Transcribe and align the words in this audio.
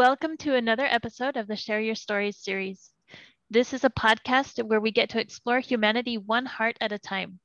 Welcome 0.00 0.38
to 0.38 0.54
another 0.54 0.86
episode 0.86 1.36
of 1.36 1.46
the 1.46 1.56
Share 1.56 1.78
Your 1.78 1.94
Stories 1.94 2.38
series. 2.38 2.88
This 3.50 3.74
is 3.74 3.84
a 3.84 3.90
podcast 3.90 4.66
where 4.66 4.80
we 4.80 4.92
get 4.92 5.10
to 5.10 5.20
explore 5.20 5.60
humanity 5.60 6.16
one 6.16 6.46
heart 6.46 6.78
at 6.80 6.90
a 6.90 6.98
time. 6.98 7.38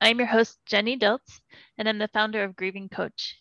I'm 0.00 0.18
your 0.18 0.28
host, 0.28 0.60
Jenny 0.66 0.96
Diltz, 0.96 1.40
and 1.76 1.88
I'm 1.88 1.98
the 1.98 2.06
founder 2.06 2.44
of 2.44 2.54
Grieving 2.54 2.88
Coach. 2.88 3.40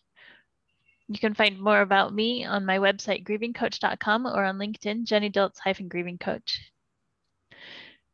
You 1.10 1.20
can 1.20 1.36
find 1.36 1.62
more 1.62 1.82
about 1.82 2.12
me 2.12 2.44
on 2.44 2.66
my 2.66 2.80
website, 2.80 3.24
grievingcoach.com, 3.24 4.26
or 4.26 4.46
on 4.46 4.58
LinkedIn, 4.58 5.04
Jenny 5.04 5.30
Diltz-Grieving 5.30 6.18
Coach. 6.18 6.72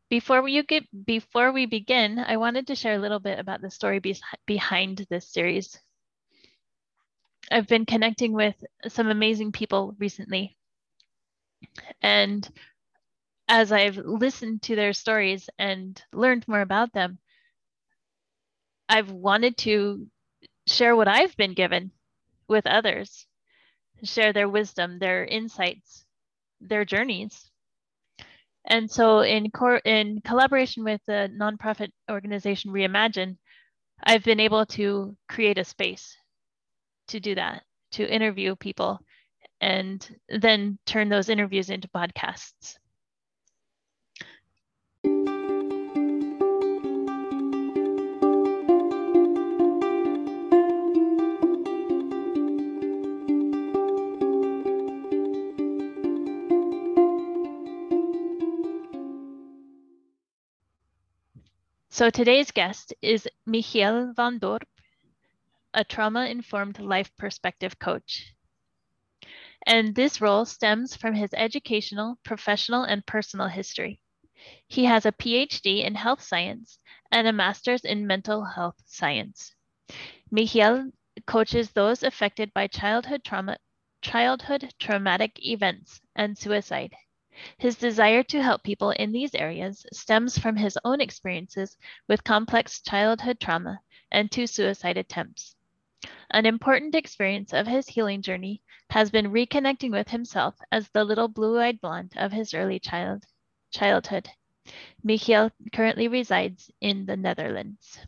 Before 0.10 0.42
we, 0.42 0.62
get, 0.64 0.84
before 1.06 1.54
we 1.54 1.66
begin, 1.66 2.20
I 2.20 2.36
wanted 2.36 2.68
to 2.68 2.76
share 2.76 2.96
a 2.96 3.00
little 3.00 3.20
bit 3.20 3.40
about 3.40 3.62
the 3.62 3.72
story 3.72 4.00
be 4.00 4.18
behind 4.46 5.08
this 5.10 5.32
series. 5.32 5.80
I've 7.52 7.68
been 7.68 7.86
connecting 7.86 8.34
with 8.34 8.56
some 8.88 9.08
amazing 9.08 9.52
people 9.52 9.96
recently. 10.00 10.58
And 12.02 12.48
as 13.48 13.72
I've 13.72 13.98
listened 13.98 14.62
to 14.64 14.76
their 14.76 14.94
stories 14.94 15.50
and 15.58 16.02
learned 16.12 16.48
more 16.48 16.62
about 16.62 16.92
them, 16.94 17.20
I've 18.90 19.12
wanted 19.12 19.58
to 19.60 20.08
share 20.66 20.96
what 20.96 21.08
I've 21.08 21.36
been 21.38 21.54
given 21.54 21.92
with 22.50 22.68
others, 22.68 23.26
share 24.04 24.34
their 24.34 24.50
wisdom, 24.50 25.00
their 25.00 25.26
insights, 25.26 26.06
their 26.60 26.86
journeys. 26.86 27.50
And 28.66 28.92
so, 28.92 29.22
in, 29.22 29.50
cor- 29.52 29.82
in 29.86 30.20
collaboration 30.22 30.84
with 30.84 31.02
the 31.06 31.32
nonprofit 31.34 31.92
organization 32.12 32.72
Reimagine, 32.72 33.38
I've 34.04 34.24
been 34.24 34.42
able 34.42 34.66
to 34.66 35.16
create 35.30 35.58
a 35.58 35.64
space 35.64 36.18
to 37.08 37.20
do 37.20 37.36
that, 37.36 37.64
to 37.92 38.08
interview 38.08 38.56
people, 38.56 39.00
and 39.62 40.16
then 40.30 40.78
turn 40.86 41.10
those 41.10 41.30
interviews 41.30 41.70
into 41.70 41.88
podcasts. 41.90 42.78
So 61.90 62.12
today's 62.12 62.52
guest 62.52 62.94
is 63.02 63.28
Michiel 63.50 64.16
van 64.16 64.40
Dorp, 64.40 64.68
a 65.78 65.84
trauma-informed 65.84 66.80
life 66.80 67.16
perspective 67.18 67.78
coach. 67.78 68.34
And 69.68 69.94
this 69.94 70.20
role 70.20 70.44
stems 70.46 70.96
from 70.96 71.14
his 71.14 71.30
educational, 71.36 72.18
professional, 72.24 72.82
and 72.82 73.06
personal 73.06 73.48
history. 73.48 74.02
He 74.68 74.86
has 74.86 75.06
a 75.06 75.12
PhD 75.12 75.86
in 75.86 75.94
health 75.94 76.24
science 76.24 76.80
and 77.12 77.28
a 77.28 77.32
master's 77.32 77.86
in 77.86 78.08
mental 78.08 78.44
health 78.44 78.82
science. 78.88 79.54
Michiel 80.34 80.92
coaches 81.28 81.70
those 81.70 82.02
affected 82.02 82.52
by 82.56 82.66
childhood 82.66 83.24
trauma, 83.24 83.58
childhood 84.02 84.74
traumatic 84.80 85.38
events 85.46 86.02
and 86.16 86.36
suicide. 86.36 86.96
His 87.60 87.76
desire 87.76 88.24
to 88.24 88.42
help 88.42 88.64
people 88.64 88.90
in 88.90 89.12
these 89.12 89.36
areas 89.36 89.86
stems 89.94 90.40
from 90.40 90.56
his 90.56 90.76
own 90.84 91.02
experiences 91.02 91.78
with 92.08 92.24
complex 92.24 92.82
childhood 92.82 93.40
trauma 93.40 93.82
and 94.12 94.32
two 94.32 94.48
suicide 94.48 94.98
attempts. 94.98 95.56
An 96.32 96.46
important 96.46 96.96
experience 96.96 97.54
of 97.54 97.68
his 97.68 97.88
healing 97.88 98.22
journey 98.22 98.62
has 98.90 99.10
been 99.10 99.32
reconnecting 99.32 99.92
with 99.92 100.10
himself 100.10 100.56
as 100.72 100.90
the 100.90 101.04
little 101.04 101.28
blue-eyed 101.28 101.82
blonde 101.82 102.14
of 102.18 102.32
his 102.32 102.54
early 102.54 102.80
child 102.80 103.24
childhood. 103.72 104.30
Michiel 105.06 105.52
currently 105.74 106.08
resides 106.08 106.70
in 106.82 107.06
the 107.06 107.18
Netherlands. 107.18 108.00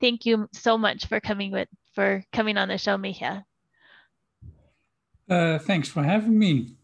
Thank 0.00 0.26
you 0.26 0.48
so 0.52 0.76
much 0.76 1.06
for 1.06 1.20
coming 1.20 1.50
with 1.50 1.68
for 1.94 2.24
coming 2.32 2.56
on 2.56 2.68
the 2.68 2.78
show, 2.78 2.96
Michiel. 2.96 3.44
Uh, 5.28 5.58
thanks 5.58 5.88
for 5.88 6.02
having 6.02 6.38
me. 6.38 6.74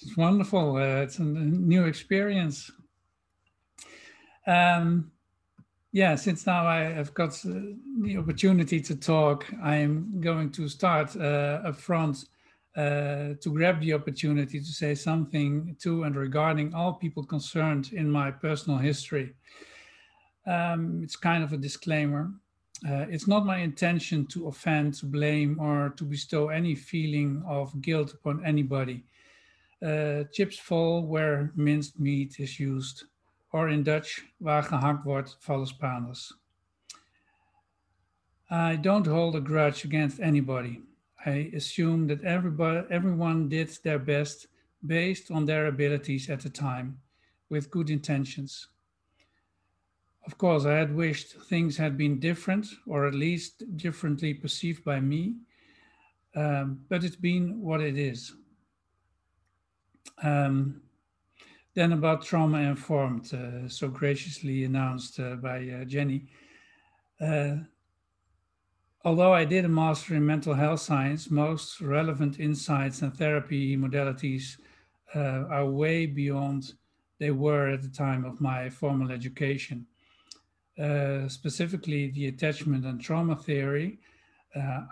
It's 0.00 0.16
wonderful. 0.16 0.76
Uh, 0.76 1.02
it's 1.02 1.18
a 1.18 1.24
new 1.24 1.84
experience. 1.84 2.70
Um, 4.48 5.12
yeah, 5.92 6.16
since 6.16 6.46
now 6.46 6.66
I 6.66 6.80
have 6.80 7.12
got 7.12 7.32
uh, 7.44 7.52
the 8.00 8.16
opportunity 8.16 8.80
to 8.80 8.96
talk, 8.96 9.46
I 9.62 9.76
am 9.76 10.20
going 10.20 10.50
to 10.52 10.68
start 10.68 11.14
uh, 11.16 11.60
up 11.66 11.76
front 11.76 12.24
uh, 12.76 13.34
to 13.40 13.52
grab 13.52 13.80
the 13.80 13.92
opportunity 13.92 14.58
to 14.58 14.72
say 14.72 14.94
something 14.94 15.76
to 15.80 16.04
and 16.04 16.16
regarding 16.16 16.74
all 16.74 16.94
people 16.94 17.24
concerned 17.24 17.90
in 17.92 18.10
my 18.10 18.30
personal 18.30 18.78
history. 18.78 19.34
Um, 20.46 21.00
it's 21.02 21.16
kind 21.16 21.44
of 21.44 21.52
a 21.52 21.58
disclaimer. 21.58 22.30
Uh, 22.88 23.06
it's 23.10 23.26
not 23.26 23.44
my 23.44 23.58
intention 23.58 24.26
to 24.28 24.48
offend, 24.48 24.94
to 24.94 25.06
blame, 25.06 25.58
or 25.60 25.90
to 25.96 26.04
bestow 26.04 26.48
any 26.48 26.74
feeling 26.74 27.42
of 27.46 27.78
guilt 27.82 28.14
upon 28.14 28.44
anybody. 28.46 29.04
Uh, 29.84 30.24
chips 30.32 30.58
fall 30.58 31.02
where 31.06 31.52
minced 31.54 32.00
meat 32.00 32.36
is 32.38 32.58
used, 32.58 33.04
or 33.50 33.68
in 33.68 33.82
Dutch, 33.82 34.24
waar 34.36 34.62
gehakt 34.62 35.04
wordt, 35.04 35.36
vallen 35.40 35.66
Spaners. 35.66 36.32
I 38.50 38.76
don't 38.76 39.06
hold 39.06 39.34
a 39.34 39.40
grudge 39.40 39.84
against 39.84 40.20
anybody. 40.20 40.80
I 41.26 41.50
assume 41.54 42.06
that 42.06 42.22
everybody, 42.22 42.86
everyone 42.90 43.48
did 43.48 43.78
their 43.82 43.98
best 43.98 44.48
based 44.86 45.30
on 45.30 45.44
their 45.44 45.66
abilities 45.66 46.30
at 46.30 46.40
the 46.40 46.50
time, 46.50 47.00
with 47.50 47.70
good 47.70 47.90
intentions. 47.90 48.68
Of 50.24 50.38
course, 50.38 50.66
I 50.66 50.74
had 50.74 50.94
wished 50.94 51.32
things 51.48 51.76
had 51.76 51.96
been 51.96 52.20
different, 52.20 52.66
or 52.86 53.06
at 53.06 53.14
least 53.14 53.64
differently 53.76 54.34
perceived 54.34 54.84
by 54.84 55.00
me, 55.00 55.36
um, 56.34 56.80
but 56.88 57.02
it's 57.02 57.16
been 57.16 57.60
what 57.60 57.80
it 57.80 57.96
is. 57.96 58.34
Um, 60.22 60.82
then 61.78 61.92
about 61.92 62.24
trauma 62.24 62.58
informed, 62.58 63.32
uh, 63.32 63.68
so 63.68 63.86
graciously 63.86 64.64
announced 64.64 65.20
uh, 65.20 65.36
by 65.36 65.58
uh, 65.68 65.84
Jenny. 65.84 66.26
Uh, 67.20 67.58
although 69.04 69.32
I 69.32 69.44
did 69.44 69.64
a 69.64 69.68
master 69.68 70.16
in 70.16 70.26
mental 70.26 70.54
health 70.54 70.80
science, 70.80 71.30
most 71.30 71.80
relevant 71.80 72.40
insights 72.40 73.02
and 73.02 73.14
therapy 73.14 73.76
modalities 73.76 74.58
uh, 75.14 75.44
are 75.48 75.66
way 75.66 76.06
beyond 76.06 76.74
they 77.20 77.30
were 77.30 77.68
at 77.68 77.82
the 77.82 77.88
time 77.88 78.24
of 78.24 78.40
my 78.40 78.68
formal 78.68 79.12
education. 79.12 79.86
Specifically 81.28 82.10
the 82.10 82.26
attachment 82.26 82.84
and 82.86 83.00
trauma 83.00 83.36
theory, 83.36 83.98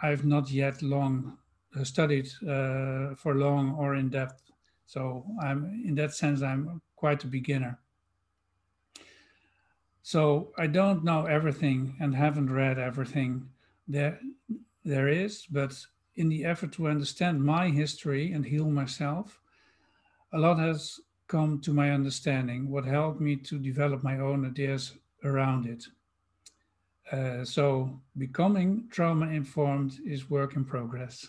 I've 0.02 0.24
not 0.24 0.50
yet 0.50 0.82
long 0.82 1.38
studied 1.84 2.28
for 3.16 3.34
long 3.34 3.76
or 3.78 3.94
in 3.94 4.08
depth. 4.08 4.45
So 4.86 5.24
I'm 5.42 5.82
in 5.84 5.94
that 5.96 6.14
sense, 6.14 6.42
I'm 6.42 6.80
quite 6.94 7.24
a 7.24 7.26
beginner. 7.28 7.78
So 10.02 10.52
I 10.56 10.68
don't 10.68 11.02
know 11.02 11.26
everything 11.26 11.96
and 12.00 12.14
haven't 12.14 12.52
read 12.52 12.78
everything 12.78 13.48
there, 13.88 14.20
there 14.84 15.08
is, 15.08 15.46
but 15.46 15.76
in 16.14 16.28
the 16.28 16.44
effort 16.44 16.72
to 16.72 16.88
understand 16.88 17.42
my 17.42 17.68
history 17.68 18.32
and 18.32 18.44
heal 18.44 18.70
myself, 18.70 19.40
a 20.32 20.38
lot 20.38 20.58
has 20.58 21.00
come 21.28 21.60
to 21.60 21.72
my 21.72 21.90
understanding, 21.90 22.70
what 22.70 22.84
helped 22.84 23.20
me 23.20 23.36
to 23.36 23.58
develop 23.58 24.02
my 24.02 24.18
own 24.20 24.46
ideas 24.46 24.92
around 25.24 25.66
it. 25.66 25.84
Uh, 27.10 27.44
so 27.44 28.00
becoming 28.16 28.86
trauma 28.90 29.28
informed 29.28 29.98
is 30.04 30.30
work 30.30 30.56
in 30.56 30.64
progress. 30.64 31.28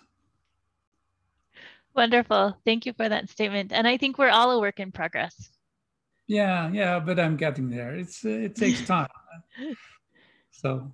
Wonderful. 1.98 2.56
Thank 2.64 2.86
you 2.86 2.94
for 2.94 3.10
that 3.10 3.28
statement. 3.28 3.74
And 3.74 3.88
I 3.88 3.98
think 3.98 4.20
we're 4.20 4.30
all 4.30 4.52
a 4.52 4.60
work 4.60 4.80
in 4.80 4.92
progress. 4.92 5.50
Yeah, 6.28 6.70
yeah, 6.72 7.00
but 7.00 7.20
I'm 7.20 7.38
getting 7.38 7.72
there. 7.72 7.96
It's 7.96 8.24
uh, 8.24 8.30
it 8.30 8.56
takes 8.56 8.82
time. 8.86 9.08
so 10.52 10.92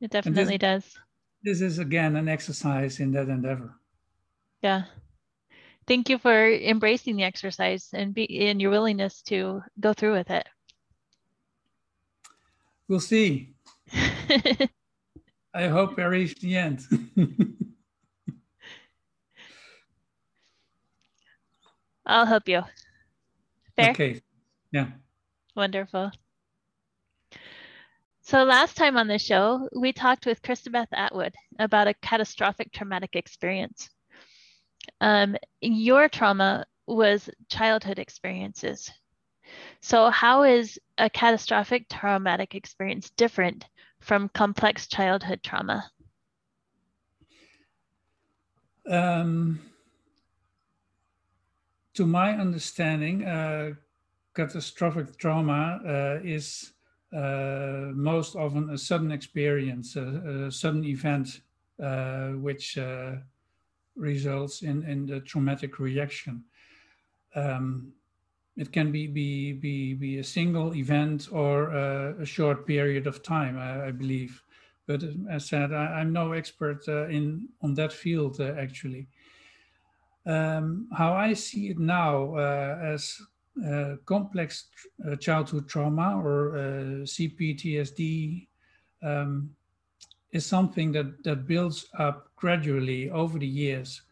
it 0.00 0.10
definitely 0.10 0.56
this, 0.56 0.82
does. 0.82 0.98
This 1.44 1.60
is 1.60 1.78
again 1.78 2.16
an 2.16 2.28
exercise 2.28 2.98
in 2.98 3.12
that 3.12 3.28
endeavor. 3.28 3.76
Yeah. 4.60 4.84
Thank 5.86 6.08
you 6.08 6.18
for 6.18 6.50
embracing 6.50 7.16
the 7.16 7.22
exercise 7.22 7.88
and 7.92 8.12
be 8.12 8.24
in 8.24 8.58
your 8.58 8.72
willingness 8.72 9.22
to 9.22 9.62
go 9.78 9.92
through 9.92 10.14
with 10.14 10.30
it. 10.30 10.48
We'll 12.88 12.98
see. 12.98 13.54
I 15.54 15.68
hope 15.68 15.96
I 15.98 16.04
reach 16.04 16.40
the 16.40 16.56
end. 16.56 16.82
I'll 22.06 22.26
help 22.26 22.48
you. 22.48 22.62
Fair? 23.76 23.90
Okay. 23.90 24.20
Yeah. 24.72 24.88
Wonderful. 25.54 26.10
So 28.22 28.44
last 28.44 28.76
time 28.76 28.96
on 28.96 29.08
the 29.08 29.18
show, 29.18 29.68
we 29.74 29.92
talked 29.92 30.26
with 30.26 30.42
Christabeth 30.42 30.88
Atwood 30.92 31.34
about 31.58 31.88
a 31.88 31.94
catastrophic 31.94 32.72
traumatic 32.72 33.16
experience. 33.16 33.90
Um, 35.00 35.36
your 35.60 36.08
trauma 36.08 36.66
was 36.86 37.28
childhood 37.48 37.98
experiences. 37.98 38.90
So 39.80 40.10
how 40.10 40.44
is 40.44 40.78
a 40.98 41.08
catastrophic 41.10 41.88
traumatic 41.88 42.54
experience 42.54 43.10
different 43.10 43.64
from 44.00 44.28
complex 44.28 44.86
childhood 44.86 45.42
trauma? 45.42 45.90
Um, 48.86 49.60
to 51.94 52.06
my 52.06 52.32
understanding, 52.32 53.24
uh, 53.24 53.72
catastrophic 54.34 55.16
trauma 55.18 55.80
uh, 55.84 56.20
is 56.22 56.72
uh, 57.12 57.90
most 57.94 58.36
often 58.36 58.70
a 58.70 58.78
sudden 58.78 59.10
experience, 59.10 59.96
a, 59.96 60.46
a 60.46 60.52
sudden 60.52 60.84
event, 60.84 61.40
uh, 61.82 62.28
which 62.30 62.78
uh, 62.78 63.12
results 63.96 64.62
in, 64.62 64.84
in 64.84 65.06
the 65.06 65.20
traumatic 65.20 65.78
reaction. 65.78 66.44
Um, 67.34 67.92
it 68.56 68.72
can 68.72 68.92
be, 68.92 69.06
be, 69.06 69.52
be, 69.52 69.94
be 69.94 70.18
a 70.18 70.24
single 70.24 70.74
event 70.74 71.28
or 71.32 71.70
a 71.70 72.26
short 72.26 72.66
period 72.66 73.06
of 73.06 73.22
time, 73.22 73.58
I, 73.58 73.86
I 73.86 73.90
believe. 73.90 74.42
But 74.90 75.04
as 75.04 75.14
I 75.30 75.38
said, 75.38 75.72
I, 75.72 76.00
am 76.00 76.12
no 76.12 76.32
expert 76.32 76.82
uh, 76.88 77.06
in 77.06 77.48
on 77.62 77.74
that 77.74 77.92
field, 77.92 78.40
uh, 78.40 78.54
actually. 78.58 79.06
Um, 80.26 80.88
how 80.96 81.14
I 81.14 81.32
see 81.32 81.70
it 81.70 81.78
now 81.78 82.34
uh, 82.34 82.78
as 82.82 83.16
uh, 83.66 83.96
complex 84.06 84.66
uh, 85.06 85.16
childhood 85.16 85.68
trauma 85.68 86.20
or 86.22 86.52
CPTSD 87.04 88.46
um, 89.02 89.50
is 90.32 90.46
something 90.46 90.92
that, 90.92 91.24
that 91.24 91.46
builds 91.46 91.86
up 91.98 92.30
gradually 92.36 93.10
over 93.10 93.38
the 93.38 93.46
years. 93.46 94.02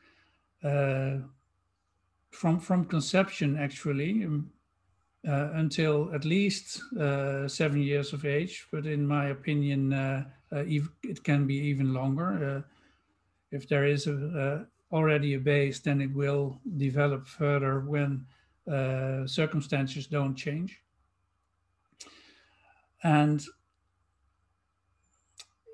from, 2.31 2.61
from 2.61 2.85
conception, 2.85 3.57
actually, 3.59 4.25
um, 4.25 4.51
uh, 5.27 5.51
until 5.55 6.15
at 6.15 6.25
least 6.25 6.81
uh, 6.99 7.49
seven 7.49 7.83
years 7.83 8.13
of 8.13 8.25
age, 8.25 8.67
but 8.71 8.87
in 8.87 9.07
my 9.07 9.27
opinion, 9.27 9.93
uh, 9.93 10.25
it 10.53 11.23
can 11.25 11.47
be 11.47 11.57
even 11.57 11.93
longer. 11.93 12.65
if 13.51 13.69
there 13.69 13.85
is 13.85 14.07
a, 14.07 14.67
already 14.93 15.35
a 15.35 15.39
base, 15.39 15.81
then 15.81 16.01
it 16.01 16.13
will 16.15 16.61
develop 16.77 17.27
further 17.27 17.81
when 17.81 18.25
uh, 18.71 19.27
circumstances 19.27 20.07
don't 20.07 20.35
change. 20.35 20.81
And 23.03 23.45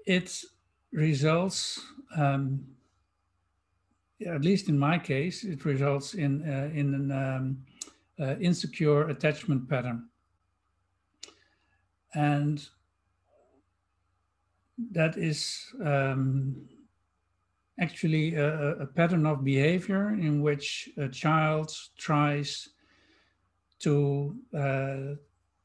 it 0.07 0.45
results, 0.93 1.81
um, 2.17 2.65
at 4.27 4.43
least 4.43 4.69
in 4.69 4.79
my 4.79 4.99
case, 4.99 5.45
it 5.45 5.65
results 5.65 6.15
in, 6.15 6.43
uh, 6.43 6.71
in 6.75 6.95
an 6.95 7.11
um, 7.13 7.65
uh, 8.21 8.37
insecure 8.39 9.09
attachment 9.09 9.69
pattern. 9.69 10.09
And 12.15 12.65
that 14.93 15.17
is 15.17 15.73
um, 15.85 16.69
actually 17.81 18.35
a, 18.35 18.77
a, 18.77 18.87
pattern 18.87 19.27
of 19.27 19.45
behavior 19.45 20.11
in 20.11 20.41
which 20.43 20.89
a 20.97 21.09
child 21.09 21.73
tries 21.99 22.69
to 23.81 24.37
uh, 24.57 25.17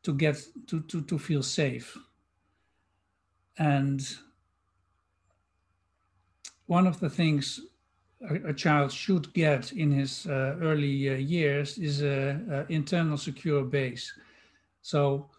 to 0.04 0.14
get 0.16 0.42
to, 0.68 0.82
to 0.82 1.02
to 1.02 1.20
feel 1.20 1.44
safe. 1.44 1.98
And 3.58 4.02
one 6.66 6.88
of 6.88 7.00
the 7.00 7.10
things 7.10 7.60
a, 8.28 8.50
a 8.50 8.54
child 8.54 8.92
should 8.92 9.34
get 9.34 9.72
in 9.74 9.92
his 9.92 10.26
uh, 10.26 10.56
early 10.62 11.10
uh, 11.10 11.14
years 11.14 11.78
is 11.78 12.02
a, 12.02 12.40
a, 12.50 12.74
internal 12.74 13.18
secure 13.18 13.64
base. 13.64 14.14
So 14.82 15.30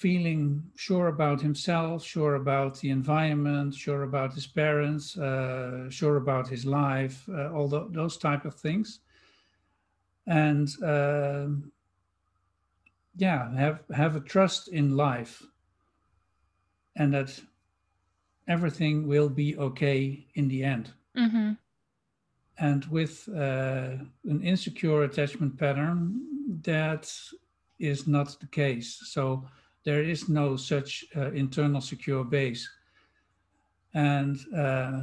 feeling 0.00 0.62
sure 0.76 1.08
about 1.08 1.42
himself 1.42 2.02
sure 2.02 2.36
about 2.36 2.80
the 2.80 2.88
environment 2.88 3.74
sure 3.74 4.02
about 4.04 4.32
his 4.32 4.46
parents 4.46 5.18
uh, 5.18 5.90
sure 5.90 6.16
about 6.16 6.48
his 6.48 6.64
life 6.64 7.28
uh, 7.28 7.52
all 7.54 7.68
the, 7.68 7.86
those 7.90 8.16
type 8.16 8.44
of 8.46 8.54
things. 8.54 9.00
And 10.26 10.68
um, 10.82 11.72
yeah 13.16 13.54
have 13.56 13.80
have 13.94 14.16
a 14.16 14.20
trust 14.20 14.68
in 14.68 14.96
life 14.96 15.42
and 16.96 17.12
that 17.12 17.30
everything 18.48 19.06
will 19.06 19.28
be 19.28 19.56
okay 19.58 20.26
in 20.34 20.48
the 20.48 20.64
end. 20.64 20.86
Mm-hmm. 21.16 21.52
and 22.58 22.84
with 22.86 23.28
uh, 23.28 23.96
an 24.32 24.40
insecure 24.42 25.02
attachment 25.02 25.58
pattern 25.58 26.20
that 26.62 27.12
is 27.78 28.06
not 28.06 28.38
the 28.40 28.46
case. 28.46 29.00
So 29.06 29.44
there 29.84 30.02
is 30.02 30.28
no 30.28 30.56
such 30.56 31.04
uh, 31.16 31.32
internal 31.32 31.80
secure 31.80 32.24
base 32.24 32.68
and 33.94 34.38
uh, 34.56 35.02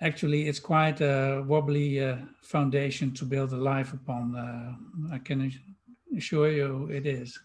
actually 0.00 0.48
it's 0.48 0.60
quite 0.60 1.00
a 1.00 1.44
wobbly 1.46 2.02
uh, 2.02 2.16
foundation 2.42 3.12
to 3.12 3.24
build 3.24 3.52
a 3.52 3.56
life 3.56 3.92
upon 3.92 4.34
uh, 4.36 5.14
i 5.14 5.18
can 5.18 5.50
assure 6.16 6.50
you 6.50 6.88
it 6.90 7.06
is. 7.06 7.38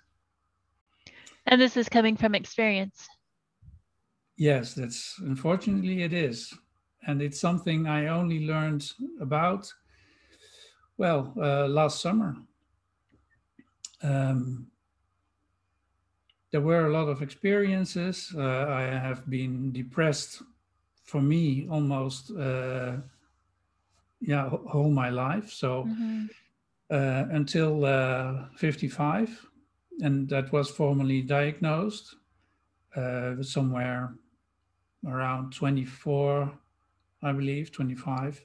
And 1.45 1.61
this 1.61 1.77
is 1.77 1.89
coming 1.89 2.17
from 2.17 2.33
experience. 2.35 3.07
Yes, 4.37 4.73
that's 4.73 5.15
unfortunately 5.19 6.03
it 6.03 6.13
is. 6.13 6.53
And 7.07 7.21
it's 7.21 7.39
something 7.39 7.87
I 7.87 8.07
only 8.07 8.47
learned 8.47 8.91
about, 9.21 9.71
well, 10.97 11.33
uh, 11.37 11.67
last 11.67 12.01
summer. 12.01 12.35
Um, 14.01 14.67
there 16.55 16.61
were 16.61 16.87
a 16.87 16.93
lot 16.93 17.09
of 17.09 17.21
experiences. 17.21 18.33
Uh, 18.33 18.65
I 18.67 18.83
have 18.83 19.29
been 19.29 19.73
depressed 19.73 20.41
for 21.03 21.21
me 21.21 21.67
almost, 21.69 22.31
uh, 22.31 22.93
yeah, 24.21 24.49
whole 24.49 24.89
my 24.91 25.09
life. 25.09 25.51
So. 25.51 25.83
Mm-hmm 25.83 26.25
uh, 26.91 27.25
until 27.31 27.85
uh, 27.85 28.45
55, 28.55 29.47
and 30.01 30.29
that 30.29 30.51
was 30.51 30.69
formally 30.69 31.21
diagnosed 31.21 32.15
uh, 32.95 33.41
somewhere 33.41 34.13
around 35.07 35.53
24, 35.53 36.51
I 37.23 37.31
believe, 37.31 37.71
25. 37.71 38.43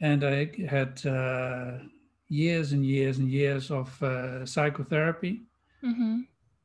And 0.00 0.24
I 0.24 0.50
had 0.68 1.04
uh, 1.06 1.78
years 2.28 2.72
and 2.72 2.84
years 2.84 3.18
and 3.18 3.28
years 3.28 3.70
of 3.70 4.00
uh, 4.02 4.46
psychotherapy. 4.46 5.42
Mm-hmm. 5.82 6.20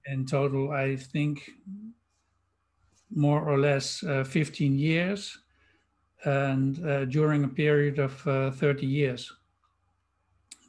In 0.06 0.26
total, 0.26 0.72
I 0.72 0.96
think 0.98 1.50
more 3.10 3.42
or 3.42 3.58
less 3.58 4.04
uh, 4.04 4.24
15 4.24 4.78
years, 4.78 5.38
and 6.26 6.76
during 7.10 7.44
a 7.44 7.48
period 7.48 8.00
of 8.00 8.14
30 8.56 8.86
years. 8.86 9.32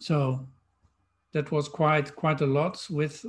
So 0.00 0.46
that 1.32 1.50
was 1.50 1.68
quite 1.68 2.14
quite 2.14 2.40
a 2.40 2.46
lot 2.46 2.86
with 2.90 3.24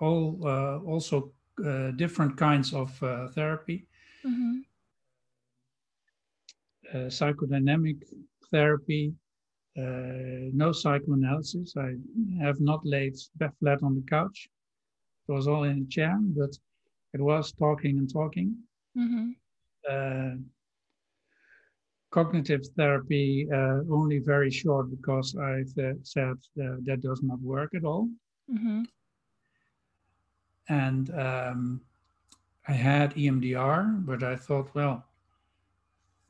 all 0.00 0.38
uh, 0.44 0.78
also 0.78 1.32
uh, 1.64 1.90
different 1.92 2.36
kinds 2.36 2.72
of 2.72 3.02
uh, 3.02 3.28
therapy. 3.28 3.86
Mm-hmm. 4.24 4.58
Uh, 6.92 7.08
psychodynamic 7.08 8.02
therapy, 8.50 9.12
uh, 9.78 10.50
no 10.52 10.72
psychoanalysis. 10.72 11.74
I 11.76 11.94
have 12.40 12.60
not 12.60 12.80
laid 12.84 13.14
flat 13.60 13.82
on 13.82 13.94
the 13.94 14.04
couch. 14.08 14.48
It 15.30 15.32
was 15.32 15.46
all 15.46 15.62
in 15.62 15.82
a 15.82 15.86
chair, 15.86 16.18
but 16.20 16.58
it 17.14 17.20
was 17.20 17.52
talking 17.52 17.98
and 17.98 18.12
talking. 18.12 18.56
Mm-hmm. 18.98 19.30
Uh, 19.88 20.42
cognitive 22.10 22.66
therapy 22.76 23.46
uh, 23.52 23.78
only 23.92 24.18
very 24.18 24.50
short 24.50 24.90
because 24.90 25.36
I 25.36 25.62
said 26.02 26.36
uh, 26.60 26.76
that 26.82 27.00
does 27.00 27.22
not 27.22 27.40
work 27.40 27.76
at 27.76 27.84
all. 27.84 28.08
Mm-hmm. 28.52 28.82
And 30.68 31.10
um, 31.14 31.80
I 32.66 32.72
had 32.72 33.14
EMDR, 33.14 34.04
but 34.04 34.24
I 34.24 34.34
thought, 34.34 34.74
well, 34.74 35.04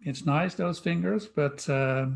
it's 0.02 0.26
nice 0.26 0.54
those 0.54 0.78
fingers, 0.78 1.26
but 1.26 1.66
uh, 1.70 2.08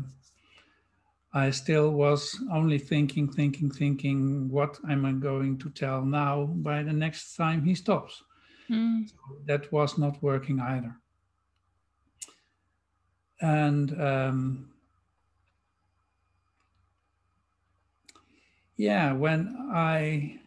I 1.35 1.51
still 1.51 1.91
was 1.91 2.41
only 2.51 2.79
thinking, 2.79 3.31
thinking, 3.31 3.69
thinking, 3.69 4.49
what 4.49 4.79
am 4.89 5.05
I 5.05 5.11
going 5.11 5.59
to 5.59 5.69
tell 5.69 6.03
now 6.03 6.45
by 6.45 6.81
the 6.81 6.93
next 6.93 7.35
time 7.35 7.63
he 7.63 7.75
stops? 7.75 8.23
Mm. 8.69 9.07
So 9.07 9.17
that 9.45 9.71
was 9.71 9.97
not 9.99 10.23
working 10.23 10.59
either 10.59 10.95
and 13.41 14.01
um, 14.01 14.69
yeah, 18.77 19.13
when 19.13 19.55
I 19.71 20.39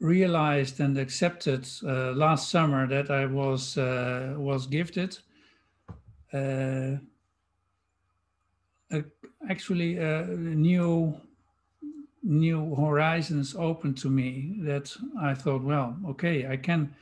realized 0.00 0.80
and 0.80 0.96
accepted 0.96 1.68
uh, 1.84 2.12
last 2.12 2.50
summer 2.50 2.86
that 2.86 3.10
I 3.10 3.26
was 3.26 3.76
uh, 3.76 4.34
was 4.36 4.66
gifted. 4.66 5.18
Uh, 6.32 6.96
actually, 9.48 9.98
uh, 9.98 10.26
new 10.26 11.14
new 12.22 12.74
horizons 12.74 13.54
opened 13.56 13.96
to 13.96 14.10
me 14.10 14.56
that 14.60 14.94
I 15.20 15.34
thought, 15.34 15.62
well, 15.62 15.96
okay, 16.06 16.46
I 16.46 16.56
can 16.56 16.94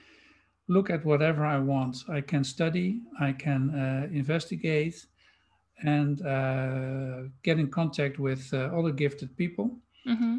look 0.68 0.90
at 0.90 1.04
whatever 1.04 1.44
I 1.44 1.58
want. 1.58 2.04
I 2.08 2.20
can 2.20 2.44
study, 2.44 3.00
I 3.20 3.32
can 3.32 3.70
uh, 3.70 4.08
investigate, 4.12 5.06
and 5.82 6.24
uh, 6.24 7.22
get 7.42 7.58
in 7.58 7.68
contact 7.68 8.18
with 8.18 8.48
uh, 8.52 8.70
other 8.78 8.92
gifted 8.92 9.36
people. 9.36 9.76
Mm-hmm. 10.06 10.38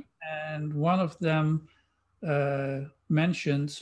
And 0.50 0.74
one 0.74 1.00
of 1.00 1.18
them 1.20 1.68
uh, 2.26 2.82
mentioned 3.10 3.82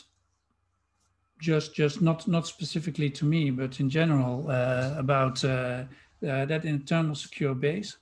just 1.39 1.75
just 1.75 2.01
not 2.01 2.27
not 2.27 2.47
specifically 2.47 3.09
to 3.11 3.25
me, 3.25 3.51
but 3.51 3.79
in 3.79 3.89
general 3.89 4.49
uh, 4.49 4.95
about 4.97 5.43
uh, 6.23 6.45
that 6.45 6.65
internal 6.65 7.15
secure 7.15 7.55
base 7.55 7.97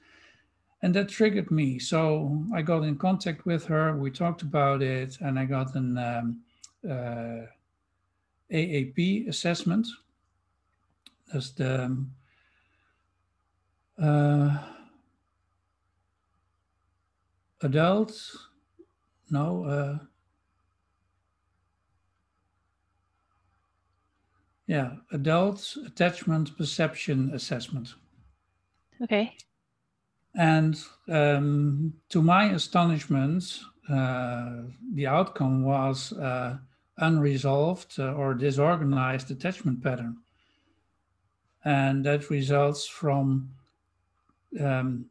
and 0.86 0.94
that 0.94 1.10
triggered 1.10 1.50
me. 1.50 1.80
So 1.80 2.44
I 2.54 2.62
got 2.62 2.84
in 2.84 2.96
contact 2.96 3.46
with 3.48 3.66
her. 3.66 3.98
We 3.98 4.12
talked 4.12 4.44
about 4.44 4.84
it, 4.84 5.18
and 5.20 5.40
I 5.40 5.46
got 5.46 5.74
an 5.74 5.98
um, 5.98 6.42
uh, 6.88 7.48
AAP 8.52 9.28
assessment. 9.28 9.88
That's 11.34 11.50
the 11.52 11.86
um, 11.86 12.12
uh, 14.00 14.58
adult, 17.62 18.14
no, 19.32 19.64
uh, 19.66 19.98
yeah, 24.68 24.92
adult 25.12 25.76
attachment 25.84 26.56
perception 26.56 27.32
assessment. 27.34 27.96
Okay. 29.02 29.36
And 30.36 30.78
um, 31.08 31.94
to 32.10 32.22
my 32.22 32.52
astonishment, 32.52 33.60
uh, 33.90 34.64
the 34.94 35.08
outcome 35.08 35.64
was 35.64 36.12
uh, 36.14 36.58
unresolved 36.98 38.00
uh, 38.00 38.14
or 38.14 38.34
disorganized 38.34 39.32
attachment 39.32 39.84
pattern. 39.84 40.18
And 41.64 42.06
that 42.06 42.30
results 42.30 42.86
from 42.86 43.50
um, 44.60 45.06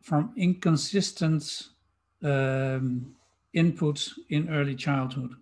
from 0.00 0.32
inconsistent 0.36 1.64
um, 2.22 3.16
inputs 3.54 4.12
in 4.28 4.48
early 4.48 4.76
childhood. 4.76 5.34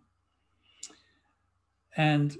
And 1.96 2.38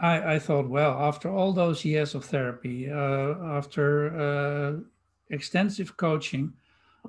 I, 0.00 0.34
I, 0.34 0.38
thought, 0.38 0.68
well, 0.68 0.92
after 0.98 1.30
all 1.30 1.52
those 1.52 1.84
years 1.84 2.14
of 2.14 2.24
therapy, 2.24 2.90
uh, 2.90 3.34
after 3.44 4.16
uh, 4.18 4.80
extensive 5.28 5.96
coaching, 5.96 6.52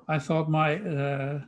I 0.08 0.20
thought 0.20 0.50
my 0.50 0.76
uh, 0.76 1.40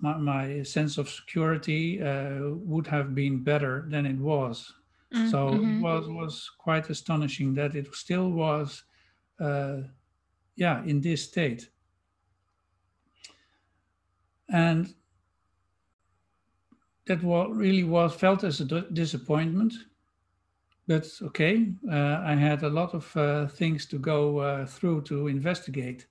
my, 0.00 0.16
my, 0.16 0.62
sense 0.62 0.98
of 0.98 1.08
security 1.08 2.02
uh, 2.02 2.50
would 2.64 2.86
have 2.88 3.14
been 3.14 3.42
better 3.44 3.86
than 3.88 4.06
it 4.06 4.18
was. 4.18 4.72
Mm-hmm. 5.14 5.28
So 5.28 5.48
it 5.48 5.60
mm-hmm. 5.60 5.80
was 5.80 6.08
was 6.08 6.50
quite 6.58 6.90
astonishing 6.90 7.54
that 7.54 7.74
it 7.74 7.94
still 7.94 8.30
was, 8.30 8.82
uh, 9.40 9.82
yeah, 10.56 10.82
in 10.84 11.00
this 11.00 11.24
state. 11.24 11.68
And 14.48 14.92
that 17.06 17.22
what 17.22 17.54
really 17.54 17.84
was 17.84 18.14
felt 18.14 18.44
as 18.44 18.60
a 18.60 18.64
disappointment 18.92 19.72
but 20.92 21.08
okay, 21.22 21.72
uh, 21.90 22.20
I 22.22 22.34
had 22.34 22.62
a 22.64 22.68
lot 22.68 22.92
of 22.92 23.16
uh, 23.16 23.46
things 23.46 23.86
to 23.86 23.98
go 23.98 24.38
uh, 24.40 24.66
through 24.66 25.02
to 25.02 25.28
investigate. 25.28 26.06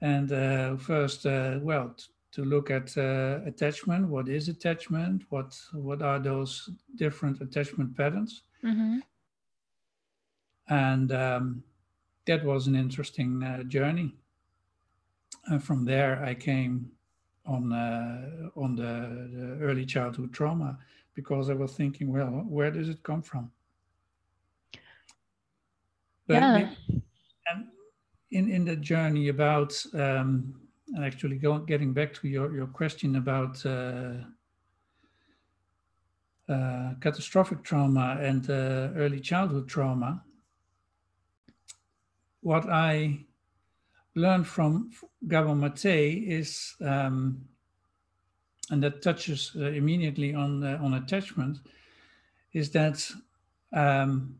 And 0.00 0.32
uh, 0.32 0.76
first, 0.76 1.24
uh, 1.24 1.60
well, 1.62 1.94
t- 1.96 2.06
to 2.32 2.44
look 2.44 2.70
at 2.70 2.96
uh, 2.98 3.38
attachment. 3.46 4.08
What 4.08 4.28
is 4.28 4.48
attachment? 4.48 5.22
What 5.28 5.56
what 5.72 6.02
are 6.02 6.18
those 6.18 6.68
different 6.96 7.40
attachment 7.40 7.96
patterns? 7.96 8.42
Mm-hmm. 8.64 8.98
And 10.68 11.12
um, 11.12 11.62
that 12.26 12.44
was 12.44 12.66
an 12.66 12.74
interesting 12.74 13.32
journey. 13.68 14.16
And 15.46 15.62
from 15.62 15.84
there, 15.84 16.24
I 16.24 16.34
came 16.34 16.90
on 17.46 17.72
on 18.56 18.74
the, 18.74 18.92
the 19.36 19.64
early 19.64 19.86
childhood 19.86 20.32
trauma 20.32 20.78
because 21.14 21.50
I 21.50 21.54
was 21.54 21.72
thinking, 21.72 22.12
well, 22.12 22.44
where 22.48 22.72
does 22.72 22.88
it 22.88 23.02
come 23.02 23.22
from? 23.22 23.50
But 26.30 26.42
yeah. 26.42 26.68
and 27.48 27.66
in 28.30 28.48
in 28.48 28.64
the 28.64 28.76
journey 28.76 29.30
about 29.30 29.74
um, 29.94 30.60
actually 31.02 31.38
going 31.38 31.66
getting 31.66 31.92
back 31.92 32.14
to 32.14 32.28
your 32.28 32.54
your 32.54 32.68
question 32.68 33.16
about 33.16 33.66
uh, 33.66 34.12
uh, 36.48 36.94
catastrophic 37.00 37.64
trauma 37.64 38.16
and 38.20 38.48
uh, 38.48 38.94
early 38.94 39.18
childhood 39.18 39.66
trauma, 39.68 40.22
what 42.42 42.68
I 42.68 43.26
learned 44.14 44.46
from 44.46 44.92
Gabor 45.26 45.56
Mate 45.56 46.28
is 46.28 46.76
um, 46.80 47.40
and 48.70 48.80
that 48.84 49.02
touches 49.02 49.50
uh, 49.56 49.64
immediately 49.64 50.32
on 50.32 50.62
uh, 50.62 50.78
on 50.80 50.94
attachment, 50.94 51.58
is 52.52 52.70
that 52.70 53.04
um, 53.72 54.36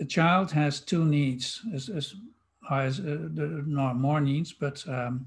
a 0.00 0.04
child 0.04 0.50
has 0.52 0.80
two 0.80 1.04
needs, 1.04 1.62
as, 1.74 1.88
as 1.88 2.14
as 2.70 2.98
uh, 2.98 3.28
no 3.66 3.92
more 3.92 4.20
needs, 4.20 4.52
but 4.52 4.82
um, 4.88 5.26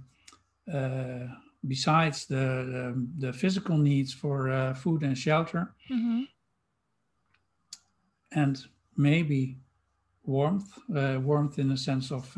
uh, 0.74 1.28
besides 1.68 2.26
the, 2.26 2.36
the, 2.36 3.08
the 3.28 3.34
physical 3.34 3.78
needs 3.78 4.12
for 4.12 4.50
uh, 4.50 4.74
food 4.74 5.04
and 5.04 5.16
shelter, 5.16 5.72
mm-hmm. 5.88 6.24
and 8.32 8.66
maybe 8.96 9.56
warmth, 10.24 10.80
uh, 10.96 11.20
warmth 11.22 11.60
in 11.60 11.70
the 11.70 11.78
sense 11.78 12.12
of 12.12 12.34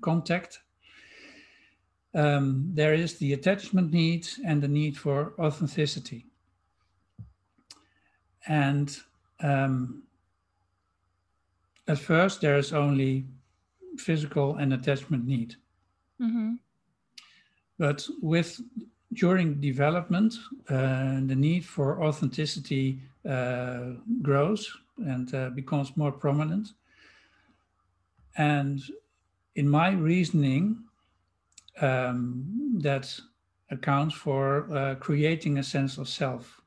contact 0.00 0.60
um, 2.16 2.70
there 2.72 2.94
is 2.94 3.18
the 3.18 3.34
attachment 3.34 3.92
need 3.92 4.26
and 4.44 4.62
the 4.62 4.68
need 4.68 4.96
for 4.96 5.34
authenticity. 5.38 6.24
And 8.48 8.96
um, 9.40 10.04
at 11.88 11.98
first, 11.98 12.40
there 12.40 12.58
is 12.58 12.72
only 12.72 13.24
physical 13.98 14.56
and 14.56 14.72
attachment 14.72 15.26
need. 15.26 15.54
Mm-hmm. 16.20 16.54
But 17.78 18.08
with 18.20 18.60
during 19.12 19.60
development, 19.60 20.34
uh, 20.68 21.20
the 21.26 21.36
need 21.36 21.64
for 21.64 22.02
authenticity 22.02 23.00
uh, 23.28 23.92
grows 24.22 24.70
and 24.98 25.32
uh, 25.34 25.50
becomes 25.50 25.96
more 25.96 26.12
prominent. 26.12 26.72
And 28.36 28.82
in 29.54 29.68
my 29.68 29.90
reasoning, 29.92 30.84
um, 31.80 32.78
that 32.82 33.18
accounts 33.70 34.14
for 34.14 34.70
uh, 34.74 34.94
creating 34.96 35.58
a 35.58 35.62
sense 35.62 35.98
of 35.98 36.08
self. 36.08 36.60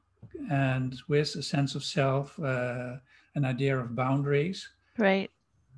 And 0.52 0.96
with 1.08 1.36
a 1.36 1.44
sense 1.44 1.76
of 1.76 1.84
self, 1.84 2.40
uh, 2.40 2.96
an 3.36 3.46
idea 3.46 3.78
of 3.78 3.96
boundaries. 3.96 4.68
Right. 5.00 5.32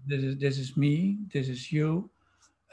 This 0.08 0.24
is 0.24 0.38
this 0.40 0.58
is 0.58 0.76
me. 0.76 1.20
This 1.32 1.48
is 1.48 1.72
you. 1.72 2.10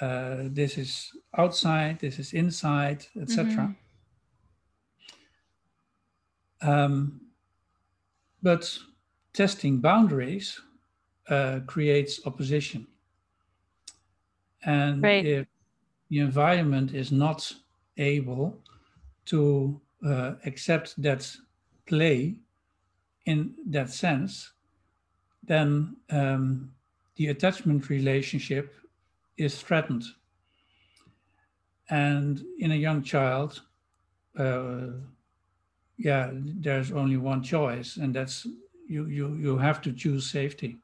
Uh, 0.00 0.44
this 0.44 0.78
is 0.78 1.12
outside. 1.36 2.00
This 2.00 2.18
is 2.18 2.32
inside, 2.32 3.04
etc. 3.20 3.76
Mm-hmm. 6.62 6.70
Um, 6.70 7.20
but 8.42 8.78
testing 9.32 9.80
boundaries 9.80 10.60
uh, 11.28 11.60
creates 11.66 12.20
opposition. 12.26 12.86
And 14.64 15.02
right. 15.02 15.24
if 15.24 15.46
the 16.08 16.20
environment 16.20 16.94
is 16.94 17.12
not 17.12 17.52
able 17.98 18.58
to 19.26 19.80
uh, 20.04 20.32
accept 20.46 21.00
that 21.02 21.30
play 21.86 22.40
in 23.26 23.54
that 23.66 23.90
sense, 23.90 24.52
then 25.48 25.96
um, 26.10 26.70
the 27.16 27.28
attachment 27.28 27.88
relationship 27.88 28.74
is 29.36 29.60
threatened. 29.60 30.04
And 31.90 32.44
in 32.58 32.70
a 32.70 32.76
young 32.76 33.02
child, 33.02 33.62
uh, 34.38 34.88
yeah, 35.96 36.30
there's 36.32 36.92
only 36.92 37.16
one 37.16 37.42
choice, 37.42 37.96
and 37.96 38.14
that's 38.14 38.46
you, 38.86 39.06
you, 39.06 39.34
you 39.34 39.58
have 39.58 39.80
to 39.82 39.92
choose 39.92 40.30
safety. 40.30 40.78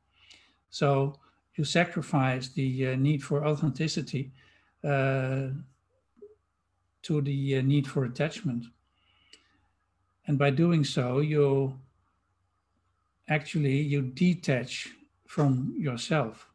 So 0.70 1.20
you 1.54 1.64
sacrifice 1.64 2.48
the 2.48 2.88
uh, 2.88 2.96
need 2.96 3.22
for 3.22 3.46
authenticity 3.46 4.32
uh, 4.82 5.48
to 7.02 7.20
the 7.20 7.58
uh, 7.58 7.62
need 7.62 7.86
for 7.86 8.04
attachment. 8.06 8.64
And 10.26 10.38
by 10.38 10.50
doing 10.50 10.84
so, 10.84 11.20
you 11.20 11.78
actually 13.28 13.80
you 13.80 14.02
detach 14.02 14.88
from 15.26 15.74
yourself. 15.76 16.48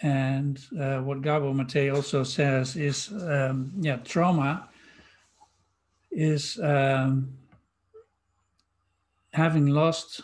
And 0.00 0.60
uh, 0.78 0.98
what 0.98 1.22
Gabor 1.22 1.54
Mate 1.54 1.90
also 1.90 2.22
says 2.22 2.76
is, 2.76 3.10
um, 3.22 3.72
yeah, 3.80 3.96
trauma 3.96 4.68
is 6.10 6.58
um, 6.62 7.32
having 9.32 9.66
lost 9.66 10.22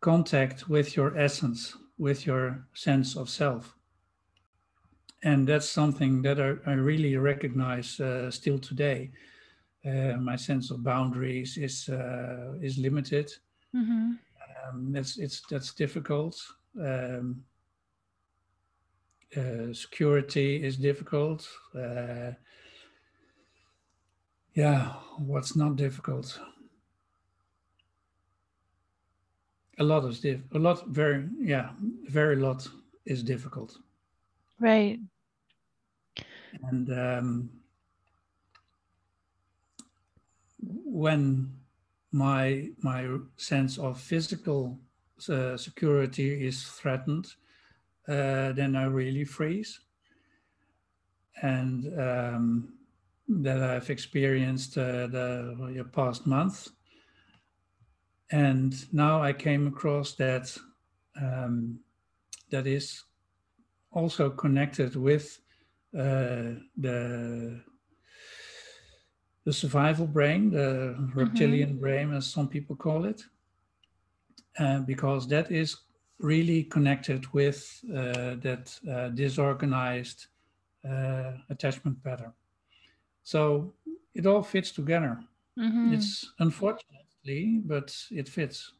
contact 0.00 0.68
with 0.68 0.96
your 0.96 1.16
essence, 1.16 1.76
with 1.98 2.26
your 2.26 2.66
sense 2.74 3.16
of 3.16 3.28
self. 3.28 3.74
And 5.22 5.46
that's 5.48 5.68
something 5.68 6.22
that 6.22 6.40
I, 6.40 6.54
I 6.70 6.74
really 6.74 7.16
recognize 7.16 7.98
uh, 8.00 8.30
still 8.30 8.58
today. 8.58 9.10
Uh, 9.84 10.16
my 10.18 10.36
sense 10.36 10.70
of 10.70 10.82
boundaries 10.82 11.56
is 11.56 11.88
uh, 11.88 12.54
is 12.60 12.78
limited. 12.78 13.32
Mm-hmm. 13.74 14.12
Um, 14.68 14.96
it's 14.96 15.18
it's 15.18 15.42
that's 15.50 15.74
difficult. 15.74 16.40
Um, 16.80 17.44
uh, 19.36 19.72
security 19.72 20.62
is 20.64 20.76
difficult. 20.76 21.48
Uh, 21.74 22.32
yeah, 24.54 24.94
what's 25.18 25.54
not 25.54 25.76
difficult? 25.76 26.40
A 29.78 29.84
lot 29.84 30.04
is 30.06 30.20
diff. 30.20 30.40
A 30.54 30.58
lot, 30.58 30.86
very 30.88 31.28
yeah, 31.38 31.70
very 32.08 32.36
lot 32.36 32.66
is 33.06 33.22
difficult. 33.22 33.78
Right. 34.58 34.98
And 36.62 36.90
um, 36.90 37.50
when 40.84 41.52
my 42.12 42.68
my 42.82 43.18
sense 43.36 43.78
of 43.78 44.00
physical 44.00 44.78
uh, 45.28 45.56
security 45.56 46.46
is 46.46 46.62
threatened, 46.64 47.26
uh, 48.08 48.52
then 48.52 48.76
I 48.76 48.84
really 48.84 49.24
freeze. 49.24 49.80
And 51.42 51.86
um, 52.00 52.78
that 53.28 53.62
I've 53.62 53.90
experienced 53.90 54.78
uh, 54.78 55.06
the, 55.06 55.86
past 55.92 56.26
month. 56.26 56.68
And 58.30 58.74
now 58.92 59.22
I 59.22 59.32
came 59.32 59.66
across 59.66 60.14
that 60.14 60.56
um, 61.20 61.80
that 62.50 62.66
is 62.66 63.04
also 63.92 64.30
connected 64.30 64.96
with 64.96 65.40
uh, 65.96 66.56
the 66.76 67.60
the 69.48 69.54
survival 69.54 70.06
brain, 70.06 70.50
the 70.50 70.94
reptilian 71.14 71.70
mm-hmm. 71.70 71.80
brain, 71.80 72.12
as 72.12 72.26
some 72.26 72.46
people 72.46 72.76
call 72.76 73.06
it, 73.06 73.22
uh, 74.58 74.80
because 74.80 75.26
that 75.26 75.50
is 75.50 75.74
really 76.18 76.64
connected 76.64 77.26
with 77.32 77.58
uh, 77.88 78.36
that 78.46 78.78
uh, 78.92 79.08
disorganized 79.08 80.26
uh, 80.86 81.32
attachment 81.48 81.96
pattern. 82.04 82.34
So 83.22 83.72
it 84.14 84.26
all 84.26 84.42
fits 84.42 84.70
together. 84.70 85.18
Mm-hmm. 85.58 85.94
It's 85.94 86.30
unfortunately, 86.40 87.62
but 87.64 87.96
it 88.10 88.28
fits. 88.28 88.72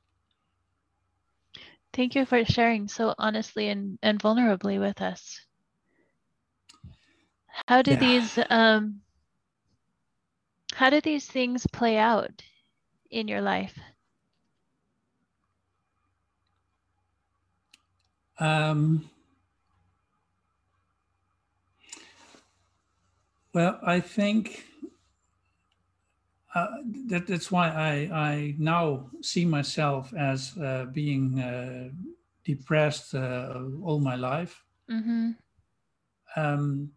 Thank 1.95 2.15
you 2.15 2.27
for 2.27 2.45
sharing 2.45 2.89
so 2.89 3.15
honestly 3.17 3.71
and, 3.71 3.99
and 4.03 4.23
vulnerably 4.23 4.79
with 4.79 5.01
us. 5.01 5.41
How 7.67 7.81
do 7.81 7.93
yeah. 7.93 8.01
these 8.01 8.39
um, 8.51 9.01
how 10.79 10.91
do 10.91 11.01
these 11.01 11.27
things 11.27 11.67
play 11.73 11.97
out 11.99 12.41
in 13.11 13.27
your 13.27 13.41
life? 13.41 13.77
Um, 18.39 19.11
well, 23.53 23.81
I 23.83 23.99
think 23.99 24.67
uh, 26.55 26.69
that, 27.09 27.27
that's 27.27 27.51
why 27.51 27.71
I, 27.71 27.93
I 28.17 28.55
now 28.57 29.11
see 29.21 29.45
myself 29.45 30.15
as 30.15 30.57
uh, 30.59 30.87
being 30.93 31.41
uh, 31.41 31.89
depressed 32.45 33.17
uh, 33.17 33.63
all 33.83 33.99
my 33.99 34.15
life. 34.15 34.63
Mm-hmm. 34.89 35.31
Um, 36.37 36.93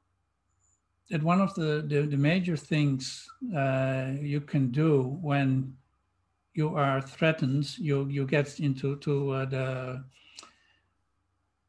that 1.12 1.21
one 1.21 1.41
of 1.41 1.54
the, 1.56 1.84
the, 1.86 2.04
the 2.04 2.17
major 2.17 2.56
things 2.56 3.30
uh, 3.56 4.12
you 4.21 4.39
can 4.39 4.71
do 4.71 5.17
when 5.21 5.74
you 6.54 6.76
are 6.76 7.02
threatened, 7.02 7.78
you, 7.78 8.08
you 8.08 8.26
get 8.26 8.60
into 8.62 8.95
to 8.97 9.32
uh, 9.32 9.45
the 9.45 10.04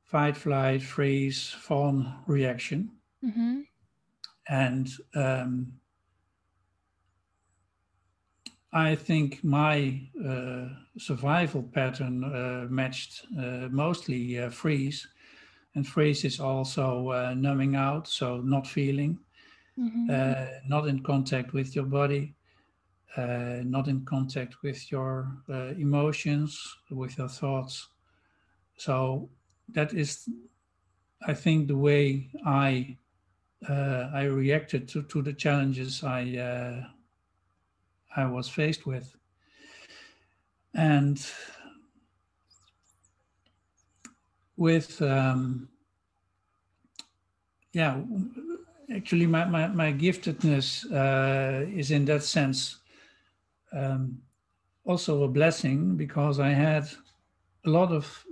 fight, 0.05 0.37
flight, 0.37 0.81
freeze, 0.81 1.49
fawn 1.49 2.15
reaction. 2.27 2.91
Mm-hmm. 3.25 3.61
And 4.49 4.89
um, 5.17 5.73
I 8.73 8.95
think 8.95 9.43
my 9.43 10.03
uh, 10.25 10.69
survival 10.99 11.65
pattern 11.65 12.23
uh, 12.23 12.67
matched 12.71 13.27
uh, 13.37 13.69
mostly 13.71 14.39
uh, 14.39 14.51
freeze. 14.51 15.09
And 15.75 15.87
freeze 15.87 16.25
is 16.25 16.39
also 16.39 17.09
uh, 17.09 17.35
numbing 17.35 17.75
out, 17.75 18.07
so 18.07 18.39
not 18.39 18.67
feeling 18.67 19.19
mm-hmm. 19.79 20.09
uh, 20.11 20.47
not 20.67 20.87
in 20.87 21.03
contact 21.03 21.53
with 21.53 21.75
your 21.75 21.85
body, 21.87 22.35
uh, 23.17 23.61
not 23.65 23.89
in 23.89 24.05
contact 24.05 24.63
with 24.63 24.91
your 24.91 25.37
uh, 25.51 25.75
emotions, 25.79 26.77
with 26.91 27.19
your 27.19 27.29
thoughts. 27.29 27.89
So 28.77 29.29
that 29.69 29.93
is, 29.93 30.29
I 31.27 31.35
think, 31.35 31.69
the 31.69 31.77
way 31.77 32.29
I 32.45 32.97
uh, 33.69 34.11
I 34.13 34.25
reacted 34.25 34.89
to, 34.89 35.03
to 35.05 35.23
the 35.23 35.33
challenges 35.33 36.03
I 36.03 36.37
uh, 36.37 36.85
I 38.17 38.27
was 38.27 38.49
faced 38.49 38.87
with, 38.87 39.15
and 40.75 41.25
with 44.57 45.01
um, 45.03 45.69
yeah 47.73 48.01
actually 48.95 49.27
my, 49.27 49.45
my, 49.45 49.69
my 49.69 49.93
giftedness 49.93 50.85
uh, 50.93 51.67
is 51.71 51.91
in 51.91 52.05
that 52.05 52.23
sense 52.23 52.79
um, 53.73 54.19
also 54.85 55.25
a 55.25 55.29
blessing 55.29 55.97
because 55.97 56.41
I 56.41 56.51
had 56.51 56.89
a 57.65 57.71
lot 57.71 57.93
of 57.93 58.25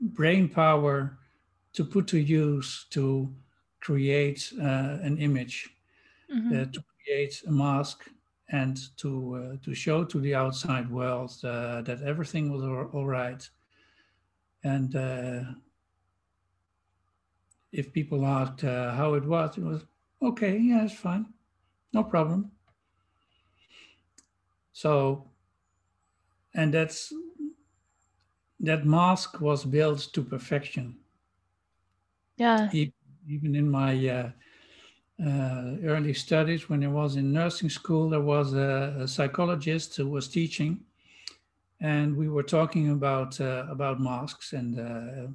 brain 0.00 0.48
power 0.48 1.18
to 1.74 1.84
put 1.84 2.06
to 2.08 2.18
use 2.18 2.86
to 2.90 3.32
create 3.80 4.52
uh, 4.60 4.98
an 5.02 5.18
image, 5.18 5.70
mm-hmm. 6.32 6.62
uh, 6.62 6.64
to 6.66 6.84
create 7.04 7.42
a 7.46 7.50
mask, 7.50 8.08
and 8.50 8.78
to 8.98 9.34
uh, 9.34 9.64
to 9.64 9.74
show 9.74 10.04
to 10.04 10.20
the 10.20 10.34
outside 10.34 10.90
world 10.90 11.32
uh, 11.44 11.82
that 11.82 12.02
everything 12.02 12.52
was 12.52 12.62
all, 12.62 13.06
right. 13.06 13.48
And 14.64 14.94
uh, 14.94 15.42
if 17.72 17.92
people 17.92 18.26
asked 18.26 18.64
uh, 18.64 18.92
how 18.92 19.14
it 19.14 19.24
was, 19.24 19.56
it 19.56 19.64
was 19.64 19.84
okay, 20.20 20.58
yeah, 20.58 20.84
it's 20.84 20.94
fine, 20.94 21.26
no 21.92 22.04
problem. 22.04 22.52
So, 24.72 25.30
and 26.54 26.72
that's 26.72 27.12
that 28.60 28.86
mask 28.86 29.40
was 29.40 29.64
built 29.64 30.08
to 30.12 30.22
perfection. 30.22 30.96
Yeah. 32.36 32.70
Even 32.72 33.54
in 33.54 33.70
my 33.70 34.08
uh, 34.08 34.30
uh, 35.24 35.76
early 35.84 36.14
studies, 36.14 36.68
when 36.68 36.82
I 36.84 36.88
was 36.88 37.16
in 37.16 37.32
nursing 37.32 37.70
school, 37.70 38.10
there 38.10 38.20
was 38.20 38.54
a, 38.54 38.96
a 39.00 39.08
psychologist 39.08 39.96
who 39.96 40.08
was 40.08 40.28
teaching, 40.28 40.80
and 41.80 42.16
we 42.16 42.28
were 42.28 42.42
talking 42.42 42.90
about 42.90 43.40
uh, 43.40 43.66
about 43.68 44.00
masks 44.00 44.52
and 44.52 44.80
uh, 44.80 45.28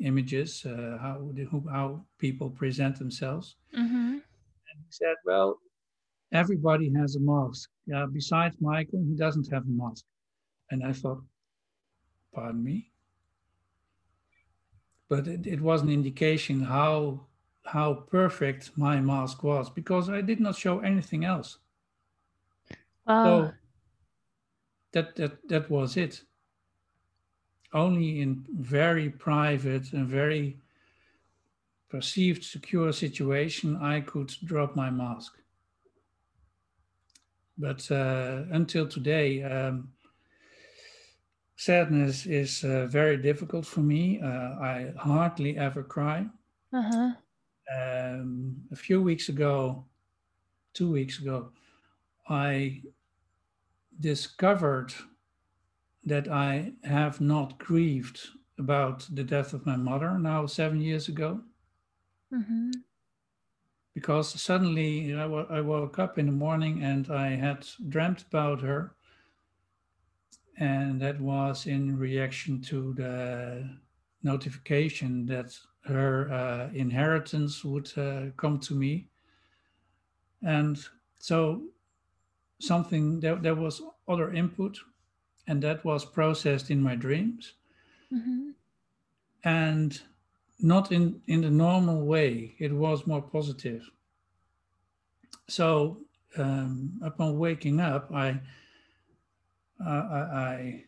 images, 0.00 0.64
uh, 0.66 0.98
how 1.00 1.32
how 1.70 2.04
people 2.18 2.50
present 2.50 2.98
themselves. 2.98 3.56
Mm-hmm. 3.76 4.12
And 4.18 4.76
he 4.84 4.90
said, 4.90 5.16
"Well, 5.24 5.58
everybody 6.32 6.92
has 6.94 7.16
a 7.16 7.20
mask. 7.20 7.70
Yeah, 7.86 8.06
besides 8.12 8.56
Michiel, 8.56 9.06
he 9.08 9.16
doesn't 9.16 9.50
have 9.50 9.64
a 9.64 9.70
mask." 9.70 10.04
And 10.70 10.84
I 10.84 10.92
thought, 10.92 11.22
"Pardon 12.34 12.62
me." 12.62 12.90
But 15.08 15.28
it, 15.28 15.46
it 15.46 15.60
was 15.60 15.82
an 15.82 15.90
indication 15.90 16.60
how 16.62 17.26
how 17.64 17.94
perfect 17.94 18.76
my 18.76 19.00
mask 19.00 19.42
was 19.42 19.70
because 19.70 20.08
I 20.08 20.20
did 20.20 20.40
not 20.40 20.56
show 20.56 20.80
anything 20.80 21.24
else. 21.24 21.58
Wow. 23.06 23.24
So 23.24 23.52
that 24.92 25.16
that 25.16 25.48
that 25.48 25.70
was 25.70 25.96
it 25.96 26.22
only 27.76 28.20
in 28.20 28.44
very 28.58 29.10
private 29.10 29.92
and 29.92 30.08
very 30.08 30.56
perceived 31.88 32.42
secure 32.42 32.92
situation, 32.92 33.76
I 33.76 34.00
could 34.00 34.34
drop 34.44 34.74
my 34.74 34.90
mask. 34.90 35.38
But 37.58 37.90
uh, 37.90 38.44
until 38.50 38.88
today, 38.88 39.42
um, 39.42 39.88
sadness 41.56 42.26
is 42.26 42.64
uh, 42.64 42.86
very 42.86 43.18
difficult 43.18 43.66
for 43.66 43.80
me. 43.80 44.20
Uh, 44.20 44.26
I 44.26 44.92
hardly 44.96 45.56
ever 45.58 45.82
cry. 45.82 46.26
Uh-huh. 46.72 47.12
Um, 47.74 48.56
a 48.72 48.76
few 48.76 49.02
weeks 49.02 49.28
ago, 49.28 49.84
two 50.72 50.90
weeks 50.90 51.18
ago, 51.18 51.50
I 52.28 52.82
discovered 54.00 54.92
that 56.06 56.28
I 56.28 56.72
have 56.84 57.20
not 57.20 57.58
grieved 57.58 58.20
about 58.58 59.06
the 59.12 59.24
death 59.24 59.52
of 59.52 59.66
my 59.66 59.76
mother 59.76 60.18
now 60.18 60.46
seven 60.46 60.80
years 60.80 61.08
ago. 61.08 61.40
Mm-hmm. 62.32 62.70
Because 63.92 64.40
suddenly 64.40 65.14
I, 65.14 65.22
w- 65.22 65.46
I 65.50 65.60
woke 65.60 65.98
up 65.98 66.18
in 66.18 66.26
the 66.26 66.32
morning 66.32 66.82
and 66.82 67.10
I 67.10 67.30
had 67.30 67.66
dreamt 67.88 68.24
about 68.28 68.60
her. 68.60 68.94
And 70.58 71.00
that 71.02 71.20
was 71.20 71.66
in 71.66 71.98
reaction 71.98 72.62
to 72.62 72.94
the 72.94 73.68
notification 74.22 75.26
that 75.26 75.58
her 75.84 76.32
uh, 76.32 76.74
inheritance 76.74 77.64
would 77.64 77.90
uh, 77.98 78.30
come 78.36 78.58
to 78.60 78.74
me. 78.74 79.08
And 80.42 80.78
so 81.18 81.62
something, 82.60 83.20
there, 83.20 83.36
there 83.36 83.54
was 83.54 83.82
other 84.08 84.32
input, 84.32 84.78
and 85.46 85.62
that 85.62 85.84
was 85.84 86.04
processed 86.04 86.70
in 86.70 86.82
my 86.82 86.96
dreams. 86.96 87.54
Mm-hmm. 88.12 88.50
And 89.44 90.00
not 90.58 90.90
in, 90.90 91.20
in 91.26 91.42
the 91.42 91.50
normal 91.50 92.04
way, 92.04 92.54
it 92.58 92.72
was 92.72 93.06
more 93.06 93.22
positive. 93.22 93.88
So 95.48 95.98
um, 96.36 96.98
upon 97.02 97.38
waking 97.38 97.80
up, 97.80 98.10
I, 98.12 98.40
uh, 99.84 99.88
I, 99.88 100.18
I 100.34 100.84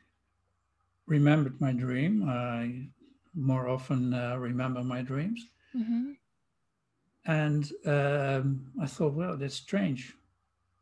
remembered 1.06 1.60
my 1.60 1.72
dream. 1.72 2.28
I 2.28 2.88
more 3.34 3.68
often 3.68 4.14
uh, 4.14 4.36
remember 4.36 4.82
my 4.82 5.02
dreams. 5.02 5.46
Mm-hmm. 5.76 6.12
And 7.26 7.72
um, 7.84 8.72
I 8.80 8.86
thought, 8.86 9.12
well, 9.12 9.36
that's 9.36 9.54
strange. 9.54 10.14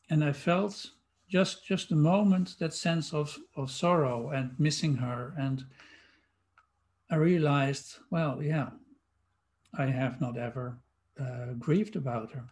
And 0.08 0.24
I 0.24 0.32
felt 0.32 0.90
just 1.28 1.66
just 1.66 1.92
a 1.92 1.96
moment 1.96 2.58
that 2.58 2.72
sense 2.72 3.12
of, 3.12 3.36
of 3.56 3.70
sorrow 3.70 4.30
and 4.30 4.50
missing 4.58 4.96
her. 4.96 5.34
And 5.38 5.64
I 7.10 7.16
realized, 7.16 7.96
well, 8.10 8.42
yeah, 8.42 8.70
I 9.78 9.86
have 9.86 10.20
not 10.20 10.36
ever 10.38 10.78
uh, 11.20 11.54
grieved 11.58 11.96
about 11.96 12.32
her. 12.32 12.44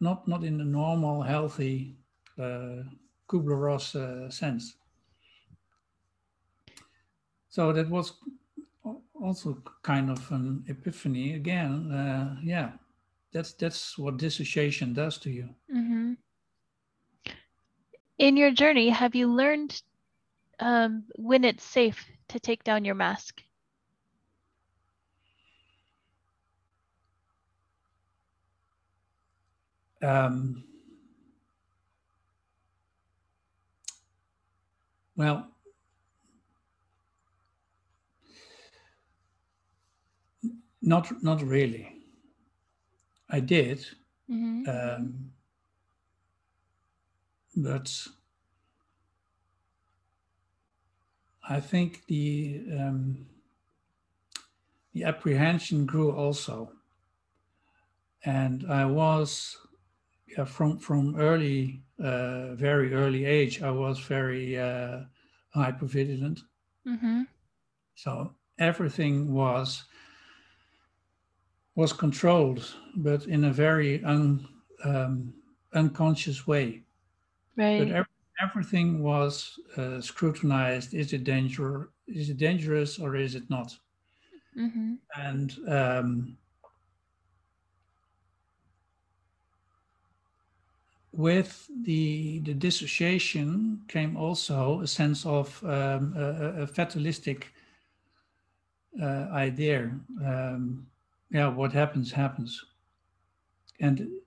Not 0.00 0.26
not 0.28 0.44
in 0.44 0.58
the 0.58 0.64
normal, 0.64 1.22
healthy 1.22 1.96
uh, 2.38 2.82
Kubler-Ross 3.28 3.94
uh, 3.94 4.30
sense. 4.30 4.76
So 7.48 7.72
that 7.72 7.88
was 7.90 8.12
also 9.14 9.62
kind 9.82 10.10
of 10.10 10.30
an 10.30 10.64
epiphany 10.68 11.34
again. 11.34 11.92
Uh, 11.92 12.36
yeah, 12.42 12.72
that's 13.32 13.52
that's 13.54 13.98
what 13.98 14.16
dissociation 14.16 14.94
does 14.94 15.18
to 15.18 15.30
you. 15.30 15.48
Mm-hmm. 15.74 16.12
In 18.20 18.36
your 18.36 18.52
journey, 18.52 18.90
have 18.90 19.16
you 19.16 19.26
learned 19.26 19.82
um, 20.60 21.06
when 21.16 21.44
it's 21.44 21.64
safe 21.64 22.08
to 22.28 22.38
take 22.38 22.62
down 22.64 22.84
your 22.84 22.94
mask? 22.94 23.42
Um, 30.02 30.64
well, 35.16 35.48
not 40.82 41.22
not 41.22 41.42
really. 41.42 41.88
I 43.30 43.40
did, 43.40 43.86
Mm-hmm. 44.30 44.64
um, 44.66 45.32
but 47.56 48.06
I 51.46 51.60
think 51.60 52.06
the 52.06 52.64
um, 52.78 53.26
the 54.92 55.02
apprehension 55.02 55.84
grew 55.84 56.12
also, 56.12 56.72
and 58.24 58.70
I 58.70 58.84
was 58.86 59.56
yeah, 60.28 60.44
from 60.44 60.78
from 60.78 61.16
early, 61.16 61.84
uh, 61.98 62.54
very 62.56 62.94
early 62.94 63.24
age. 63.26 63.62
I 63.62 63.70
was 63.72 64.00
very 64.00 64.58
uh, 64.58 65.04
hypervigilant, 65.56 66.40
Mm-hmm. 66.86 67.22
so 67.94 68.34
everything 68.58 69.32
was 69.32 69.84
was 71.74 71.92
controlled, 71.92 72.76
but 72.96 73.26
in 73.26 73.44
a 73.44 73.52
very 73.52 74.02
un, 74.04 74.48
um, 74.84 75.34
unconscious 75.72 76.46
way. 76.46 76.84
Right. 77.60 77.76
But 77.76 77.90
ev- 77.90 78.06
everything 78.40 79.02
was 79.02 79.58
uh, 79.76 80.00
scrutinized. 80.00 80.94
Is 80.94 81.12
it 81.12 81.24
danger? 81.24 81.90
Is 82.06 82.30
it 82.30 82.36
dangerous 82.38 82.98
or 82.98 83.16
is 83.16 83.34
it 83.34 83.50
not? 83.50 83.78
mm-hmm. 84.56 84.94
And 85.16 85.56
um, 85.68 86.38
with 91.12 91.68
the 91.84 92.38
the 92.40 92.54
dissociation 92.54 93.84
came 93.88 94.16
also 94.16 94.80
a 94.80 94.86
sense 94.86 95.26
of 95.26 95.62
um, 95.64 96.14
a, 96.16 96.22
a- 96.22 96.62
a 96.62 96.66
fatalistic 96.66 97.52
uh, 99.00 99.28
idea. 99.32 99.98
Um, 100.24 100.90
yeah, 101.30 101.48
what 101.48 101.72
happens 101.72 102.12
happens, 102.12 102.64
and 103.80 104.20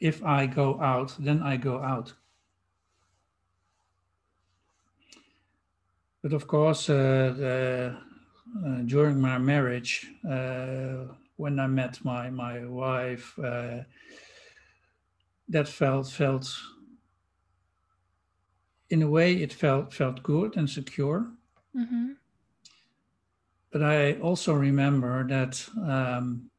if 0.00 0.24
I 0.24 0.46
go 0.46 0.80
out, 0.80 1.14
then 1.18 1.42
I 1.42 1.58
go 1.58 1.82
out. 1.82 2.14
But 6.26 6.34
of 6.34 6.48
course, 6.48 6.90
uh, 6.90 7.34
the, 7.36 7.96
uh, 8.66 8.78
during 8.84 9.20
my 9.20 9.38
marriage, 9.38 10.10
uh, 10.28 11.14
when 11.36 11.60
I 11.60 11.68
met 11.68 12.04
my 12.04 12.30
my 12.30 12.66
wife, 12.66 13.38
uh, 13.38 13.84
that 15.48 15.68
felt 15.68 16.08
felt 16.10 16.52
in 18.90 19.02
a 19.02 19.08
way 19.08 19.34
it 19.34 19.52
felt 19.52 19.94
felt 19.94 20.24
good 20.24 20.56
and 20.56 20.68
secure. 20.68 21.30
Mm-hmm. 21.76 22.14
But 23.70 23.84
I 23.84 24.14
also 24.14 24.52
remember 24.52 25.28
that 25.28 25.64
um, 25.76 26.50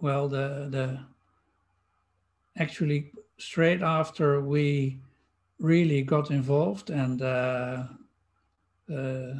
well, 0.00 0.26
the 0.26 0.68
the 0.70 1.00
actually 2.56 3.12
straight 3.36 3.82
after 3.82 4.40
we 4.40 5.02
really 5.58 6.02
got 6.02 6.30
involved 6.30 6.90
and 6.90 7.22
uh, 7.22 7.84
uh, 8.92 9.34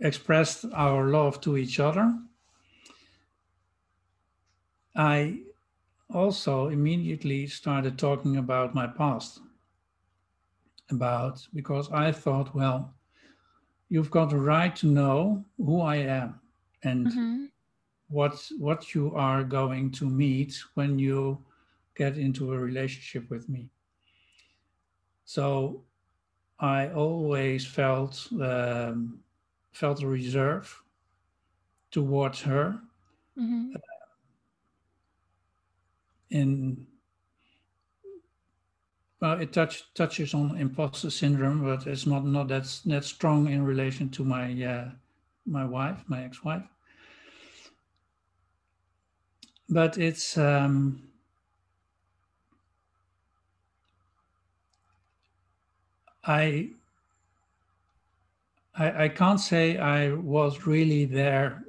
expressed 0.00 0.64
our 0.74 1.08
love 1.08 1.40
to 1.42 1.56
each 1.56 1.78
other, 1.80 2.14
I 4.96 5.40
also 6.12 6.68
immediately 6.68 7.46
started 7.46 7.98
talking 7.98 8.36
about 8.36 8.74
my 8.74 8.86
past. 8.86 9.40
About 10.90 11.46
because 11.54 11.90
I 11.92 12.10
thought, 12.10 12.52
well, 12.54 12.94
you've 13.88 14.10
got 14.10 14.32
a 14.32 14.38
right 14.38 14.74
to 14.76 14.86
know 14.86 15.44
who 15.56 15.80
I 15.80 15.96
am 15.96 16.40
and 16.82 17.06
Mm-hmm. 17.08 17.44
what 18.08 18.50
what 18.58 18.94
you 18.94 19.14
are 19.14 19.44
going 19.44 19.92
to 19.92 20.06
meet 20.06 20.58
when 20.74 20.98
you 20.98 21.38
get 21.96 22.18
into 22.18 22.52
a 22.52 22.58
relationship 22.58 23.30
with 23.30 23.48
me. 23.48 23.70
So 25.34 25.84
I 26.58 26.90
always 26.90 27.66
felt 27.66 28.28
um, 28.40 29.24
felt 29.72 30.02
a 30.02 30.08
reserve 30.08 30.82
towards 31.92 32.42
her 32.42 32.82
Mm-hmm. 33.38 33.80
in 36.30 36.86
well 39.20 39.40
it 39.40 39.52
touch, 39.52 39.92
touches 39.94 40.34
on 40.34 40.56
imposter 40.58 41.08
syndrome 41.10 41.62
but 41.62 41.86
it's 41.86 42.06
not 42.06 42.24
not 42.24 42.48
that 42.48 42.64
that 42.84 43.04
strong 43.04 43.48
in 43.48 43.62
relation 43.64 44.10
to 44.10 44.24
my 44.24 44.62
uh, 44.62 44.90
my 45.46 45.64
wife 45.64 46.04
my 46.08 46.22
ex-wife 46.24 46.68
but 49.68 49.98
it's 49.98 50.36
um, 50.36 51.09
i 56.24 56.70
I, 58.74 59.04
I 59.04 59.08
can't 59.08 59.40
say 59.40 59.76
I 59.76 60.12
was 60.12 60.66
really 60.66 61.04
there 61.04 61.64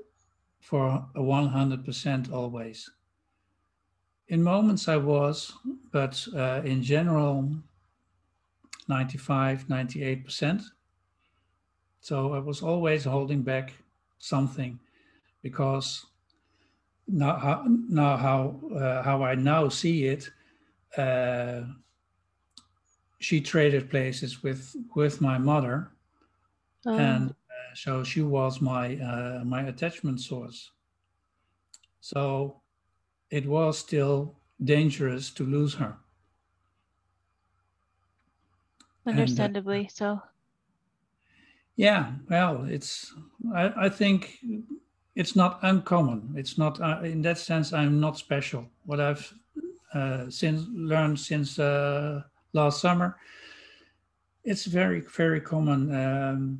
for 0.60 1.06
a 1.16 1.20
100% 1.20 2.32
always. 2.32 2.90
In 4.28 4.42
moments 4.42 4.88
I 4.88 4.98
was, 4.98 5.52
but 5.92 6.26
uh, 6.36 6.62
in 6.64 6.84
general, 6.84 7.52
95, 8.88 9.68
98%. 9.68 10.64
So 12.00 12.34
I 12.34 12.40
was 12.40 12.62
always 12.62 13.04
holding 13.04 13.42
back 13.42 13.74
something 14.20 14.80
because 15.42 16.06
now, 17.08 17.66
now 17.68 18.16
how, 18.16 18.60
uh, 18.74 19.04
how 19.04 19.24
I 19.24 19.36
now 19.36 19.68
see 19.70 20.06
it, 20.06 20.30
uh, 20.98 21.64
she 23.22 23.40
traded 23.40 23.90
places 23.90 24.44
with, 24.44 24.76
with 24.96 25.22
my 25.22 25.38
mother. 25.38 25.92
Oh. 26.86 26.98
And 26.98 27.30
uh, 27.30 27.76
so 27.76 28.04
she 28.04 28.22
was 28.22 28.60
my, 28.62 28.98
uh, 28.98 29.44
my 29.46 29.64
attachment 29.64 30.20
source. 30.20 30.72
So 32.00 32.62
it 33.30 33.46
was 33.46 33.78
still 33.78 34.36
dangerous 34.64 35.30
to 35.32 35.46
lose 35.46 35.76
her. 35.76 35.98
And, 39.06 39.18
uh, 39.18 39.22
understandably 39.22 39.90
so. 39.92 40.22
Yeah, 41.76 42.12
well, 42.30 42.66
it's. 42.66 43.14
I, 43.56 43.86
I 43.86 43.90
think 43.90 44.38
it's 45.16 45.36
not 45.36 45.60
uncommon. 45.64 46.34
It's 46.36 46.58
not 46.58 46.80
uh, 46.80 47.00
in 47.04 47.22
that 47.24 47.38
sense. 47.38 47.74
I'm 47.74 48.00
not 48.00 48.18
special. 48.18 48.70
What 48.86 49.00
I've 49.00 49.34
uh, 49.94 50.30
since 50.30 50.68
learned 50.72 51.20
since 51.20 51.58
uh, 51.58 52.22
last 52.54 52.82
summer, 52.82 53.18
it's 54.44 54.66
very 54.66 55.02
very 55.02 55.42
common 55.42 55.94
um, 55.94 56.60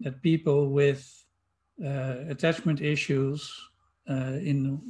that 0.00 0.22
people 0.22 0.70
with 0.70 1.24
uh, 1.84 2.16
attachment 2.28 2.80
issues 2.80 3.52
uh, 4.08 4.38
in 4.40 4.80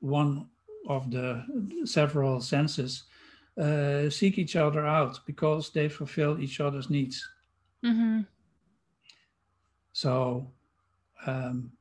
one 0.00 0.48
of 0.88 1.10
the 1.10 1.44
several 1.84 2.40
senses 2.40 3.04
uh, 3.60 4.08
seek 4.08 4.38
each 4.38 4.56
other 4.56 4.86
out 4.86 5.18
because 5.26 5.70
they 5.70 5.88
fulfill 5.88 6.40
each 6.40 6.60
other's 6.60 6.90
needs. 6.90 7.28
hmm 7.82 8.20
So 9.92 10.52
um, 11.26 11.72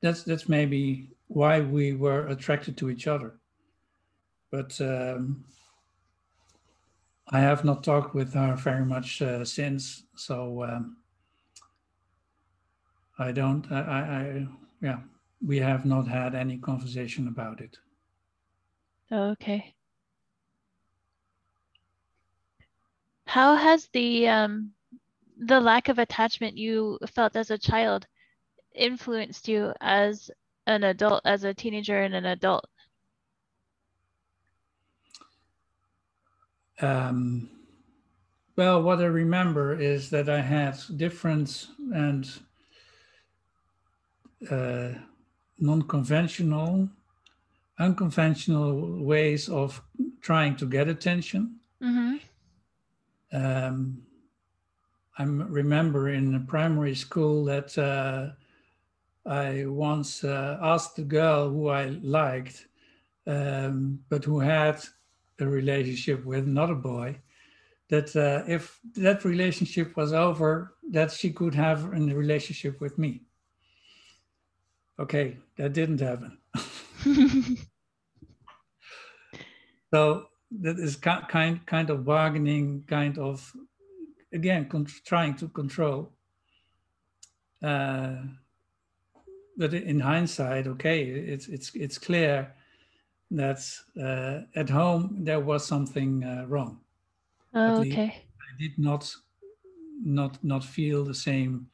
that's 0.00 0.22
that's 0.24 0.48
maybe 0.48 1.10
why 1.28 1.60
we 1.60 1.94
were 1.94 2.26
attracted 2.28 2.76
to 2.78 2.90
each 2.90 3.06
other. 3.06 3.38
But 4.50 4.78
um, 4.80 5.44
I 7.32 7.40
have 7.40 7.64
not 7.64 7.82
talked 7.82 8.14
with 8.14 8.34
her 8.34 8.54
very 8.56 8.84
much 8.84 9.22
uh, 9.22 9.44
since, 9.44 10.04
so 10.14 10.64
um, 10.64 10.98
I 13.18 13.32
don't. 13.32 13.70
I, 13.72 13.80
I, 13.80 14.00
I 14.00 14.48
yeah, 14.82 14.98
we 15.44 15.58
have 15.58 15.86
not 15.86 16.06
had 16.06 16.34
any 16.34 16.58
conversation 16.58 17.28
about 17.28 17.60
it. 17.62 17.78
Okay. 19.10 19.74
How 23.26 23.54
has 23.56 23.88
the 23.94 24.28
um 24.28 24.72
the 25.38 25.58
lack 25.60 25.88
of 25.88 25.98
attachment 25.98 26.58
you 26.58 26.98
felt 27.08 27.34
as 27.34 27.50
a 27.50 27.56
child 27.58 28.06
influenced 28.74 29.48
you 29.48 29.72
as 29.80 30.30
an 30.66 30.84
adult, 30.84 31.22
as 31.24 31.44
a 31.44 31.54
teenager 31.54 32.02
and 32.02 32.14
an 32.14 32.26
adult? 32.26 32.68
Um, 36.82 37.48
well, 38.56 38.82
what 38.82 39.00
I 39.00 39.06
remember 39.06 39.80
is 39.80 40.10
that 40.10 40.28
I 40.28 40.40
had 40.40 40.78
different 40.96 41.68
and 41.94 42.28
uh, 44.50 44.90
non-conventional, 45.58 46.88
unconventional 47.78 49.02
ways 49.04 49.48
of 49.48 49.80
trying 50.20 50.56
to 50.56 50.66
get 50.66 50.88
attention. 50.88 51.60
hmm 51.80 52.16
Um, 53.32 54.02
I 55.18 55.24
remember 55.24 56.08
in 56.08 56.46
primary 56.46 56.94
school 56.94 57.44
that 57.44 57.78
uh, 57.78 58.32
I 59.24 59.66
once 59.66 60.24
uh, 60.24 60.58
asked 60.60 60.98
a 60.98 61.02
girl 61.02 61.48
who 61.50 61.68
I 61.68 61.86
liked, 62.02 62.66
um, 63.26 64.00
but 64.08 64.24
who 64.24 64.40
had 64.40 64.82
a 65.42 65.48
relationship 65.48 66.24
with 66.24 66.44
another 66.46 66.74
boy, 66.74 67.16
that 67.88 68.14
uh, 68.16 68.42
if 68.48 68.80
that 68.94 69.24
relationship 69.24 69.96
was 69.96 70.12
over, 70.12 70.74
that 70.90 71.12
she 71.12 71.30
could 71.30 71.54
have 71.54 71.92
a 71.92 71.98
relationship 71.98 72.80
with 72.80 72.96
me. 72.98 73.22
Okay, 74.98 75.36
that 75.56 75.72
didn't 75.72 76.00
happen. 76.00 76.38
so 79.92 80.28
that 80.60 80.78
is 80.78 80.96
kind 80.96 81.66
kind 81.66 81.90
of 81.90 82.04
bargaining, 82.04 82.84
kind 82.86 83.18
of 83.18 83.52
again 84.32 84.68
trying 85.04 85.34
to 85.34 85.48
control. 85.48 86.12
Uh, 87.62 88.16
but 89.56 89.74
in 89.74 90.00
hindsight, 90.00 90.66
okay, 90.66 91.02
it's 91.02 91.46
it's 91.48 91.74
it's 91.74 91.98
clear 91.98 92.54
that 93.36 93.60
uh, 94.00 94.42
at 94.54 94.70
home 94.70 95.24
there 95.24 95.40
was 95.40 95.66
something 95.66 96.24
uh, 96.24 96.44
wrong. 96.48 96.80
Oh, 97.54 97.80
okay. 97.82 98.28
I 98.40 98.58
did 98.58 98.78
not 98.78 99.14
not 100.04 100.42
not 100.44 100.64
feel 100.64 101.04
the 101.04 101.14
same 101.14 101.70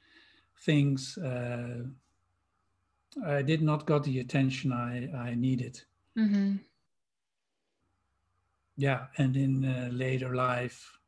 things. 0.65 1.19
Uh, 1.19 1.85
I 3.25 3.43
did 3.43 3.63
not 3.63 3.87
got 3.87 4.03
the 4.03 4.19
attention 4.19 4.73
I 4.73 5.09
I 5.13 5.37
needed. 5.37 5.85
hmm 6.17 6.61
Yeah, 8.77 9.09
and 9.19 9.37
in 9.37 9.63
uh, 9.63 9.91
later 9.93 10.35
life, 10.35 10.99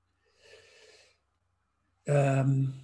um, 2.09 2.75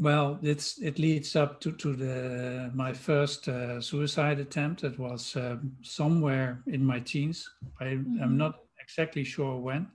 well, 0.00 0.38
it's 0.42 0.78
it 0.78 0.98
leads 0.98 1.36
up 1.36 1.60
to 1.60 1.72
to 1.72 1.94
the 1.94 2.70
my 2.74 2.92
first 2.92 3.48
uh, 3.48 3.80
suicide 3.80 4.40
attempt. 4.40 4.82
It 4.82 4.98
was 4.98 5.36
um, 5.36 5.76
somewhere 5.82 6.62
in 6.66 6.84
my 6.84 7.00
teens. 7.00 7.50
I 7.80 7.84
Mhm. 7.96 8.22
am 8.22 8.36
not 8.36 8.54
exactly 8.80 9.24
sure 9.24 9.60
when, 9.60 9.86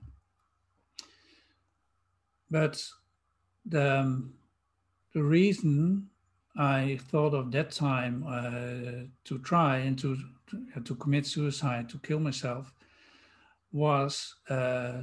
but 2.50 2.92
the 3.64 3.98
um, 4.00 4.34
the 5.12 5.22
reason 5.22 6.08
I 6.56 6.98
thought 7.10 7.34
of 7.34 7.50
that 7.52 7.70
time 7.72 8.24
uh, 8.28 9.06
to 9.24 9.38
try 9.42 9.78
and 9.78 9.98
to 9.98 10.16
to, 10.50 10.80
to 10.84 10.94
commit 10.94 11.26
suicide 11.26 11.88
to 11.88 11.98
kill 11.98 12.20
myself 12.20 12.72
was 13.72 14.36
uh, 14.48 15.02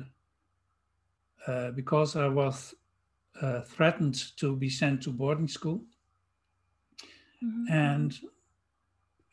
uh, 1.48 1.72
because 1.72 2.16
I 2.16 2.28
was 2.30 2.74
uh, 3.42 3.62
threatened 3.62 4.38
to 4.38 4.56
be 4.56 4.70
sent 4.70 5.02
to 5.04 5.12
boarding 5.12 5.48
school, 5.48 5.86
Mhm. 7.42 7.70
and 7.70 8.20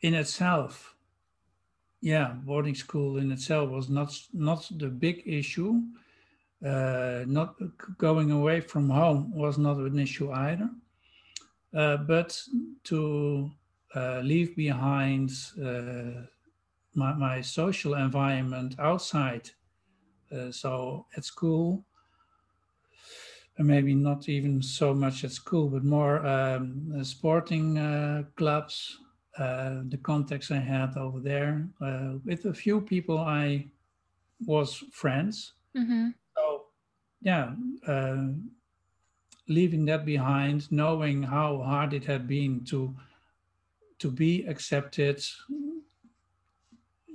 in 0.01 0.13
itself, 0.13 0.95
yeah, 2.01 2.33
boarding 2.45 2.75
school 2.75 3.17
in 3.17 3.31
itself 3.31 3.69
was 3.69 3.89
not 3.89 4.11
not 4.33 4.69
the 4.77 4.87
big 4.89 5.23
issue. 5.25 5.81
Uh, 6.63 7.23
not 7.25 7.55
going 7.97 8.31
away 8.31 8.61
from 8.61 8.89
home 8.89 9.31
was 9.33 9.57
not 9.57 9.77
an 9.77 9.97
issue 9.97 10.31
either. 10.31 10.69
Uh, 11.73 11.97
but 11.97 12.47
to 12.83 13.49
uh, 13.95 14.19
leave 14.23 14.55
behind 14.55 15.31
uh, 15.57 16.21
my, 16.93 17.13
my 17.13 17.41
social 17.41 17.95
environment 17.95 18.75
outside, 18.77 19.49
uh, 20.31 20.51
so 20.51 21.05
at 21.17 21.25
school, 21.25 21.83
maybe 23.63 23.95
not 23.95 24.29
even 24.29 24.61
so 24.61 24.93
much 24.93 25.23
at 25.23 25.31
school, 25.31 25.69
but 25.69 25.83
more 25.83 26.25
um, 26.25 26.93
uh, 26.99 27.03
sporting 27.03 27.77
uh, 27.77 28.23
clubs, 28.35 28.99
uh, 29.37 29.81
the 29.89 29.97
contacts 29.97 30.51
I 30.51 30.57
had 30.59 30.97
over 30.97 31.19
there. 31.19 31.67
Uh, 31.81 32.15
with 32.25 32.45
a 32.45 32.53
few 32.53 32.81
people, 32.81 33.17
I 33.17 33.71
was 34.45 34.83
friends. 34.91 35.53
Mhm. 35.75 36.13
So, 36.35 36.65
yeah, 37.21 37.55
uh, 37.87 38.27
leaving 39.47 39.85
that 39.85 40.05
behind, 40.05 40.71
knowing 40.71 41.23
how 41.23 41.61
hard 41.61 41.93
it 41.93 42.05
had 42.05 42.27
been 42.27 42.63
to 42.65 42.95
to 43.99 44.09
be 44.09 44.43
accepted 44.47 45.23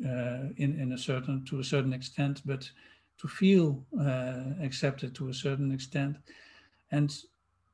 uh, 0.04 0.48
in 0.56 0.78
in 0.80 0.92
a 0.92 0.98
certain 0.98 1.44
to 1.44 1.58
a 1.58 1.64
certain 1.64 1.92
extent, 1.92 2.42
but 2.44 2.70
to 3.18 3.28
feel 3.28 3.86
uh, 3.98 4.54
accepted 4.62 5.14
to 5.16 5.28
a 5.28 5.34
certain 5.34 5.72
extent, 5.72 6.16
and 6.90 7.24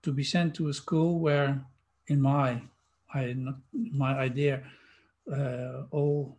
to 0.03 0.13
be 0.13 0.25
sent 0.25 0.55
to 0.57 0.69
a 0.69 0.75
school 0.75 1.21
where, 1.21 1.65
in 2.09 2.21
my 2.21 2.63
I 3.15 3.35
my 3.73 4.15
idea, 4.19 4.71
uh, 5.33 5.85
all 5.91 6.39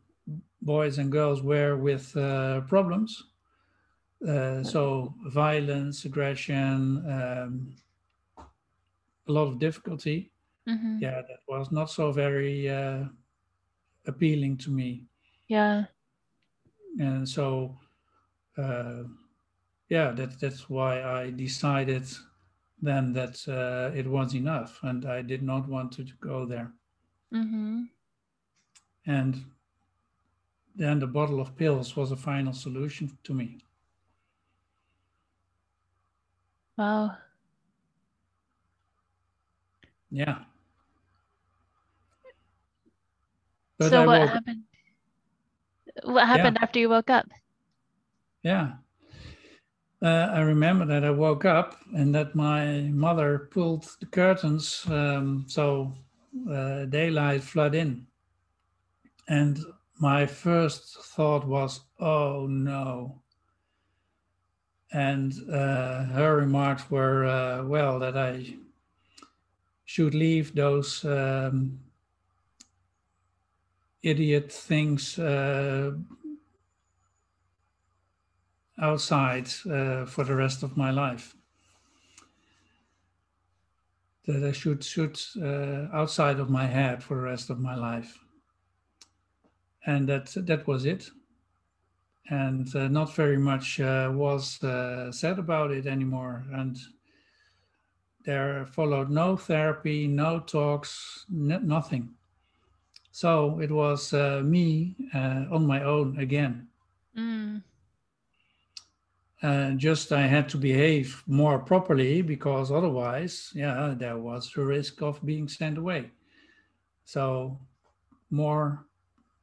boys 0.62 0.98
and 1.00 1.12
girls 1.12 1.42
were 1.44 1.78
with 1.78 2.16
uh, 2.18 2.62
problems 2.62 3.24
uh, 4.28 4.64
so 4.64 5.14
violence, 5.26 6.06
aggression, 6.06 7.04
um, 7.10 7.76
a 9.28 9.32
lot 9.32 9.48
of 9.48 9.60
difficulty. 9.60 10.32
hmm 10.68 11.04
Yeah, 11.04 11.22
that 11.24 11.42
was 11.48 11.72
not 11.72 11.90
so 11.92 12.12
very 12.12 12.70
uh, 12.70 13.06
appealing 14.06 14.58
to 14.60 14.72
me. 14.72 15.08
Yeah. 15.48 15.88
and 17.00 17.28
so 17.28 17.78
uh, 18.58 19.04
yeah 19.90 20.12
that 20.12 20.40
that's 20.40 20.70
why 20.70 21.04
i 21.04 21.32
decided 21.32 22.06
then 22.82 23.14
that 23.14 23.38
uh, 23.50 23.92
it 23.96 24.08
was 24.08 24.36
enough 24.36 24.80
and 24.84 25.06
i 25.06 25.22
did 25.22 25.44
not 25.44 25.68
want 25.70 25.92
to 25.94 26.04
go 26.22 26.46
there 26.46 26.74
hmm 27.32 27.90
and 29.06 29.46
then 30.76 31.00
the 31.00 31.08
bottle 31.08 31.42
of 31.42 31.56
pills 31.56 31.96
was 31.96 32.12
a 32.12 32.16
final 32.16 32.54
solution 32.54 33.18
to 33.24 33.34
me 33.34 33.58
Wow. 36.78 37.18
yeah 40.10 40.46
but 43.78 43.94
so 43.94 43.94
I 43.94 44.06
what 44.06 44.22
woke- 44.32 44.32
happened? 44.32 44.66
What 46.04 46.28
happened 46.28 46.60
after 46.62 46.80
you 46.80 46.88
woke 46.90 47.10
up? 47.10 47.26
Yeah. 48.44 48.74
Uh, 50.02 50.30
I 50.34 50.42
remember 50.42 50.86
that 50.86 51.06
I 51.06 51.12
woke 51.12 51.46
up 51.46 51.78
and 51.96 52.14
that 52.14 52.36
my 52.36 52.82
mother 52.92 53.48
pulled 53.52 53.88
the 54.02 54.06
curtains 54.06 54.86
um, 54.90 55.46
so 55.48 55.94
uh, 56.52 56.84
daylight 56.86 57.42
flood 57.42 57.74
in. 57.74 58.06
And 59.30 59.58
my 60.02 60.26
first 60.26 60.98
thought 61.16 61.48
was, 61.48 61.80
oh 62.02 62.48
no. 62.48 63.22
And 64.92 65.34
uh, 65.50 66.04
her 66.04 66.36
remarks 66.36 66.92
were, 66.92 67.26
uh, 67.26 67.64
well, 67.64 67.98
that 68.00 68.18
I 68.18 68.58
should 69.86 70.14
leave 70.14 70.54
those 70.54 71.06
um, 71.06 71.80
idiot 74.02 74.52
things 74.52 75.18
uh, 75.18 75.94
outside 78.84 79.48
uh, 79.72 80.06
for 80.06 80.26
the 80.26 80.36
rest 80.36 80.62
of 80.62 80.76
my 80.76 80.92
life. 80.92 81.36
That 84.26 84.44
I 84.44 84.52
should 84.52 84.84
shoot 84.84 85.26
uh, 85.42 85.88
outside 85.94 86.40
of 86.40 86.50
my 86.50 86.66
head 86.66 87.04
for 87.04 87.16
the 87.16 87.24
rest 87.24 87.50
of 87.50 87.60
my 87.60 87.76
life, 87.76 88.20
and 89.86 90.08
that 90.08 90.34
that 90.36 90.68
was 90.68 90.86
it. 90.86 91.10
And 92.30 92.74
uh, 92.76 92.88
not 92.88 93.16
very 93.16 93.38
much 93.38 93.80
uh, 93.80 94.10
was 94.14 94.64
uh, 94.64 95.12
said 95.12 95.40
about 95.40 95.72
it 95.72 95.86
anymore. 95.86 96.46
And 96.54 96.78
there 98.26 98.66
followed 98.66 99.10
no 99.10 99.36
therapy, 99.36 100.08
no 100.08 100.40
talks, 100.40 101.26
n- 101.30 101.68
nothing. 101.68 102.16
So 103.12 103.60
it 103.60 103.72
was 103.72 104.14
uh, 104.14 104.42
me 104.44 104.96
on 105.14 105.68
my 105.68 105.84
own 105.84 106.18
again. 106.18 106.70
Mm. 107.18 107.62
Uh, 109.44 109.72
just 109.72 110.14
I 110.14 110.26
had 110.26 110.48
to 110.50 110.58
behave 110.58 111.22
more 111.28 111.60
properly 111.60 112.22
because 112.22 112.72
otherwise, 112.72 113.52
yeah, 113.54 113.94
there 113.98 114.18
was 114.18 114.50
the 114.56 114.64
risk 114.64 115.02
of 115.02 115.24
being 115.26 115.50
sent 115.50 115.78
away. 115.78 116.12
So, 117.04 117.60
more 118.30 118.86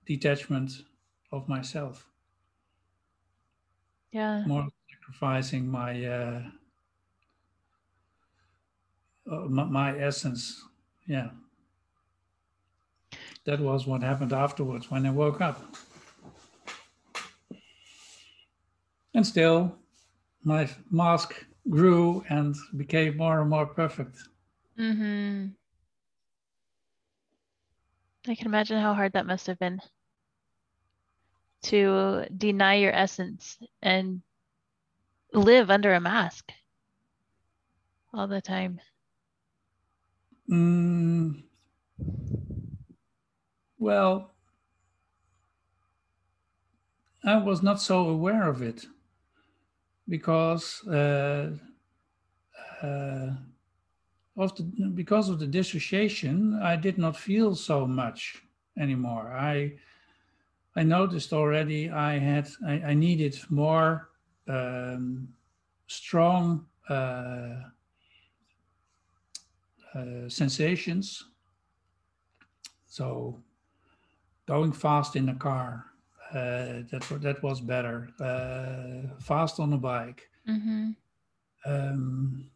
detachment 0.06 0.72
of 1.32 1.46
myself, 1.48 2.06
Yeah. 4.10 4.42
more 4.46 4.68
sacrificing 4.90 5.68
my 5.70 6.04
uh, 6.06 6.42
uh, 9.30 9.46
my, 9.48 9.64
my 9.64 9.98
essence. 9.98 10.64
Yeah, 11.06 11.28
that 13.44 13.60
was 13.60 13.86
what 13.86 14.02
happened 14.02 14.32
afterwards 14.32 14.90
when 14.90 15.04
I 15.04 15.10
woke 15.10 15.42
up. 15.42 15.60
And 19.12 19.26
still, 19.26 19.79
my 20.44 20.70
mask 20.90 21.46
grew 21.68 22.22
and 22.28 22.54
became 22.76 23.16
more 23.16 23.40
and 23.40 23.50
more 23.50 23.66
perfect. 23.66 24.18
hmm 24.76 25.54
I 28.26 28.34
can 28.34 28.46
imagine 28.46 28.80
how 28.80 28.94
hard 28.94 29.12
that 29.12 29.26
must 29.26 29.46
have 29.46 29.58
been 29.58 29.82
to 31.62 32.26
deny 32.36 32.74
your 32.74 32.92
essence 32.92 33.58
and 33.82 34.22
live 35.32 35.70
under 35.70 35.92
a 35.92 36.00
mask 36.00 36.52
all 38.12 38.28
the 38.28 38.40
time. 38.40 38.80
Mm, 40.50 41.32
well, 43.78 44.34
I 47.24 47.38
was 47.38 47.62
not 47.62 47.80
so 47.80 48.06
aware 48.10 48.46
of 48.46 48.60
it 48.60 48.84
because 50.10 50.86
uh, 50.88 51.52
uh, 52.82 53.30
of 54.36 54.56
the 54.56 54.62
because 54.94 55.28
of 55.28 55.38
the 55.38 55.46
dissociation, 55.46 56.58
I 56.62 56.76
did 56.76 56.98
not 56.98 57.16
feel 57.16 57.54
so 57.54 57.86
much 57.86 58.42
anymore. 58.78 59.32
I 59.32 59.72
I 60.76 60.82
noticed 60.82 61.32
already 61.32 61.90
I 61.90 62.18
had 62.18 62.48
I, 62.66 62.72
I 62.90 62.94
needed 62.94 63.38
more 63.48 64.10
um, 64.48 65.28
strong 65.86 66.66
uh, 66.88 67.62
uh, 69.94 70.28
sensations. 70.28 71.24
So 72.86 73.40
going 74.46 74.72
fast 74.72 75.14
in 75.14 75.28
a 75.28 75.34
car, 75.34 75.89
uh, 76.32 76.82
that 76.90 77.04
that 77.22 77.42
was 77.42 77.60
better. 77.60 78.08
Uh, 78.20 79.14
fast 79.20 79.60
on 79.60 79.72
a 79.72 79.78
bike, 79.78 80.28
hmm 80.46 80.90
um, 81.66 82.50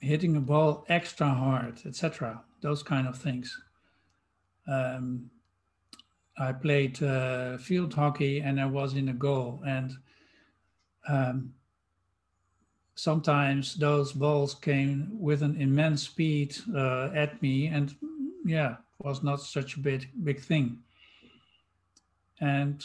hitting 0.00 0.36
a 0.36 0.40
ball 0.40 0.84
extra 0.88 1.28
hard, 1.28 1.80
etc. 1.86 2.42
Those 2.60 2.82
kind 2.82 3.06
of 3.06 3.16
things. 3.16 3.58
Um, 4.66 5.30
I 6.38 6.52
played 6.52 7.02
uh, 7.02 7.58
field 7.58 7.92
hockey 7.94 8.40
and 8.40 8.60
I 8.60 8.66
was 8.66 8.94
in 8.94 9.08
a 9.08 9.12
goal, 9.12 9.62
and 9.66 9.92
um, 11.08 11.54
sometimes 12.94 13.74
those 13.74 14.12
balls 14.12 14.54
came 14.54 15.08
with 15.12 15.42
an 15.42 15.60
immense 15.60 16.02
speed 16.02 16.56
uh, 16.74 17.10
at 17.14 17.40
me, 17.42 17.66
and 17.66 17.94
yeah, 18.44 18.76
was 19.02 19.22
not 19.22 19.40
such 19.40 19.76
a 19.76 19.80
big 19.80 20.08
big 20.24 20.40
thing. 20.40 20.78
And 22.40 22.82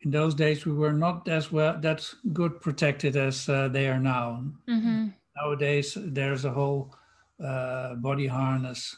in 0.00 0.10
those 0.10 0.34
days, 0.34 0.64
we 0.64 0.72
were 0.72 0.92
not 0.92 1.28
as 1.28 1.52
well 1.52 1.78
that 1.80 2.08
good 2.32 2.60
protected 2.60 3.16
as 3.16 3.48
uh, 3.48 3.68
they 3.68 3.88
are 3.88 4.00
now. 4.00 4.44
hmm 4.66 5.08
Nowadays, 5.36 5.96
there's 6.00 6.44
a 6.44 6.50
whole 6.50 6.94
uh, 7.44 7.94
body 7.94 8.26
harness, 8.26 8.96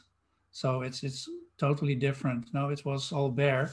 so 0.53 0.81
it's 0.81 1.03
it's 1.03 1.29
totally 1.59 1.95
different. 1.95 2.55
Now 2.55 2.71
it 2.71 2.83
was 2.85 3.13
all 3.13 3.29
bare, 3.31 3.71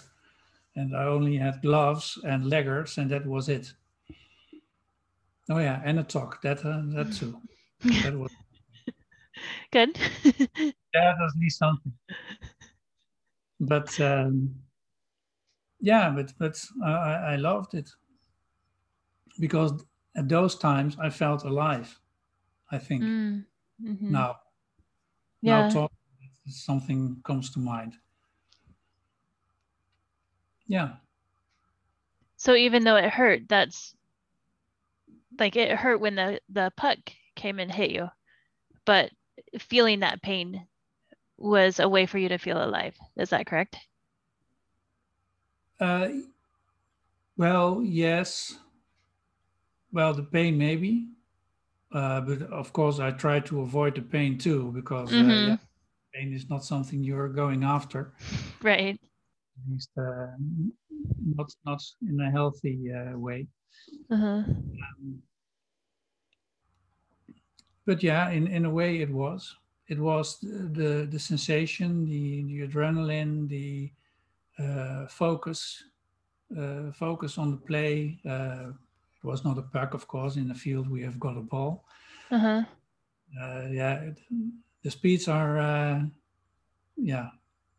and 0.75 0.93
I 0.95 1.05
only 1.05 1.37
had 1.37 1.61
gloves 1.61 2.19
and 2.25 2.43
leggers, 2.43 2.97
and 2.97 3.09
that 3.11 3.25
was 3.25 3.47
it. 3.47 3.71
Oh 5.49 5.59
yeah, 5.59 5.81
and 5.85 5.99
a 5.99 6.03
talk 6.03 6.41
that 6.41 6.65
uh, 6.65 6.81
that 6.95 7.13
too. 7.13 7.39
That 8.03 8.17
was 8.17 8.31
Good. 9.71 9.97
was 10.93 11.33
at 11.33 11.39
least 11.39 11.59
something. 11.59 11.93
But 13.59 13.99
um, 13.99 14.55
yeah, 15.79 16.09
but 16.09 16.33
but 16.37 16.63
I, 16.83 17.33
I 17.33 17.35
loved 17.35 17.73
it 17.73 17.89
because 19.39 19.83
at 20.15 20.29
those 20.29 20.55
times 20.55 20.97
I 20.99 21.09
felt 21.09 21.43
alive. 21.43 21.99
I 22.71 22.77
think 22.79 23.03
Mm. 23.03 23.45
Mhm. 23.81 24.09
now 24.09 24.35
Yeah. 25.41 25.63
now 25.63 25.67
talk 25.67 25.91
something 26.47 27.21
comes 27.23 27.51
to 27.51 27.59
mind. 27.59 27.97
Yeah, 30.67 30.97
So 32.37 32.55
even 32.55 32.85
though 32.85 32.95
it 32.95 33.09
hurt, 33.09 33.49
that's 33.49 33.93
like 35.39 35.55
it 35.55 35.71
hurt 35.77 35.99
when 35.99 36.15
the 36.15 36.41
the 36.49 36.71
puck 36.75 36.97
came 37.35 37.59
and 37.59 37.71
hit 37.71 37.91
you, 37.91 38.09
but 38.85 39.11
feeling 39.59 40.01
that 40.01 40.21
pain 40.21 40.67
was 41.37 41.79
a 41.79 41.89
way 41.89 42.05
for 42.07 42.17
you 42.19 42.29
to 42.29 42.37
feel 42.39 42.63
alive. 42.63 42.97
Is 43.17 43.31
that 43.31 43.47
correct? 43.47 43.77
Uh, 45.79 46.09
well, 47.37 47.81
yes. 47.83 48.57
Well, 49.91 50.13
the 50.13 50.23
pain 50.23 50.57
maybe, 50.57 51.07
uh, 51.91 52.21
but 52.21 52.43
of 52.43 52.73
course 52.73 52.99
I 52.99 53.11
try 53.11 53.39
to 53.41 53.61
avoid 53.61 53.95
the 53.95 54.01
pain 54.03 54.37
too 54.37 54.71
because 54.73 55.11
uh, 55.11 55.15
Mhm. 55.15 55.47
yeah, 55.47 55.57
pain 56.13 56.33
is 56.33 56.49
not 56.49 56.65
something 56.65 57.03
you're 57.03 57.29
going 57.29 57.63
after. 57.63 58.13
Right. 58.61 58.99
at 59.57 59.71
least 59.71 59.91
uh, 59.97 60.27
not 61.35 61.49
not 61.65 61.81
in 62.01 62.19
a 62.21 62.31
healthy 62.31 62.91
uh, 62.93 63.17
way. 63.17 63.47
Uh-huh. 64.09 64.43
Um, 64.47 65.23
but 67.85 68.03
yeah, 68.03 68.29
in, 68.29 68.47
in 68.47 68.65
a 68.65 68.69
way 68.69 69.01
it 69.01 69.09
was. 69.09 69.55
It 69.87 69.99
was 69.99 70.39
the 70.39 70.47
the, 70.79 71.07
the 71.09 71.19
sensation, 71.19 72.05
the, 72.05 72.43
the 72.43 72.67
adrenaline, 72.67 73.47
the 73.47 73.91
uh, 73.93 74.06
focus, 75.07 75.83
uh, 76.57 76.91
focus 76.91 77.37
on 77.37 77.51
the 77.51 77.57
play. 77.57 78.19
Uh, 78.27 78.69
it 78.69 79.25
was 79.25 79.43
not 79.43 79.57
a 79.57 79.61
puck, 79.61 79.93
of 79.93 80.07
course. 80.07 80.35
In 80.35 80.47
the 80.47 80.55
field, 80.55 80.89
we 80.89 81.03
have 81.03 81.19
got 81.19 81.37
a 81.37 81.41
ball. 81.41 81.85
Uh-huh. 82.31 82.63
Uh, 83.41 83.67
yeah, 83.69 83.95
it, 84.01 84.19
the 84.83 84.91
speeds 84.91 85.27
are, 85.27 85.59
uh, 85.59 86.01
yeah, 86.95 87.29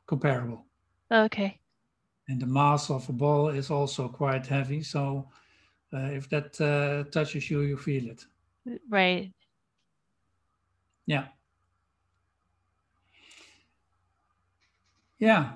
comparable. 0.06 0.64
Okay. 1.10 1.58
And 2.28 2.40
the 2.40 2.46
mass 2.46 2.90
of 2.90 3.08
a 3.08 3.12
ball 3.12 3.48
is 3.48 3.70
also 3.70 4.08
quite 4.08 4.46
heavy. 4.46 4.82
So 4.82 5.28
uh, 5.92 6.10
if 6.12 6.28
that 6.28 6.60
uh, 6.60 7.10
touches 7.10 7.50
you, 7.50 7.62
you 7.62 7.76
feel 7.76 8.08
it. 8.08 8.26
Right. 8.88 9.32
Yeah. 11.06 11.28
Yeah. 15.18 15.52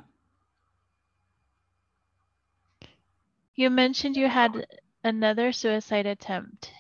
You 3.55 3.70
mentioned 3.70 4.16
you 4.16 4.28
had 4.28 4.66
another 5.05 5.53
suicide 5.53 6.07
attempt 6.07 6.72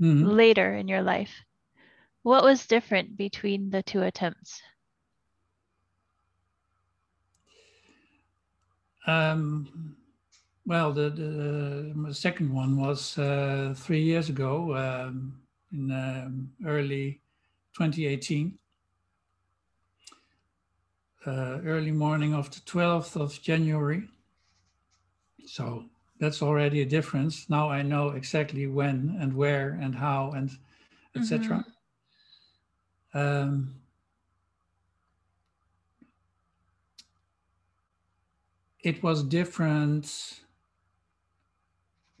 Mhm. 0.00 0.36
later 0.36 0.74
in 0.74 0.86
your 0.86 1.02
life. 1.02 1.44
What 2.22 2.44
was 2.44 2.66
different 2.66 3.16
between 3.16 3.70
the 3.70 3.82
two 3.82 4.02
attempts? 4.02 4.62
Um, 9.06 9.96
well, 10.66 10.92
the, 10.92 11.08
the, 11.10 11.94
the 11.96 12.14
second 12.14 12.52
one 12.52 12.76
was 12.76 13.16
uh, 13.18 13.74
three 13.76 14.02
years 14.02 14.28
ago 14.28 14.76
um, 14.76 15.40
in 15.72 15.90
um, 15.90 16.52
early 16.64 17.20
2018. 17.74 18.58
Uh, 21.26 21.60
early 21.64 21.90
morning 21.90 22.34
of 22.34 22.50
the 22.50 22.60
12th 22.60 23.16
of 23.16 23.42
January. 23.42 24.08
So 25.48 25.84
that's 26.20 26.42
already 26.42 26.82
a 26.82 26.86
difference. 26.86 27.48
Now 27.48 27.70
I 27.70 27.82
know 27.82 28.10
exactly 28.10 28.66
when 28.66 29.16
and 29.20 29.34
where 29.34 29.78
and 29.80 29.94
how 29.94 30.32
and 30.32 30.50
etc. 31.16 31.64
Um, 33.14 33.74
it 38.84 39.02
was 39.02 39.22
different 39.24 40.40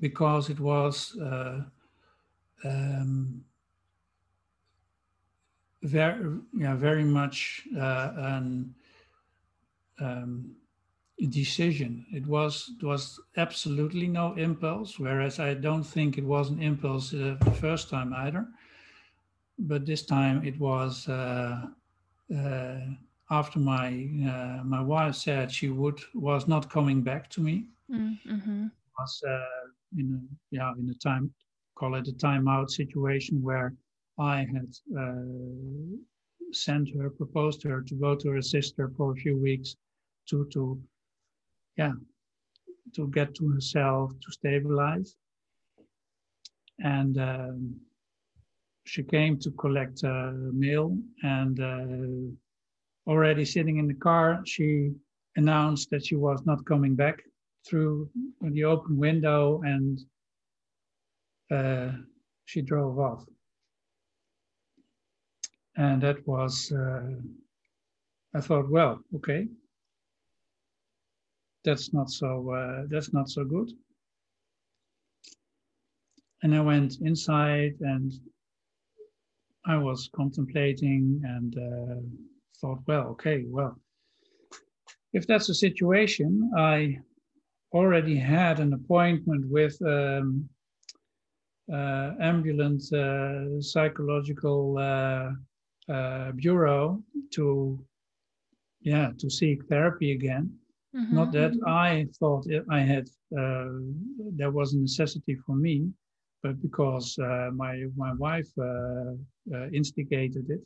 because 0.00 0.48
it 0.48 0.58
was 0.58 1.16
uh, 1.18 1.62
um, 2.64 3.44
very, 5.82 6.38
yeah, 6.56 6.74
very 6.74 7.04
much 7.04 7.66
uh, 7.76 8.12
an 8.16 8.74
um, 10.00 10.56
decision. 11.26 12.06
It 12.12 12.26
was 12.26 12.70
it 12.78 12.84
was 12.84 13.20
absolutely 13.36 14.06
no 14.06 14.34
impulse, 14.34 14.98
whereas 14.98 15.40
I 15.40 15.54
don't 15.54 15.82
think 15.82 16.16
it 16.16 16.24
was 16.24 16.50
an 16.50 16.62
impulse 16.62 17.12
uh, 17.12 17.36
the 17.40 17.50
first 17.50 17.90
time 17.90 18.12
either. 18.14 18.46
But 19.58 19.84
this 19.84 20.02
time 20.02 20.44
it 20.44 20.58
was 20.60 21.08
uh, 21.08 21.66
uh, 22.34 22.80
after 23.30 23.58
my 23.58 24.08
uh, 24.26 24.62
my 24.64 24.80
wife 24.80 25.16
said 25.16 25.50
she 25.50 25.68
would 25.68 26.00
was 26.14 26.46
not 26.46 26.70
coming 26.70 27.02
back 27.02 27.28
to 27.30 27.40
me. 27.40 27.66
Mm-hmm. 27.90 28.66
Was 28.98 29.22
uh, 29.28 29.98
in 29.98 30.12
a 30.12 30.54
yeah 30.54 30.72
in 30.78 30.88
a 30.88 30.94
time 30.94 31.32
call 31.74 31.94
it 31.96 32.08
a 32.08 32.12
timeout 32.12 32.70
situation 32.70 33.42
where 33.42 33.72
I 34.18 34.38
had 34.38 34.72
uh, 34.98 35.14
sent 36.52 36.88
her 36.96 37.10
proposed 37.10 37.62
her 37.64 37.82
to 37.82 37.94
go 37.94 38.14
to 38.14 38.30
her 38.30 38.42
sister 38.42 38.90
for 38.96 39.12
a 39.12 39.16
few 39.16 39.36
weeks 39.36 39.76
to 40.28 40.44
to 40.52 40.80
yeah. 41.78 41.92
To 42.96 43.08
get 43.08 43.34
to 43.36 43.48
herself 43.50 44.12
to 44.12 44.32
stabilize. 44.32 45.16
And 46.80 47.18
um, 47.18 47.76
she 48.84 49.02
came 49.02 49.38
to 49.40 49.50
collect 49.52 50.02
uh, 50.04 50.32
mail 50.52 50.96
and 51.22 51.60
uh, 51.60 53.10
already 53.10 53.44
sitting 53.44 53.78
in 53.78 53.86
the 53.86 53.94
car 53.94 54.40
she 54.46 54.92
announced 55.36 55.90
that 55.90 56.04
she 56.06 56.16
was 56.16 56.40
not 56.46 56.64
coming 56.64 56.94
back 56.94 57.22
through 57.66 58.08
the 58.40 58.64
open 58.64 58.96
window 58.96 59.60
and 59.64 60.00
uh, 61.50 61.92
she 62.46 62.62
drove 62.62 62.98
off. 62.98 63.24
And 65.76 66.02
that 66.02 66.26
was 66.26 66.72
uh, 66.72 67.02
i 68.34 68.40
thought 68.40 68.68
well 68.70 69.00
okay 69.16 69.46
that's 71.68 71.92
not 71.92 72.08
so 72.10 72.30
uh, 72.60 72.84
that's 72.88 73.12
not 73.12 73.28
so 73.28 73.44
good. 73.44 73.70
And 76.42 76.54
i 76.54 76.60
went 76.60 76.92
inside 77.10 77.74
and 77.80 78.12
i 79.66 79.76
was 79.76 80.08
contemplating 80.20 81.02
and 81.34 81.52
uh, 81.70 82.00
thought 82.60 82.80
well 82.86 83.06
okay 83.14 83.38
well 83.56 83.74
if 85.12 85.26
that's 85.26 85.48
the 85.48 85.58
situation 85.66 86.30
i 86.56 86.96
already 87.72 88.16
had 88.16 88.60
an 88.60 88.72
appointment 88.72 89.44
with 89.56 89.76
um, 89.82 90.48
uh, 91.78 92.10
ambulance 92.20 92.92
uh, 92.92 93.60
psychological 93.60 94.60
uh, 94.78 95.28
uh, 95.92 96.32
bureau 96.32 97.02
to 97.34 97.46
yeah 98.80 99.10
to 99.18 99.28
seek 99.28 99.58
therapy 99.66 100.12
again 100.12 100.46
Mm-hmm. 100.96 101.14
not 101.14 101.32
that 101.32 101.52
I 101.66 102.06
thought 102.18 102.46
I 102.70 102.80
had 102.80 103.08
uh, 103.38 103.68
there 104.36 104.50
was 104.50 104.72
a 104.72 104.78
necessity 104.78 105.36
for 105.44 105.54
me, 105.54 105.92
but 106.42 106.62
because 106.62 107.18
uh, 107.18 107.50
my 107.52 107.84
my 107.94 108.14
wife 108.14 108.50
uh, 108.58 109.12
uh 109.54 109.68
instigated 109.70 110.48
it, 110.48 110.62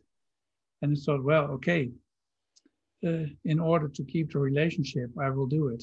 and 0.80 0.96
I 0.96 1.00
thought, 1.04 1.24
well, 1.24 1.46
okay, 1.56 1.90
uh, 3.04 3.24
in 3.44 3.58
order 3.58 3.88
to 3.88 4.04
keep 4.04 4.32
the 4.32 4.38
relationship, 4.38 5.10
I 5.18 5.28
will 5.30 5.46
do 5.46 5.68
it. 5.68 5.82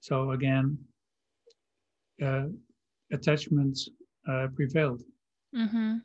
So 0.00 0.30
again, 0.30 0.78
uh, 2.22 2.46
attachment 3.12 3.78
prevailed. 4.54 5.02
Mm-hmm. 5.54 5.96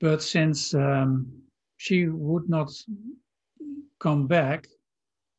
But 0.00 0.22
since 0.22 0.74
um, 0.74 1.42
she 1.76 2.06
would 2.06 2.48
not 2.48 2.70
come 3.98 4.26
back, 4.26 4.68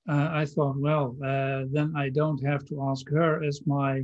uh, 0.10 0.30
I 0.32 0.46
thought, 0.46 0.76
well, 0.78 1.16
uh, 1.24 1.66
then 1.72 1.94
I 1.96 2.10
don't 2.10 2.44
have 2.44 2.66
to 2.66 2.82
ask 2.90 3.08
her 3.10 3.44
as 3.44 3.62
my 3.68 4.04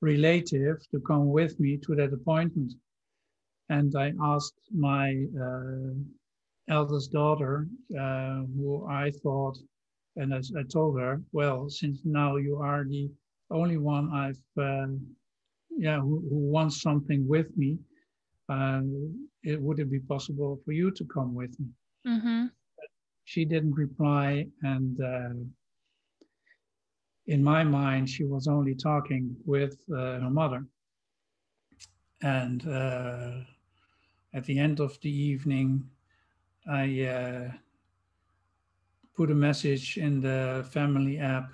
relative 0.00 0.78
to 0.90 1.00
come 1.00 1.30
with 1.30 1.58
me 1.58 1.78
to 1.78 1.96
that 1.96 2.12
appointment. 2.12 2.74
And 3.68 3.92
I 3.96 4.12
asked 4.22 4.60
my 4.72 5.26
uh, 5.40 5.94
eldest 6.68 7.10
daughter, 7.10 7.66
uh, 7.98 8.42
who 8.54 8.86
I 8.88 9.10
thought, 9.22 9.58
and 10.14 10.32
as 10.32 10.52
I 10.56 10.62
told 10.62 11.00
her, 11.00 11.20
well, 11.32 11.68
since 11.68 11.98
now 12.04 12.36
you 12.36 12.58
are 12.58 12.84
the 12.84 13.10
only 13.50 13.78
one 13.78 14.12
I've, 14.12 14.62
uh, 14.62 14.86
yeah, 15.70 15.98
who, 16.00 16.24
who, 16.30 16.38
wants 16.56 16.80
something 16.80 17.26
with 17.26 17.54
me, 17.56 17.78
uh, 18.48 18.82
it, 19.42 19.60
would 19.60 19.80
it 19.80 19.90
be 19.90 20.00
possible 20.00 20.60
for 20.64 20.70
you 20.72 20.92
to 20.92 21.04
come 21.04 21.34
with 21.34 21.58
me? 21.58 21.66
Mm-hmm 22.06 22.46
she 23.26 23.44
didn't 23.44 23.74
reply 23.74 24.46
and 24.62 25.00
uh, 25.00 25.34
in 27.26 27.42
my 27.42 27.64
mind 27.64 28.08
she 28.08 28.24
was 28.24 28.46
only 28.46 28.74
talking 28.74 29.36
with 29.44 29.76
uh, 29.92 30.20
her 30.20 30.30
mother. 30.30 30.64
And 32.22 32.66
uh, 32.68 33.40
at 34.32 34.44
the 34.44 34.58
end 34.58 34.80
of 34.80 34.98
the 35.00 35.10
evening 35.10 35.90
i 36.70 37.02
uh, 37.02 37.50
put 39.16 39.30
a 39.30 39.34
message 39.34 39.98
in 39.98 40.20
the 40.20 40.66
family 40.72 41.18
app 41.18 41.50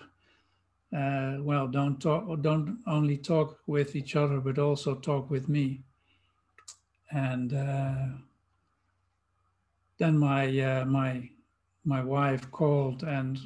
uh, 0.97 1.37
well 1.41 1.67
don't 1.69 2.01
talk 2.01 2.23
don't 2.43 2.79
only 2.87 3.17
talk 3.17 3.59
with 3.67 3.97
each 3.97 4.15
other 4.15 4.41
but 4.41 4.59
also 4.59 4.95
talk 4.95 5.31
with 5.31 5.49
me. 5.49 5.81
And 7.11 7.53
uh, 7.53 8.07
then 9.99 10.19
my 10.19 10.85
my 10.87 11.32
my 11.85 12.03
wife 12.03 12.51
called 12.51 13.03
and 13.03 13.39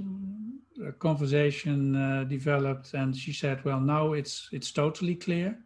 a 0.86 0.92
conversation 0.92 1.96
uh, 1.96 2.24
developed 2.24 2.92
and 2.94 3.16
she 3.16 3.32
said 3.32 3.64
well 3.64 3.80
now 3.80 4.12
it's 4.12 4.48
it's 4.52 4.70
totally 4.70 5.14
clear 5.14 5.58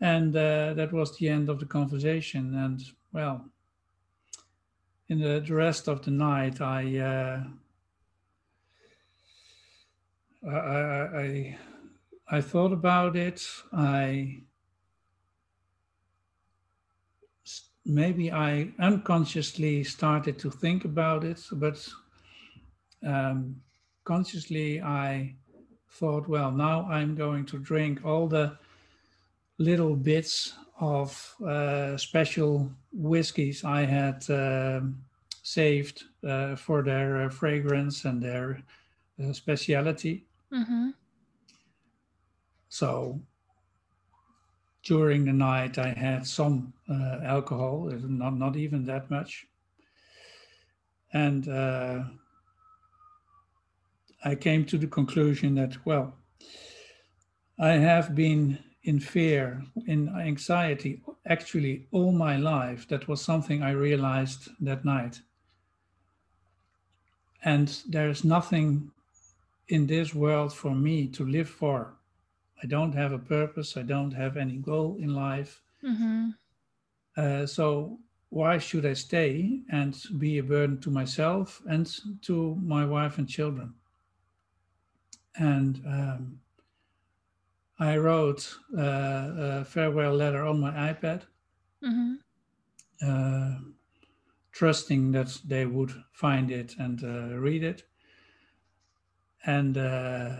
and 0.00 0.34
uh, 0.36 0.72
that 0.74 0.92
was 0.92 1.16
the 1.18 1.28
end 1.28 1.48
of 1.48 1.60
the 1.60 1.66
conversation 1.66 2.54
and 2.54 2.82
well 3.12 3.44
in 5.08 5.18
the, 5.18 5.44
the 5.46 5.54
rest 5.54 5.86
of 5.86 6.02
the 6.02 6.10
night 6.10 6.60
i 6.60 6.98
uh, 6.98 7.44
I, 10.46 10.56
I, 10.56 11.20
I, 11.20 11.58
I 12.30 12.40
thought 12.40 12.72
about 12.72 13.16
it. 13.16 13.46
I 13.72 14.42
maybe 17.84 18.32
I 18.32 18.72
unconsciously 18.78 19.84
started 19.84 20.38
to 20.38 20.50
think 20.50 20.84
about 20.84 21.24
it, 21.24 21.40
but 21.52 21.86
um, 23.06 23.56
consciously 24.04 24.80
I 24.80 25.34
thought, 25.90 26.28
well, 26.28 26.50
now 26.50 26.86
I'm 26.90 27.14
going 27.14 27.46
to 27.46 27.58
drink 27.58 28.04
all 28.04 28.26
the 28.26 28.56
little 29.58 29.94
bits 29.94 30.54
of 30.80 31.34
uh, 31.46 31.96
special 31.96 32.70
whiskeys 32.92 33.64
I 33.64 33.82
had 33.82 34.28
uh, 34.28 34.80
saved 35.42 36.04
uh, 36.26 36.56
for 36.56 36.82
their 36.82 37.22
uh, 37.22 37.28
fragrance 37.28 38.04
and 38.04 38.20
their 38.20 38.62
uh, 39.22 39.32
speciality. 39.32 40.24
Mm-hmm. 40.52 40.90
So 42.68 43.20
during 44.84 45.24
the 45.24 45.32
night, 45.32 45.78
I 45.78 45.88
had 45.88 46.26
some 46.26 46.72
uh, 46.88 47.20
alcohol, 47.24 47.90
not 48.02 48.36
not 48.36 48.56
even 48.56 48.84
that 48.86 49.10
much, 49.10 49.46
and 51.12 51.48
I 54.24 54.34
came 54.34 54.64
to 54.66 54.78
the 54.78 54.86
conclusion 54.86 55.54
that 55.56 55.76
well, 55.84 56.14
I 57.58 57.72
have 57.72 58.14
been 58.14 58.58
in 58.84 59.00
fear, 59.00 59.64
in 59.86 60.08
anxiety, 60.08 61.02
actually 61.26 61.86
all 61.90 62.12
my 62.12 62.36
life. 62.36 62.88
That 62.88 63.08
was 63.08 63.22
something 63.22 63.62
I 63.62 63.70
realized 63.70 64.48
that 64.60 64.84
night. 64.84 65.20
And 67.42 67.68
there's 67.88 68.24
nothing 68.24 68.90
in 69.68 69.86
this 69.86 70.14
world 70.14 70.52
for 70.52 70.74
me 70.74 71.06
to 71.08 71.24
live 71.24 71.48
for. 71.48 71.94
I 72.62 72.66
don't 72.66 72.94
have 72.94 73.12
a 73.12 73.18
purpose, 73.18 73.76
I 73.76 73.82
don't 73.82 74.12
have 74.12 74.36
any 74.36 74.56
goal 74.56 74.96
in 74.98 75.14
life. 75.14 75.62
Mm-hmm. 75.82 76.30
Uh, 77.16 77.46
so, 77.46 77.98
why 78.30 78.58
should 78.58 78.84
I 78.84 78.94
stay 78.94 79.60
and 79.70 79.96
be 80.18 80.38
a 80.38 80.42
burden 80.42 80.80
to 80.80 80.90
myself 80.90 81.62
and 81.68 81.88
to 82.22 82.56
my 82.62 82.84
wife 82.84 83.18
and 83.18 83.28
children? 83.28 83.74
And 85.36 85.80
um, 85.86 86.40
I 87.78 87.96
wrote 87.96 88.56
uh, 88.76 88.80
a 88.80 89.64
farewell 89.64 90.14
letter 90.14 90.44
on 90.44 90.60
my 90.60 90.70
iPad, 90.70 91.22
mm-hmm. 91.82 92.14
uh, 93.02 93.58
trusting 94.52 95.12
that 95.12 95.38
they 95.44 95.66
would 95.66 95.92
find 96.12 96.50
it 96.50 96.74
and 96.78 97.02
uh, 97.02 97.36
read 97.36 97.62
it. 97.62 97.82
And 99.44 99.76
uh, 99.76 100.36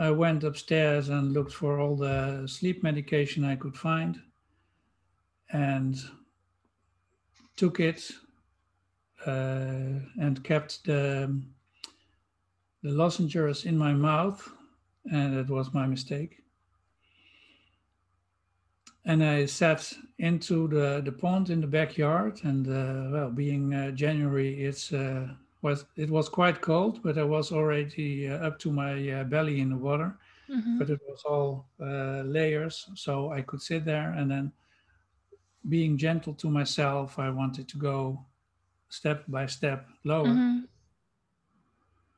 I 0.00 0.10
went 0.10 0.44
upstairs 0.44 1.10
and 1.10 1.34
looked 1.34 1.52
for 1.52 1.78
all 1.78 1.94
the 1.94 2.44
sleep 2.46 2.82
medication 2.82 3.44
I 3.44 3.54
could 3.54 3.76
find 3.76 4.18
and 5.52 5.94
took 7.56 7.80
it 7.80 8.10
uh, 9.26 10.00
and 10.18 10.42
kept 10.42 10.84
the, 10.86 11.42
the 12.82 12.90
lozenges 12.90 13.66
in 13.66 13.76
my 13.76 13.92
mouth 13.92 14.50
and 15.12 15.38
it 15.38 15.50
was 15.50 15.74
my 15.74 15.86
mistake. 15.86 16.44
And 19.04 19.22
I 19.22 19.44
sat 19.44 19.92
into 20.18 20.66
the, 20.66 21.02
the 21.04 21.12
pond 21.12 21.50
in 21.50 21.60
the 21.60 21.66
backyard, 21.66 22.40
and 22.44 22.66
uh, 22.68 23.10
well, 23.10 23.30
being 23.30 23.74
uh, 23.74 23.90
January, 23.92 24.62
it's 24.62 24.92
uh, 24.92 25.28
was 25.62 25.84
it 25.96 26.10
was 26.10 26.28
quite 26.28 26.60
cold, 26.60 27.02
but 27.02 27.18
I 27.18 27.24
was 27.24 27.52
already 27.52 28.28
uh, 28.28 28.46
up 28.46 28.58
to 28.60 28.72
my 28.72 29.10
uh, 29.10 29.24
belly 29.24 29.60
in 29.60 29.70
the 29.70 29.76
water. 29.76 30.16
Mm-hmm. 30.48 30.78
But 30.78 30.90
it 30.90 31.00
was 31.08 31.22
all 31.24 31.68
uh, 31.80 32.22
layers, 32.22 32.88
so 32.94 33.30
I 33.30 33.42
could 33.42 33.62
sit 33.62 33.84
there, 33.84 34.12
and 34.12 34.28
then 34.30 34.52
being 35.68 35.96
gentle 35.96 36.34
to 36.34 36.50
myself, 36.50 37.18
I 37.18 37.30
wanted 37.30 37.68
to 37.68 37.78
go 37.78 38.24
step 38.88 39.24
by 39.28 39.46
step 39.46 39.86
lower. 40.04 40.26
Mm-hmm 40.26 40.64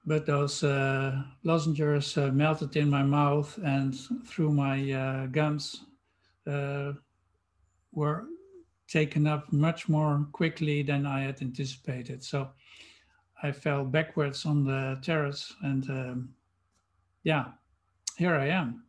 but 0.04 0.26
those 0.26 0.64
uh, 0.64 1.22
lozenges 1.44 2.16
uh, 2.18 2.30
melted 2.32 2.76
in 2.76 2.90
my 2.90 3.02
mouth 3.02 3.58
and 3.64 3.96
through 4.26 4.52
my 4.52 4.92
uh, 4.92 5.26
gums 5.26 5.84
uh, 6.46 6.92
were 7.92 8.24
taken 8.88 9.26
up 9.26 9.52
much 9.52 9.88
more 9.88 10.26
quickly 10.32 10.82
than 10.82 11.06
I 11.06 11.22
had 11.22 11.40
anticipated. 11.40 12.24
So 12.24 12.50
I 13.42 13.50
fell 13.50 13.84
backwards 13.84 14.46
on 14.46 14.64
the 14.64 14.98
terrace, 15.02 15.52
and 15.62 15.88
um, 15.90 16.34
yeah, 17.24 17.46
here 18.16 18.36
I 18.36 18.46
am. 18.46 18.84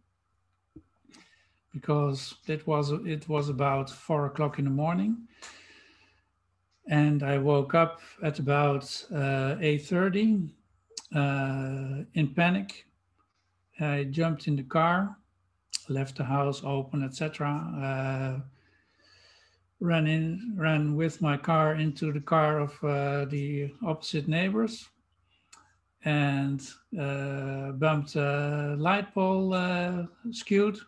Because 1.74 2.36
it 2.48 2.68
was 2.68 2.92
it 2.92 3.28
was 3.28 3.50
about 3.50 3.90
four 3.90 4.28
o'clock 4.28 4.60
in 4.60 4.66
the 4.66 4.72
morning, 4.72 5.28
and 6.88 7.24
I 7.24 7.40
woke 7.40 7.74
up 7.74 8.02
at 8.22 8.38
about 8.38 9.06
uh, 9.14 9.56
eight 9.60 9.86
thirty 9.88 10.40
uh, 11.16 12.04
in 12.14 12.34
panic. 12.36 12.86
I 13.80 14.04
jumped 14.04 14.48
in 14.48 14.56
the 14.56 14.64
car, 14.64 15.18
left 15.90 16.18
the 16.18 16.24
house 16.24 16.62
open, 16.64 17.04
etc. 17.04 17.50
Uh, 17.82 18.42
ran 19.84 20.08
in, 20.08 20.54
ran 20.56 20.96
with 20.96 21.22
my 21.22 21.36
car 21.36 21.76
into 21.76 22.14
the 22.14 22.22
car 22.22 22.60
of 22.60 22.84
uh, 22.84 23.26
the 23.26 23.72
opposite 23.86 24.28
neighbors, 24.28 24.90
and 26.06 26.62
uh, 27.00 27.72
bumped 27.74 28.16
a 28.16 28.76
light 28.80 29.14
pole 29.14 29.54
uh, 29.54 30.06
skewed. 30.32 30.80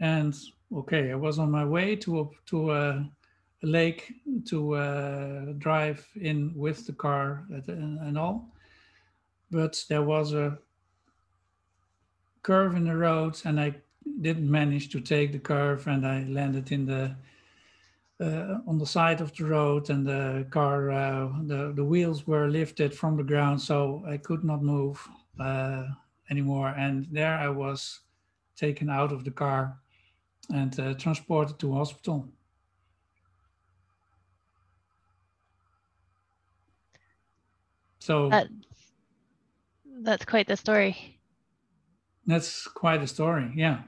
And 0.00 0.34
okay, 0.74 1.12
I 1.12 1.14
was 1.14 1.38
on 1.38 1.50
my 1.50 1.64
way 1.64 1.96
to 1.96 2.20
a, 2.20 2.24
to 2.46 2.72
a, 2.72 3.10
lake 3.62 4.12
to 4.46 4.74
uh, 4.74 5.52
drive 5.58 6.06
in 6.14 6.52
with 6.54 6.86
the 6.86 6.92
car 6.92 7.44
and, 7.50 7.98
and 8.00 8.18
all 8.18 8.52
but 9.50 9.82
there 9.88 10.02
was 10.02 10.34
a 10.34 10.58
curve 12.42 12.74
in 12.74 12.84
the 12.84 12.96
road 12.96 13.40
and 13.44 13.60
I 13.60 13.74
didn't 14.20 14.50
manage 14.50 14.90
to 14.90 15.00
take 15.00 15.32
the 15.32 15.38
curve 15.38 15.86
and 15.88 16.06
I 16.06 16.24
landed 16.24 16.72
in 16.72 16.86
the 16.86 17.16
uh, 18.20 18.58
on 18.66 18.78
the 18.78 18.86
side 18.86 19.20
of 19.20 19.34
the 19.36 19.44
road 19.44 19.90
and 19.90 20.06
the 20.06 20.46
car 20.50 20.90
uh, 20.90 21.28
the, 21.44 21.72
the 21.76 21.84
wheels 21.84 22.26
were 22.26 22.48
lifted 22.48 22.94
from 22.94 23.16
the 23.16 23.22
ground 23.22 23.60
so 23.60 24.02
I 24.06 24.16
could 24.16 24.42
not 24.44 24.62
move 24.62 25.06
uh, 25.38 25.84
anymore 26.30 26.74
and 26.76 27.06
there 27.10 27.36
I 27.36 27.48
was 27.48 28.00
taken 28.56 28.88
out 28.88 29.12
of 29.12 29.24
the 29.24 29.30
car 29.30 29.78
and 30.52 30.78
uh, 30.78 30.94
transported 30.94 31.58
to 31.58 31.74
hospital. 31.74 32.28
So 37.98 38.30
that's 40.02 40.24
quite 40.24 40.46
the 40.46 40.56
story. 40.56 41.18
That's 42.26 42.66
quite 42.68 43.02
a 43.02 43.06
story, 43.06 43.52
yeah. 43.56 43.82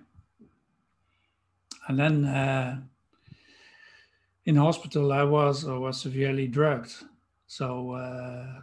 And 1.86 1.98
then 1.98 2.24
uh, 2.24 2.80
in 4.48 4.56
hospital, 4.56 5.12
I 5.12 5.24
was 5.24 5.68
I 5.68 5.76
was 5.76 6.00
severely 6.00 6.48
drugged, 6.48 6.94
so 7.46 7.92
uh, 7.92 8.60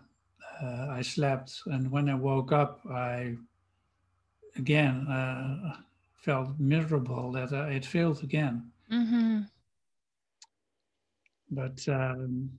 uh, 0.64 0.88
I 0.90 1.02
slept, 1.04 1.62
and 1.68 1.92
when 1.92 2.10
I 2.10 2.16
woke 2.16 2.52
up, 2.52 2.80
I 2.90 3.36
again 4.58 5.08
uh, 5.08 5.76
felt 6.16 6.60
miserable 6.60 7.32
that 7.34 7.54
I 7.54 7.74
had 7.74 7.86
failed 7.86 8.24
again. 8.24 8.72
Mm-hmm. 8.92 9.42
But 11.52 11.88
um, 11.88 12.50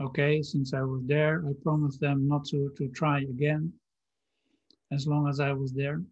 okay, 0.00 0.42
since 0.42 0.74
I 0.74 0.82
was 0.82 1.02
there, 1.06 1.44
I 1.48 1.52
promised 1.62 2.00
them 2.00 2.26
not 2.26 2.44
to 2.46 2.72
to 2.78 2.88
try 2.88 3.20
again 3.20 3.72
as 4.90 5.06
long 5.06 5.28
as 5.28 5.38
I 5.38 5.52
was 5.52 5.72
there. 5.72 6.02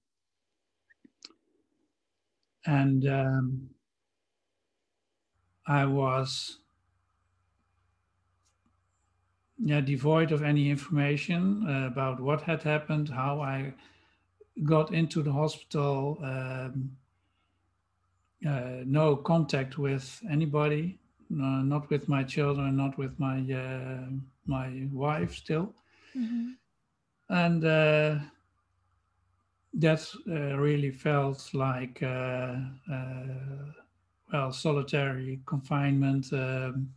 And 2.67 3.09
um, 3.09 3.71
I 5.71 5.85
was 5.85 6.59
yeah, 9.57 9.81
devoid 9.81 10.33
of 10.33 10.43
any 10.43 10.69
information 10.69 11.65
uh, 11.69 11.87
about 11.87 12.19
what 12.19 12.43
had 12.43 12.61
happened, 12.63 13.09
how 13.09 13.41
I 13.41 13.73
got 14.65 14.93
into 14.93 15.23
the 15.23 15.31
hospital, 15.31 16.19
um, 16.25 16.91
uh, 18.45 18.83
no 18.85 19.15
contact 19.15 19.79
with 19.79 20.21
anybody, 20.29 20.99
uh, 21.33 21.63
not 21.63 21.89
with 21.89 22.09
my 22.09 22.25
children, 22.25 22.77
not 22.77 22.99
with 22.99 23.17
my 23.21 23.39
uh, 23.53 24.11
my 24.47 24.89
wife 24.93 25.37
still, 25.37 25.73
mm-hmm. 26.17 26.51
and 27.29 27.65
uh, 27.65 28.19
that 29.75 30.05
uh, 30.29 30.57
really 30.59 30.91
felt 30.91 31.49
like 31.55 32.03
uh, 32.03 32.57
uh, 32.93 33.71
well 34.33 34.53
solitary 34.53 35.41
confinement 35.47 36.33
um, 36.33 36.89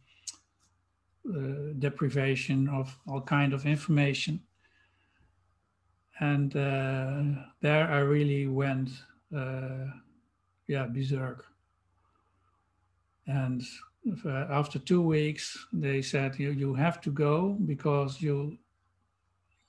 uh, 1.30 1.74
deprivation 1.80 2.68
of 2.70 2.98
all 3.08 3.22
kind 3.22 3.54
of 3.54 3.66
information 3.66 4.40
and 6.20 6.56
uh, 6.56 7.22
there 7.62 7.90
I 7.90 8.00
really 8.00 8.48
went, 8.48 8.90
uh, 9.36 9.88
yeah, 10.68 10.86
berserk. 10.86 11.46
And 13.28 13.62
uh, 14.26 14.46
after 14.50 14.80
two 14.80 15.02
weeks, 15.02 15.66
they 15.74 16.02
said 16.02 16.38
you 16.38 16.52
you 16.52 16.74
have 16.74 17.02
to 17.02 17.12
go 17.12 17.58
because 17.66 18.22
you 18.22 18.58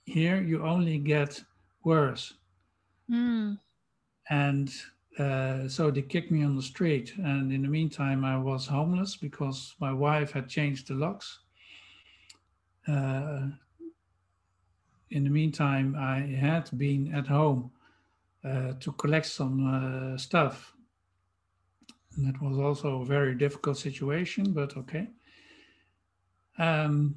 here 0.05 0.43
you 0.43 0.65
only 0.65 0.99
get 0.99 1.43
worse. 1.83 2.35
Mm. 3.11 3.59
And 4.29 4.73
uh, 5.19 5.69
so 5.69 5.91
they 5.91 6.03
kicked 6.03 6.31
me 6.31 6.43
on 6.43 6.57
the 6.57 6.63
street. 6.63 7.13
And 7.17 7.53
in 7.53 7.63
the 7.63 7.69
meantime, 7.69 8.25
I 8.25 8.37
was 8.37 8.67
homeless 8.67 9.17
because 9.17 9.75
my 9.81 9.93
wife 9.93 10.33
had 10.33 10.49
changed 10.49 10.89
the 10.89 10.95
locks. 10.95 11.41
Uh, 12.89 13.49
in 15.11 15.25
the 15.25 15.31
meantime, 15.31 15.95
I 15.99 16.19
had 16.19 16.69
been 16.77 17.15
at 17.15 17.27
home 17.27 17.71
uh, 18.45 18.73
to 18.81 18.93
collect 18.93 19.27
some 19.27 20.15
uh, 20.15 20.19
stuff. 20.19 20.75
And 22.17 22.27
that 22.27 22.41
was 22.43 22.59
also 22.59 23.03
a 23.03 23.05
very 23.05 23.35
difficult 23.35 23.79
situation, 23.79 24.53
but 24.53 24.77
okay. 24.77 25.09
Um, 26.59 27.17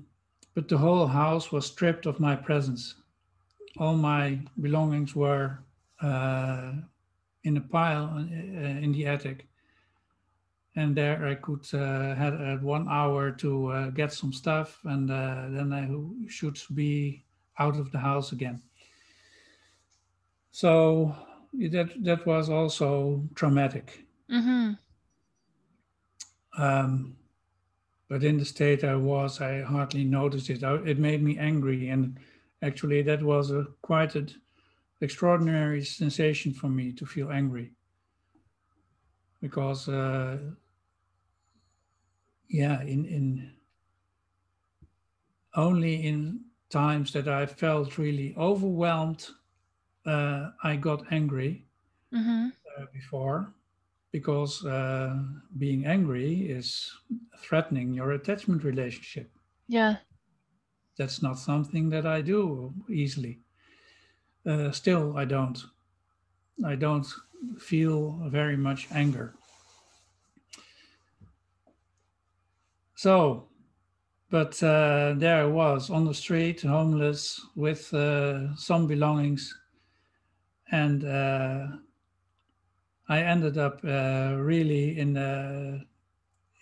but 0.54 0.68
the 0.68 0.78
whole 0.78 1.08
house 1.08 1.52
was 1.52 1.66
stripped 1.66 2.06
of 2.06 2.20
my 2.20 2.36
presence. 2.36 2.96
All 3.78 3.96
my 3.96 4.40
belongings 4.60 5.16
were 5.16 5.60
uh, 6.02 6.72
in 7.48 7.58
a 7.58 7.62
pile 7.62 8.10
uh, 8.16 8.84
in 8.86 8.92
the 8.92 9.06
attic. 9.08 9.48
And 10.76 10.96
there 10.96 11.26
I 11.26 11.36
could 11.36 11.66
uh, 11.74 12.14
had, 12.14 12.62
one 12.62 12.88
hour 12.88 13.32
to 13.32 13.68
uh, 13.68 13.90
get 13.90 14.14
some 14.14 14.32
stuff, 14.32 14.80
and 14.84 15.10
then 15.10 15.74
I 15.74 16.30
should 16.30 16.60
be 16.76 17.26
out 17.58 17.78
of 17.80 17.92
the 17.92 17.98
house 17.98 18.32
again. 18.32 18.62
So 20.52 21.16
that 21.54 21.90
that 22.04 22.26
was 22.26 22.50
also 22.50 23.24
traumatic. 23.34 24.06
Mm-hmm. 24.32 24.74
Um, 26.62 27.16
but 28.10 28.24
in 28.24 28.38
the 28.38 28.46
state 28.46 28.84
I 28.84 28.96
was, 28.96 29.42
I 29.42 29.62
hardly 29.62 30.04
noticed 30.04 30.50
it. 30.50 30.64
It 30.64 31.00
made 31.00 31.24
me 31.24 31.38
angry, 31.38 31.90
and 31.90 32.20
actually, 32.62 33.02
that 33.04 33.22
was 33.22 33.52
a 33.52 33.66
quite 33.82 34.16
an 34.16 34.30
extraordinary 35.02 35.84
sensation 35.84 36.54
for 36.54 36.70
me 36.70 36.92
to 36.94 37.06
feel 37.06 37.32
angry, 37.32 37.72
because 39.42 39.88
uh, 39.90 40.38
yeah, 42.50 42.82
in 42.82 43.06
in 43.06 43.52
only 45.56 46.08
in 46.08 46.42
times 46.70 47.12
that 47.14 47.28
I 47.28 47.46
felt 47.46 47.98
really 47.98 48.36
overwhelmed, 48.38 49.28
uh, 50.06 50.52
I 50.64 50.76
got 50.76 51.12
angry 51.12 51.66
mm-hmm. 52.14 52.48
uh, 52.48 52.86
before 52.94 53.54
because 54.12 54.66
uh, 54.66 55.16
being 55.58 55.86
angry 55.86 56.50
is 56.50 56.92
threatening 57.38 57.94
your 57.94 58.12
attachment 58.12 58.64
relationship. 58.64 59.30
Yeah. 59.68 59.98
That's 60.98 61.22
not 61.22 61.38
something 61.38 61.90
that 61.90 62.06
I 62.06 62.22
do 62.22 62.74
easily. 62.90 63.40
Uh, 64.48 64.72
still, 64.72 65.18
I 65.18 65.26
don't. 65.26 65.62
I 66.66 66.76
don't 66.76 67.06
feel 67.60 68.20
very 68.30 68.58
much 68.58 68.88
anger. 68.92 69.36
So 72.96 73.48
but 74.30 74.62
uh, 74.62 75.14
there 75.16 75.44
I 75.44 75.46
was 75.46 75.90
on 75.90 76.06
the 76.06 76.14
street, 76.14 76.62
homeless, 76.62 77.40
with 77.56 77.94
uh, 77.94 78.54
some 78.56 78.86
belongings, 78.86 79.58
and 80.70 81.06
uh, 81.06 81.68
I 83.08 83.22
ended 83.22 83.58
up 83.58 83.80
uh, 83.86 84.36
really 84.38 85.00
in 85.00 85.16
uh, 85.16 85.80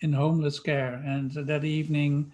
in 0.00 0.12
homeless 0.12 0.60
care. 0.60 1.02
And 1.04 1.32
that 1.32 1.64
evening, 1.64 2.32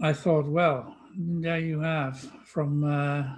I 0.00 0.12
thought, 0.12 0.46
well, 0.46 0.96
there 1.16 1.58
you 1.58 1.80
have 1.80 2.18
from 2.44 2.84
uh, 2.84 3.36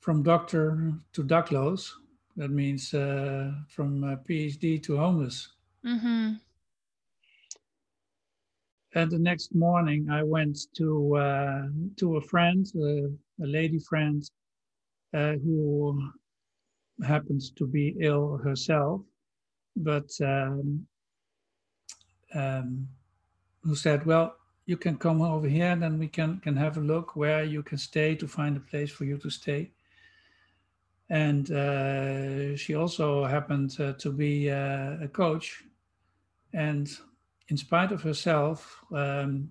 from 0.00 0.22
doctor 0.22 0.92
to 1.12 1.22
Dakloos. 1.22 1.92
That 2.36 2.50
means 2.50 2.94
uh, 2.94 3.52
from 3.68 4.02
PhD 4.26 4.82
to 4.84 4.96
homeless. 4.96 5.48
Mm-hmm 5.84 6.34
and 8.94 9.10
the 9.10 9.18
next 9.18 9.54
morning 9.54 10.10
I 10.10 10.22
went 10.22 10.58
to 10.76 11.16
uh, 11.16 11.62
to 11.96 12.16
a 12.16 12.20
friend, 12.20 12.66
uh, 12.74 13.44
a 13.44 13.46
lady 13.46 13.78
friend, 13.78 14.22
uh, 15.14 15.32
who 15.34 16.10
happens 17.04 17.50
to 17.52 17.66
be 17.66 17.96
ill 18.00 18.36
herself, 18.38 19.02
but 19.76 20.10
um, 20.22 20.86
um, 22.34 22.88
who 23.62 23.74
said, 23.76 24.06
"Well, 24.06 24.36
you 24.70 24.76
can 24.76 24.96
come 24.96 25.20
over 25.20 25.48
here, 25.48 25.72
and 25.72 25.82
then 25.82 25.98
we 25.98 26.06
can 26.06 26.38
can 26.38 26.56
have 26.56 26.76
a 26.76 26.86
look 26.92 27.16
where 27.16 27.42
you 27.42 27.60
can 27.60 27.76
stay 27.76 28.14
to 28.14 28.28
find 28.28 28.56
a 28.56 28.60
place 28.70 28.92
for 28.92 29.04
you 29.04 29.18
to 29.18 29.28
stay." 29.28 29.70
And 31.08 31.50
uh, 31.50 32.56
she 32.56 32.76
also 32.76 33.24
happened 33.24 33.76
uh, 33.80 33.94
to 33.94 34.12
be 34.12 34.48
uh, 34.48 35.06
a 35.06 35.08
coach, 35.08 35.64
and 36.52 36.86
in 37.48 37.56
spite 37.56 37.90
of 37.90 38.02
herself, 38.02 38.78
um, 38.94 39.50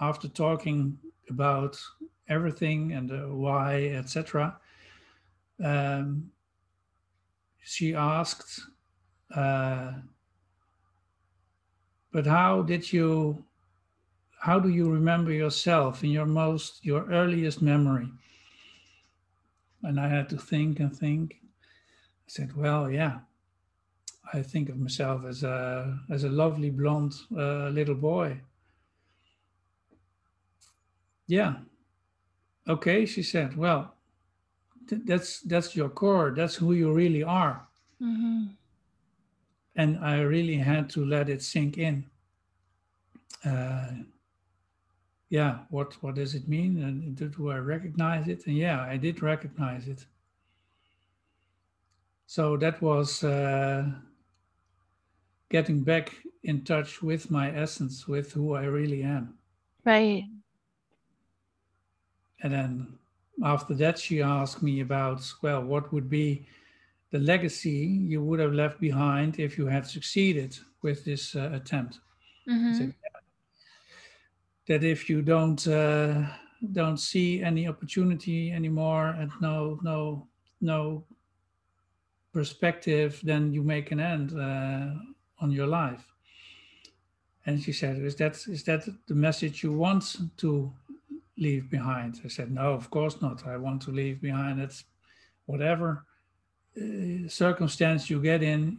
after 0.00 0.28
talking 0.28 0.98
about 1.28 1.76
everything 2.28 2.92
and 2.92 3.10
uh, 3.10 3.34
why, 3.44 3.70
etc., 4.00 4.56
um, 5.64 6.30
she 7.64 7.92
asked, 7.96 8.60
uh, 9.34 9.94
"But 12.12 12.26
how 12.26 12.62
did 12.62 12.92
you? 12.92 13.44
How 14.44 14.60
do 14.60 14.68
you 14.68 14.90
remember 14.90 15.32
yourself 15.32 16.04
in 16.04 16.10
your 16.10 16.26
most, 16.26 16.84
your 16.84 17.06
earliest 17.10 17.62
memory?" 17.62 18.08
And 19.82 19.98
I 19.98 20.08
had 20.08 20.28
to 20.28 20.36
think 20.36 20.80
and 20.80 20.94
think. 20.94 21.36
I 22.26 22.28
said, 22.28 22.56
"Well, 22.56 22.90
yeah." 22.90 23.20
I 24.32 24.42
think 24.42 24.68
of 24.68 24.76
myself 24.78 25.24
as 25.24 25.42
a 25.44 25.98
as 26.10 26.24
a 26.24 26.28
lovely 26.28 26.70
blonde 26.70 27.14
uh, 27.36 27.68
little 27.68 27.94
boy. 27.94 28.40
Yeah. 31.26 31.54
Okay, 32.66 33.06
she 33.06 33.22
said. 33.22 33.56
Well, 33.56 33.94
th- 34.88 35.02
that's 35.06 35.40
that's 35.40 35.76
your 35.76 35.88
core. 35.88 36.34
That's 36.36 36.54
who 36.54 36.72
you 36.72 36.92
really 36.92 37.22
are. 37.22 37.66
Mm-hmm. 38.00 38.46
And 39.76 39.98
I 40.04 40.20
really 40.20 40.56
had 40.56 40.90
to 40.90 41.04
let 41.04 41.28
it 41.28 41.42
sink 41.42 41.78
in. 41.78 42.04
Uh, 43.44 44.04
yeah, 45.38 45.54
what 45.70 45.90
what 46.02 46.14
does 46.14 46.34
it 46.34 46.46
mean? 46.48 46.72
And 46.84 47.16
do 47.36 47.50
I 47.50 47.58
recognize 47.74 48.28
it? 48.28 48.46
And 48.46 48.56
yeah, 48.56 48.80
I 48.94 48.96
did 48.96 49.22
recognize 49.22 49.88
it. 49.88 50.06
So 52.26 52.56
that 52.58 52.76
was. 52.80 53.22
Uh, 53.22 53.84
getting 55.54 55.84
back 55.84 56.12
in 56.42 56.64
touch 56.64 57.00
with 57.00 57.30
my 57.30 57.46
essence, 57.56 58.08
with 58.08 58.32
who 58.32 58.54
I 58.54 58.64
really 58.64 59.04
am. 59.04 59.34
Right. 59.84 60.24
And 62.42 62.52
then 62.52 62.98
after 63.44 63.74
that, 63.74 63.96
she 63.98 64.20
asked 64.20 64.62
me 64.62 64.80
about, 64.80 65.20
well, 65.42 65.62
what 65.62 65.92
would 65.92 66.10
be 66.10 66.46
the 67.12 67.20
legacy 67.20 67.78
you 68.10 68.20
would 68.24 68.40
have 68.40 68.52
left 68.52 68.80
behind 68.80 69.38
if 69.38 69.56
you 69.56 69.66
had 69.66 69.86
succeeded 69.86 70.58
with 70.82 71.04
this 71.04 71.36
uh, 71.36 71.50
attempt? 71.52 72.00
Mm-hmm. 72.50 72.90
That 74.66 74.82
if 74.82 75.10
you 75.10 75.22
don't 75.22 75.66
uh, 75.66 76.26
don't 76.72 76.98
see 76.98 77.42
any 77.42 77.68
opportunity 77.68 78.52
anymore 78.52 79.08
and 79.08 79.30
no 79.40 79.78
no 79.82 80.26
no 80.60 81.04
perspective, 82.32 83.20
then 83.22 83.52
you 83.52 83.62
make 83.62 83.92
an 83.92 84.00
end 84.00 84.32
uh, 84.32 84.90
on 85.40 85.50
your 85.50 85.66
life. 85.66 86.04
And 87.46 87.62
she 87.62 87.72
said, 87.72 87.98
is 87.98 88.16
that, 88.16 88.36
is 88.48 88.64
that 88.64 88.88
the 89.06 89.14
message 89.14 89.62
you 89.62 89.72
want 89.72 90.16
to 90.38 90.72
leave 91.36 91.70
behind? 91.70 92.20
I 92.24 92.28
said, 92.28 92.50
no, 92.50 92.72
of 92.72 92.90
course 92.90 93.20
not. 93.20 93.46
I 93.46 93.56
want 93.56 93.82
to 93.82 93.90
leave 93.90 94.20
behind 94.20 94.60
it, 94.60 94.82
whatever 95.46 96.04
uh, 96.76 97.28
circumstance 97.28 98.10
you 98.10 98.20
get 98.20 98.42
in, 98.42 98.78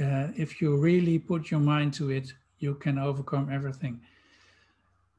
uh, 0.00 0.28
if 0.36 0.60
you 0.60 0.76
really 0.76 1.18
put 1.18 1.50
your 1.50 1.60
mind 1.60 1.94
to 1.94 2.10
it, 2.10 2.32
you 2.58 2.74
can 2.74 2.98
overcome 2.98 3.50
everything. 3.52 4.00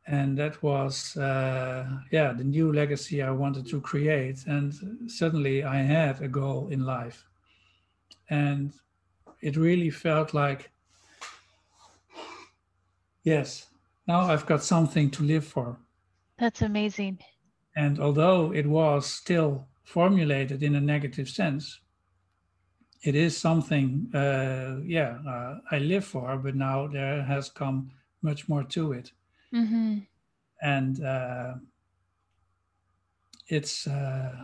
And 0.08 0.38
that 0.38 0.64
was, 0.64 1.18
uh, 1.18 1.86
yeah, 2.12 2.32
the 2.32 2.44
new 2.44 2.72
legacy 2.72 3.22
I 3.22 3.32
wanted 3.32 3.68
to 3.68 3.82
create. 3.82 4.46
And 4.48 4.74
suddenly 5.12 5.64
I 5.64 5.82
had 5.82 6.22
a 6.22 6.30
goal 6.30 6.70
in 6.70 6.86
life. 6.86 7.26
And 8.30 8.74
it 9.42 9.58
really 9.58 9.90
felt 9.90 10.34
like 10.34 10.72
Yes. 13.28 13.68
Now 14.08 14.22
I've 14.22 14.46
got 14.46 14.64
something 14.64 15.12
to 15.12 15.24
live 15.24 15.46
for. 15.46 15.78
That's 16.40 16.62
amazing. 16.62 17.20
And 17.76 18.00
although 18.00 18.54
it 18.54 18.66
was 18.66 19.06
still 19.06 19.68
formulated 19.84 20.64
in 20.64 20.76
a 20.76 20.80
negative 20.80 21.28
sense, 21.28 21.82
it 23.04 23.16
is 23.16 23.36
something, 23.36 24.10
uh, 24.14 24.78
yeah, 24.86 25.18
uh, 25.28 25.60
I 25.72 25.80
live 25.80 26.06
for, 26.06 26.38
but 26.38 26.56
now 26.56 26.88
there 26.88 27.22
has 27.22 27.50
come 27.50 27.92
much 28.22 28.48
more 28.48 28.64
to 28.64 28.94
it. 28.94 29.12
Mm-hmm. 29.54 30.00
And 30.62 31.04
uh, 31.04 31.54
it's, 33.48 33.88
uh, 33.88 34.36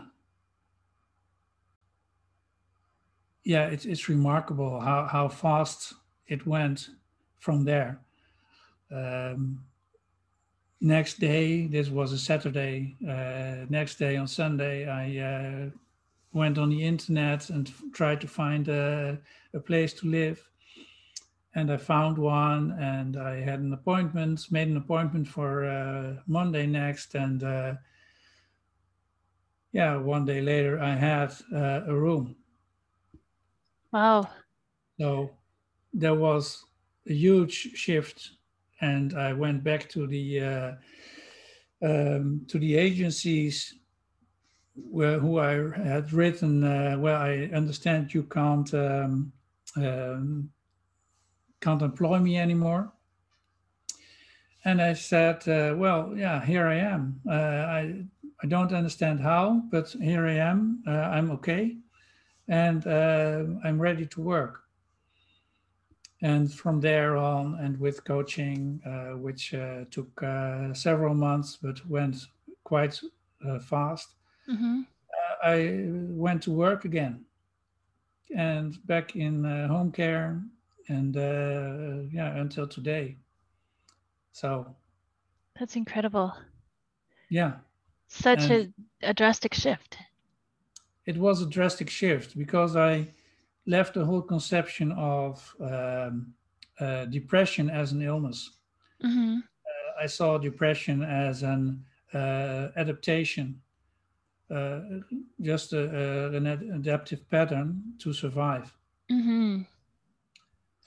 yeah, 3.43 3.67
it's, 3.67 3.85
it's 3.85 4.09
remarkable 4.09 4.79
how, 4.79 5.05
how 5.05 5.27
fast 5.27 5.93
it 6.27 6.45
went 6.47 6.89
from 7.39 7.65
there. 7.65 7.99
Um, 8.91 9.65
next 10.79 11.19
day, 11.19 11.67
this 11.67 11.89
was 11.89 12.11
a 12.11 12.17
Saturday. 12.17 12.95
Uh, 13.07 13.65
next 13.69 13.95
day 13.95 14.17
on 14.17 14.27
Sunday, 14.27 14.87
I 14.87 15.17
uh, 15.19 15.69
went 16.31 16.57
on 16.57 16.69
the 16.69 16.83
internet 16.83 17.49
and 17.49 17.67
f- 17.67 17.81
tried 17.93 18.21
to 18.21 18.27
find 18.27 18.67
a, 18.67 19.17
a 19.53 19.59
place 19.59 19.93
to 19.95 20.07
live. 20.07 20.47
And 21.55 21.71
I 21.71 21.77
found 21.77 22.17
one, 22.17 22.71
and 22.79 23.15
I 23.17 23.41
had 23.41 23.59
an 23.59 23.73
appointment, 23.73 24.51
made 24.51 24.67
an 24.69 24.77
appointment 24.77 25.27
for 25.27 25.65
uh, 25.65 26.15
Monday 26.25 26.65
next. 26.65 27.13
And 27.13 27.43
uh, 27.43 27.75
yeah, 29.71 29.97
one 29.97 30.25
day 30.25 30.41
later, 30.41 30.79
I 30.79 30.95
had 30.95 31.33
uh, 31.53 31.81
a 31.87 31.93
room. 31.93 32.35
Wow. 33.91 34.27
So 34.99 35.31
there 35.93 36.15
was 36.15 36.63
a 37.07 37.13
huge 37.13 37.53
shift, 37.75 38.31
and 38.81 39.13
I 39.13 39.33
went 39.33 39.63
back 39.63 39.89
to 39.89 40.07
the 40.07 40.41
uh, 40.41 40.71
um, 41.83 42.45
to 42.47 42.57
the 42.57 42.75
agencies 42.75 43.75
where 44.75 45.19
who 45.19 45.39
I 45.39 45.53
had 45.77 46.13
written. 46.13 46.63
Uh, 46.63 46.97
well, 46.99 47.21
I 47.21 47.49
understand 47.53 48.13
you 48.13 48.23
can't 48.23 48.73
um, 48.73 49.33
um, 49.75 50.49
can't 51.63 51.81
employ 51.81 52.19
me 52.19 52.37
anymore. 52.37 52.91
And 54.65 54.81
I 54.81 54.93
said, 54.93 55.47
uh, 55.47 55.75
well, 55.75 56.13
yeah, 56.15 56.43
here 56.45 56.67
I 56.67 56.75
am. 56.75 57.21
Uh, 57.29 57.33
I 57.33 58.05
I 58.43 58.47
don't 58.47 58.73
understand 58.73 59.21
how, 59.21 59.63
but 59.71 59.95
here 60.01 60.25
I 60.27 60.35
am. 60.35 60.83
Uh, 60.87 60.91
I'm 60.91 61.31
okay, 61.31 61.77
and 62.47 62.85
uh, 62.85 63.43
I'm 63.63 63.81
ready 63.81 64.05
to 64.05 64.21
work 64.21 64.63
and 66.23 66.51
from 66.51 66.79
there 66.79 67.17
on 67.17 67.55
and 67.59 67.79
with 67.79 68.03
coaching 68.05 68.81
uh, 68.85 69.17
which 69.17 69.53
uh, 69.53 69.83
took 69.91 70.23
uh, 70.23 70.73
several 70.73 71.13
months 71.13 71.57
but 71.61 71.85
went 71.87 72.15
quite 72.63 72.99
uh, 73.47 73.59
fast 73.59 74.15
Mm-hmm. 74.49 74.81
uh, 75.17 75.47
i 75.49 75.85
went 76.23 76.43
to 76.43 76.51
work 76.51 76.83
again 76.83 77.23
and 78.35 78.85
back 78.87 79.15
in 79.15 79.45
uh, 79.45 79.67
home 79.69 79.91
care 79.91 80.41
and 80.87 81.15
uh, 81.17 82.03
yeah 82.11 82.35
until 82.37 82.67
today 82.67 83.15
so 84.31 84.65
That's 85.59 85.75
incredible. 85.75 86.33
yeah 87.29 87.53
Such 88.07 88.49
And- 88.49 88.73
a, 89.03 89.09
a 89.09 89.13
drastic 89.13 89.53
shift. 89.53 89.97
it 91.05 91.17
was 91.17 91.41
a 91.41 91.45
drastic 91.45 91.89
shift 91.89 92.37
because 92.37 92.75
i 92.75 93.07
left 93.65 93.93
the 93.93 94.05
whole 94.05 94.21
conception 94.21 94.91
of 94.93 95.55
um, 95.59 96.33
uh, 96.79 97.05
depression 97.05 97.69
as 97.69 97.91
an 97.91 98.01
illness 98.01 98.51
Mm-hmm. 99.03 99.39
I 100.03 100.07
saw 100.07 100.37
depression 100.37 101.03
as 101.03 101.43
an 101.43 101.83
uh, 102.13 102.69
adaptation, 102.77 103.59
uh, 104.49 104.79
just 105.41 105.73
a, 105.73 105.83
a- 105.83 106.31
an 106.37 106.47
ad- 106.47 106.63
adaptive 106.73 107.29
pattern 107.29 107.83
to 107.99 108.13
survive. 108.13 108.73
Mm-hmm. 109.11 109.63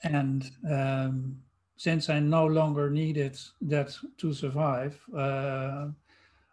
And 0.03 0.49
um, 0.69 1.43
since 1.75 2.09
I 2.09 2.19
no 2.19 2.45
longer 2.45 2.89
needed 2.89 3.39
that 3.61 3.95
to 4.17 4.33
survive, 4.33 5.03
uh, 5.13 5.91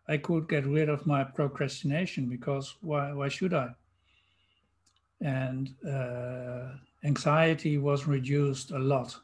I 0.08 0.18
could 0.18 0.48
get 0.48 0.66
rid 0.66 0.88
of 0.88 1.06
my 1.06 1.24
procrastination 1.24 2.28
because 2.28 2.76
why, 2.82 3.12
why 3.12 3.28
should 3.28 3.54
I? 3.54 3.74
And 5.20 5.74
uh, 5.84 6.76
anxiety 7.02 7.78
was 7.78 8.06
reduced 8.06 8.70
a 8.70 8.78
lot. 8.78 9.20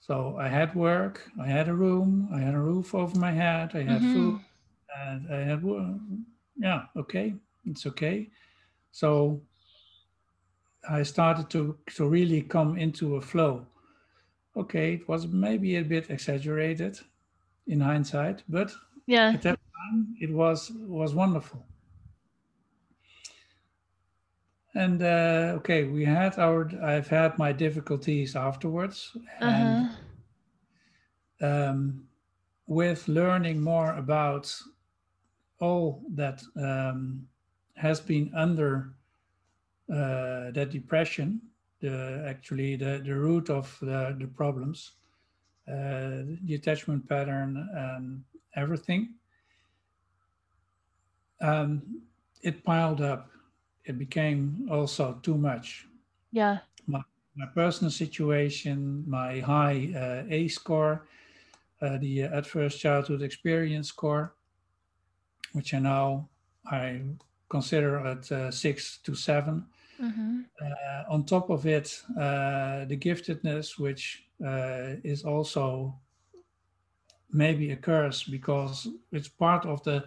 So 0.00 0.36
I 0.36 0.48
had 0.48 0.74
work, 0.74 1.30
I 1.40 1.46
had 1.46 1.68
a 1.68 1.74
room, 1.74 2.28
I 2.32 2.40
had 2.40 2.54
a 2.54 2.58
roof 2.60 2.94
over 2.94 3.16
my 3.18 3.30
head, 3.32 3.74
I 3.74 3.82
had 3.82 4.04
Mhm. 4.04 4.04
food, 4.04 4.42
and 4.96 5.32
I 5.32 5.40
had, 5.42 5.62
yeah, 6.56 6.86
okay, 6.96 7.34
it's 7.64 7.86
okay. 7.86 8.30
So 8.92 9.42
I 10.88 11.02
started 11.04 11.50
to 11.50 11.78
to 11.96 12.08
really 12.08 12.42
come 12.42 12.76
into 12.78 13.16
a 13.16 13.20
flow. 13.20 13.66
Okay, 14.56 14.94
it 14.94 15.08
was 15.08 15.26
maybe 15.28 15.76
a 15.76 15.84
bit 15.84 16.10
exaggerated 16.10 17.00
in 17.66 17.80
hindsight, 17.80 18.44
but 18.48 18.72
Yeah. 19.06 19.34
at 19.34 19.42
that 19.42 19.58
time 19.74 20.16
it 20.20 20.32
was 20.32 20.70
was 20.72 21.14
wonderful. 21.14 21.66
And 24.74 25.02
uh, 25.02 25.54
okay, 25.58 25.84
we 25.84 26.04
had 26.04 26.38
our. 26.38 26.70
I've 26.82 27.08
had 27.08 27.38
my 27.38 27.52
difficulties 27.52 28.36
afterwards, 28.36 29.16
and 29.40 29.80
Uh-huh. 29.80 29.96
um, 31.40 32.08
with 32.66 33.08
learning 33.08 33.60
more 33.60 33.94
about 33.96 34.54
all 35.60 36.02
that 36.10 36.42
um, 36.56 37.28
has 37.76 38.00
been 38.00 38.32
under 38.34 38.94
uh, 39.92 40.50
that 40.52 40.70
depression, 40.70 41.40
the 41.80 42.24
actually 42.26 42.76
the, 42.76 43.02
the 43.04 43.14
root 43.14 43.50
of 43.50 43.76
the, 43.80 44.16
the 44.18 44.26
problems, 44.26 44.92
uh, 45.68 46.24
the 46.44 46.54
attachment 46.54 47.08
pattern, 47.08 47.68
and 47.74 48.24
everything. 48.56 49.14
Um, 51.40 52.02
it 52.42 52.64
piled 52.64 53.00
up. 53.00 53.30
It 53.84 53.98
became 53.98 54.68
also 54.70 55.18
too 55.22 55.36
much 55.36 55.86
Yeah. 56.32 56.58
my 57.34 57.46
personal 57.54 57.90
situation, 57.90 59.04
my 59.06 59.40
high 59.40 59.92
uh, 59.96 60.24
A 60.28 60.48
score, 60.48 61.06
uh, 61.80 61.98
the 61.98 62.22
adverse 62.22 62.78
childhood 62.78 63.22
experience 63.22 63.88
score, 63.88 64.34
which 65.52 65.74
I 65.74 65.78
now 65.78 66.28
I 66.70 67.02
consider 67.48 67.98
at 68.06 68.30
uh, 68.32 68.50
six 68.50 68.98
to 69.04 69.14
seven. 69.14 69.66
Mm-hmm. 70.02 70.40
Uh, 70.60 71.12
on 71.12 71.24
top 71.24 71.50
of 71.50 71.66
it, 71.66 72.02
uh, 72.18 72.84
the 72.86 72.96
giftedness, 72.96 73.78
which 73.78 74.24
uh, 74.44 74.96
is 75.04 75.24
also 75.24 75.94
maybe 77.30 77.70
a 77.72 77.76
curse 77.76 78.24
because 78.24 78.88
it's 79.12 79.28
part 79.28 79.64
of 79.66 79.82
the 79.84 80.04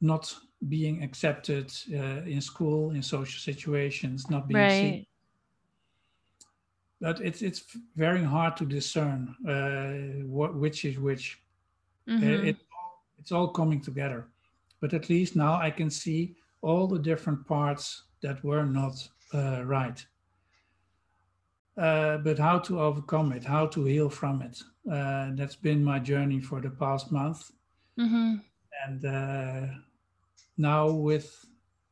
not 0.00 0.34
being 0.68 1.02
accepted 1.02 1.72
uh, 1.92 2.22
in 2.24 2.40
school, 2.40 2.90
in 2.90 3.02
social 3.02 3.40
situations, 3.40 4.28
not 4.30 4.48
being 4.48 4.68
seen 4.70 5.06
but 7.00 7.20
it's 7.20 7.42
it's 7.42 7.76
very 7.94 8.22
hard 8.22 8.56
to 8.56 8.64
discern 8.64 9.34
uh, 9.48 10.24
what 10.26 10.54
which 10.54 10.84
is 10.84 10.98
which. 10.98 11.38
Uh, 12.08 12.12
Mm-hmm. 12.12 12.48
it 12.48 12.56
it's 13.18 13.32
all 13.32 13.48
coming 13.48 13.80
together, 13.80 14.28
but 14.80 14.94
at 14.94 15.08
least 15.10 15.34
now 15.34 15.54
I 15.54 15.70
can 15.70 15.90
see 15.90 16.36
all 16.62 16.86
the 16.86 17.00
different 17.00 17.44
parts 17.46 18.04
that 18.20 18.42
were 18.44 18.64
not 18.64 19.08
uh, 19.34 19.62
right. 19.64 20.04
Uh, 21.76 22.16
but 22.18 22.38
how 22.38 22.58
to 22.58 22.80
overcome 22.80 23.32
it, 23.32 23.44
how 23.44 23.66
to 23.66 23.84
heal 23.84 24.08
from 24.08 24.40
it. 24.42 24.62
Uh, 24.90 25.30
that's 25.34 25.56
been 25.56 25.84
my 25.84 25.98
journey 25.98 26.40
for 26.40 26.60
the 26.60 26.70
past 26.70 27.12
month, 27.12 27.50
Mm-hmm. 27.98 28.36
and 28.86 29.04
uh, 29.04 29.66
now 30.56 30.90
with 30.90 31.44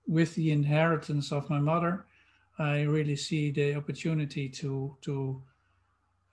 with 0.07 0.35
the 0.35 0.51
inheritance 0.53 1.32
of 1.32 1.49
my 1.51 1.59
mother, 1.59 2.07
I 2.59 2.82
really 2.82 3.16
see 3.16 3.51
the 3.51 3.74
opportunity 3.74 4.49
to 4.51 4.97
to 5.03 5.43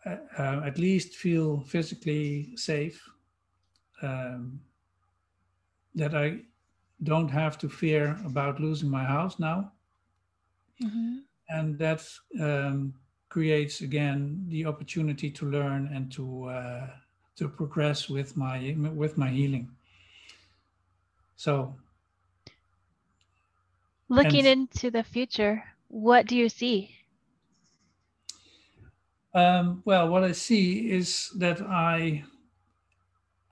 uh, 0.06 0.16
uh, 0.38 0.62
at 0.66 0.78
least 0.78 1.16
feel 1.16 1.62
physically 1.62 2.56
safe. 2.56 3.02
Um, 4.02 4.62
that 5.96 6.16
I 6.16 6.40
don't 7.04 7.30
have 7.30 7.58
to 7.60 7.70
fear 7.70 8.18
about 8.26 8.60
losing 8.60 8.90
my 8.90 9.04
house 9.04 9.40
now, 9.40 9.72
Mm-hmm. 10.84 11.18
and 11.50 11.78
that 11.80 12.02
um, 12.40 12.94
creates 13.30 13.82
again 13.82 14.46
the 14.50 14.66
opportunity 14.66 15.30
to 15.32 15.46
learn 15.46 15.88
and 15.94 16.12
to 16.14 16.46
uh, 16.46 16.88
to 17.36 17.48
progress 17.50 18.10
with 18.10 18.36
my 18.38 18.76
with 18.96 19.18
my 19.18 19.30
healing. 19.30 19.70
So 21.36 21.76
Looking 24.10 24.46
And- 24.46 24.70
into 24.74 24.92
the 24.92 25.04
future, 25.04 25.64
what 25.88 26.28
do 26.28 26.36
you 26.36 26.50
see? 26.50 26.96
Um, 29.34 29.82
well, 29.86 30.10
what 30.10 30.24
I 30.24 30.34
see 30.34 30.92
is 30.92 31.30
that 31.38 31.62
I 31.62 32.24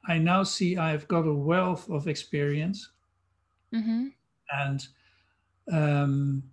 I 0.08 0.18
now 0.18 0.44
see 0.44 0.76
I've 0.78 1.08
got 1.08 1.26
a 1.28 1.34
wealth 1.34 1.90
of 1.90 2.08
experience, 2.08 2.90
Mm-hmm. 3.74 4.08
and 4.52 4.88
um, 5.72 6.44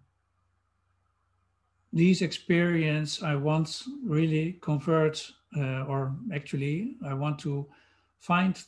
these 1.96 2.22
experience 2.22 3.22
I 3.22 3.34
want 3.36 3.82
really 4.04 4.58
convert, 4.60 5.32
uh, 5.56 5.84
or 5.84 6.14
actually 6.32 6.96
I 7.04 7.14
want 7.14 7.38
to 7.40 7.66
find 8.20 8.62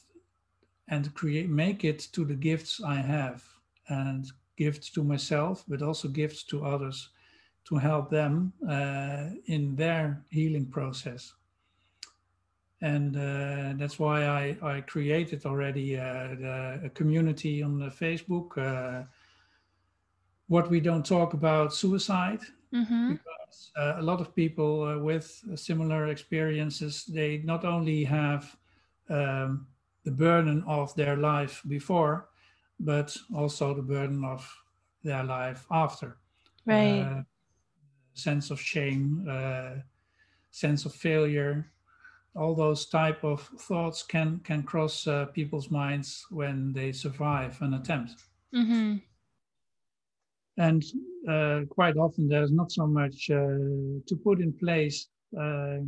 and 0.89 1.15
create, 1.15 1.49
make 1.51 1.85
it 1.85 2.09
to 2.13 2.25
the 2.25 2.35
gifts 2.35 2.81
I 2.83 2.97
have, 2.97 3.45
and 3.89 4.27
gifts 4.57 4.91
to 4.91 5.05
myself, 5.05 5.65
but 5.69 5.83
also 5.83 6.09
gifts 6.09 6.43
to 6.45 6.65
others, 6.65 7.11
to 7.67 7.77
help 7.77 8.11
them 8.11 8.53
uh, 8.69 9.31
in 9.47 9.77
their 9.77 10.25
healing 10.31 10.67
process 10.67 11.35
and 12.81 13.17
uh, 13.17 13.73
that's 13.77 13.99
why 13.99 14.27
I, 14.27 14.57
I 14.63 14.81
created 14.83 15.45
already 15.45 15.99
uh, 15.99 16.29
the, 16.39 16.81
a 16.85 16.89
community 16.91 17.63
on 17.63 17.79
Facebook. 17.91 18.57
Uh, 18.57 19.05
what 20.47 20.71
we 20.71 20.81
don't 20.81 21.05
talk 21.05 21.35
about 21.35 21.75
suicide 21.75 22.41
Mm-hmm. 22.75 23.13
because 23.13 23.71
uh, 23.79 23.95
a 23.97 24.03
lot 24.03 24.21
of 24.21 24.35
people 24.35 24.83
uh, 24.83 24.99
with 24.99 25.43
similar 25.55 26.09
experiences 26.09 27.07
they 27.07 27.39
not 27.39 27.65
only 27.65 28.05
have 28.05 28.55
um, 29.09 29.67
the 30.05 30.11
burden 30.11 30.63
of 30.67 30.95
their 30.95 31.17
life 31.17 31.63
before, 31.67 32.29
but 32.79 33.17
also 33.35 33.75
the 33.75 33.83
burden 33.83 34.25
of 34.25 34.47
their 35.03 35.25
life 35.25 35.67
after. 35.71 36.19
Right. 36.67 37.01
Uh, 37.01 37.23
sense 38.15 38.51
of 38.51 38.61
shame, 38.61 39.27
uh, 39.31 39.81
sense 40.51 40.85
of 40.85 40.93
failure, 40.93 41.73
all 42.39 42.55
those 42.55 42.87
type 42.87 43.25
of 43.25 43.41
thoughts 43.59 44.03
can 44.03 44.41
can 44.45 44.63
cross 44.63 45.07
uh, 45.07 45.27
people's 45.27 45.71
minds 45.71 46.27
when 46.31 46.73
they 46.73 46.93
survive 46.93 47.61
an 47.63 47.75
attempt 47.75 48.13
mm-hmm. 48.55 48.97
And 50.59 50.85
uh, 51.29 51.61
quite 51.71 51.97
often 51.97 52.29
there's 52.29 52.53
not 52.53 52.73
so 52.73 52.87
much 52.87 53.31
uh, 53.31 54.01
to 54.09 54.17
put 54.25 54.41
in 54.41 54.53
place 54.53 55.09
uh, 55.41 55.79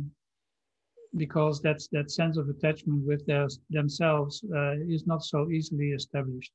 because 1.17 1.61
that's 1.61 1.87
that 1.89 2.09
sense 2.11 2.37
of 2.37 2.49
attachment 2.49 3.05
with 3.05 3.25
their, 3.25 3.47
themselves 3.69 4.43
uh, 4.55 4.73
is 4.87 5.05
not 5.07 5.23
so 5.23 5.49
easily 5.49 5.89
established 5.91 6.51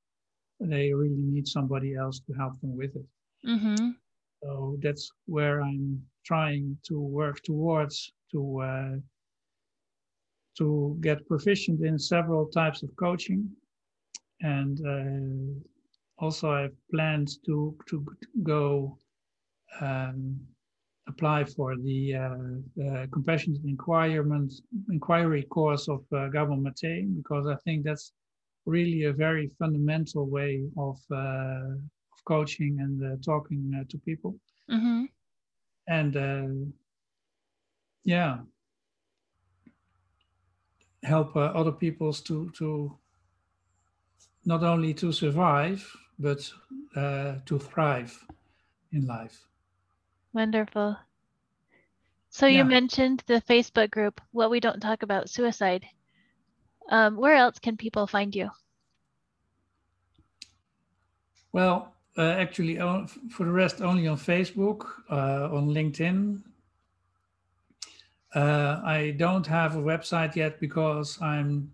they 0.60 0.92
really 0.92 1.24
need 1.34 1.46
somebody 1.46 1.94
else 1.94 2.20
to 2.20 2.32
help 2.34 2.60
them 2.60 2.76
with 2.76 2.94
it 2.96 3.06
Mm-hmm. 3.46 3.90
so 4.42 4.76
that's 4.82 5.10
where 5.26 5.60
i'm 5.62 6.02
trying 6.24 6.76
to 6.88 6.98
work 7.00 7.42
towards 7.42 8.12
to 8.32 8.60
uh, 8.62 8.96
to 10.58 10.96
get 11.00 11.26
proficient 11.28 11.80
in 11.82 11.98
several 11.98 12.46
types 12.46 12.82
of 12.82 12.94
coaching. 12.96 13.48
And 14.40 14.80
uh, 14.86 15.60
also, 16.18 16.50
I've 16.50 16.76
plans 16.90 17.38
to, 17.46 17.76
to 17.88 18.06
go 18.42 18.98
um, 19.80 20.40
apply 21.08 21.44
for 21.44 21.76
the, 21.76 22.14
uh, 22.14 22.36
the 22.76 23.08
compassionate 23.12 23.64
inquirement, 23.64 24.52
inquiry 24.90 25.42
course 25.44 25.88
of 25.88 26.04
uh, 26.12 26.28
Gabor 26.28 26.56
Mate, 26.56 27.06
because 27.16 27.46
I 27.46 27.56
think 27.64 27.84
that's 27.84 28.12
really 28.64 29.04
a 29.04 29.12
very 29.12 29.50
fundamental 29.58 30.26
way 30.26 30.64
of, 30.76 30.98
uh, 31.10 31.74
of 31.74 32.24
coaching 32.24 32.78
and 32.80 33.04
uh, 33.04 33.16
talking 33.24 33.72
uh, 33.78 33.84
to 33.88 33.98
people. 33.98 34.36
Mm-hmm. 34.70 35.04
And 35.88 36.16
uh, 36.16 36.70
yeah, 38.04 38.38
help 41.02 41.36
uh, 41.36 41.52
other 41.54 41.72
peoples 41.72 42.20
to 42.22 42.50
to 42.58 42.96
not 44.44 44.62
only 44.62 44.94
to 44.94 45.12
survive 45.12 45.88
but 46.18 46.50
uh, 46.94 47.36
to 47.46 47.58
thrive 47.58 48.24
in 48.92 49.06
life. 49.06 49.46
Wonderful. 50.32 50.96
So 52.30 52.46
you 52.46 52.64
mentioned 52.64 53.22
the 53.26 53.40
Facebook 53.48 53.90
group, 53.90 54.20
What 54.32 54.50
We 54.50 54.60
Don't 54.60 54.80
Talk 54.80 55.02
About 55.02 55.30
Suicide. 55.30 55.86
Um, 56.90 57.16
where 57.16 57.34
else 57.34 57.58
can 57.58 57.78
people 57.78 58.06
find 58.06 58.34
you? 58.34 58.50
Well, 61.52 61.94
uh, 62.18 62.32
actually, 62.32 62.78
uh, 62.78 63.06
for 63.30 63.44
the 63.44 63.52
rest, 63.52 63.80
only 63.80 64.06
on 64.06 64.18
Facebook, 64.18 64.86
uh, 65.10 65.48
on 65.50 65.68
LinkedIn. 65.68 66.42
Uh, 68.34 68.82
I 68.84 69.14
don't 69.16 69.46
have 69.46 69.76
a 69.76 69.80
website 69.80 70.36
yet 70.36 70.60
because 70.60 71.20
I'm 71.22 71.72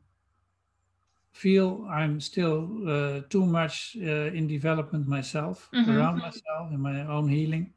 feel 1.33 1.87
I'm 1.91 2.21
still 2.21 2.89
uh, 2.89 3.21
too 3.31 3.47
much 3.47 3.97
uh, 4.01 4.31
in 4.35 4.47
development 4.47 5.07
myself, 5.09 5.73
Mhm. 5.73 5.89
around 5.89 6.19
myself 6.21 6.73
in 6.73 6.81
my 6.81 7.07
own 7.07 7.29
healing. 7.29 7.75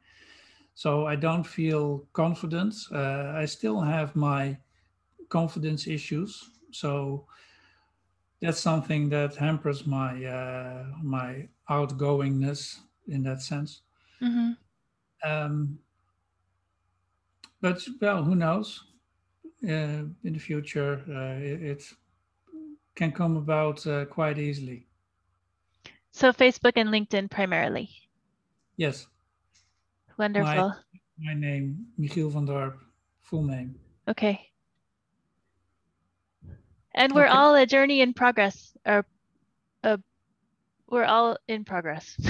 So 0.74 1.06
I 1.06 1.16
don't 1.16 1.44
feel 1.46 2.08
confident. 2.12 2.74
Uh, 2.92 3.32
I 3.36 3.46
still 3.46 3.80
have 3.82 4.16
my 4.16 4.58
confidence 5.30 5.86
issues. 5.88 6.50
So 6.72 7.26
that's 8.40 8.60
something 8.60 9.08
that 9.10 9.36
hampers 9.36 9.86
my 9.86 10.24
uh, 10.24 10.92
my 11.02 11.48
outgoingness 11.68 12.80
in 13.06 13.22
that 13.22 13.40
sense. 13.42 13.82
Mm-hmm. 14.20 14.52
Um, 15.22 15.80
but 17.60 17.86
well, 18.00 18.22
who 18.24 18.34
knows? 18.34 18.84
Uh, 19.64 20.06
in 20.24 20.34
the 20.34 20.38
future, 20.38 21.04
uh, 21.08 21.40
it, 21.40 21.62
it 21.62 21.94
can 22.96 23.12
come 23.12 23.36
about 23.36 23.86
uh, 23.86 24.04
quite 24.06 24.38
easily. 24.38 24.86
So 26.12 26.32
Facebook 26.32 26.72
and 26.76 26.88
LinkedIn 26.88 27.30
primarily. 27.30 27.90
Yes, 28.76 29.06
Wonderful. 30.18 30.74
my 31.18 31.34
name, 31.34 31.86
Michiel 32.00 32.30
van 32.32 32.46
Dorp, 32.46 32.74
full 33.22 33.42
name. 33.42 33.74
Okay. 34.08 34.40
And 36.94 37.12
we're 37.14 37.26
Okay. 37.26 37.36
all 37.36 37.54
a 37.54 37.66
journey 37.66 38.00
in 38.00 38.14
progress, 38.14 38.72
or 38.86 39.04
uh, 39.84 39.98
we're 40.88 41.04
all 41.04 41.36
in 41.48 41.64
progress. 41.64 42.16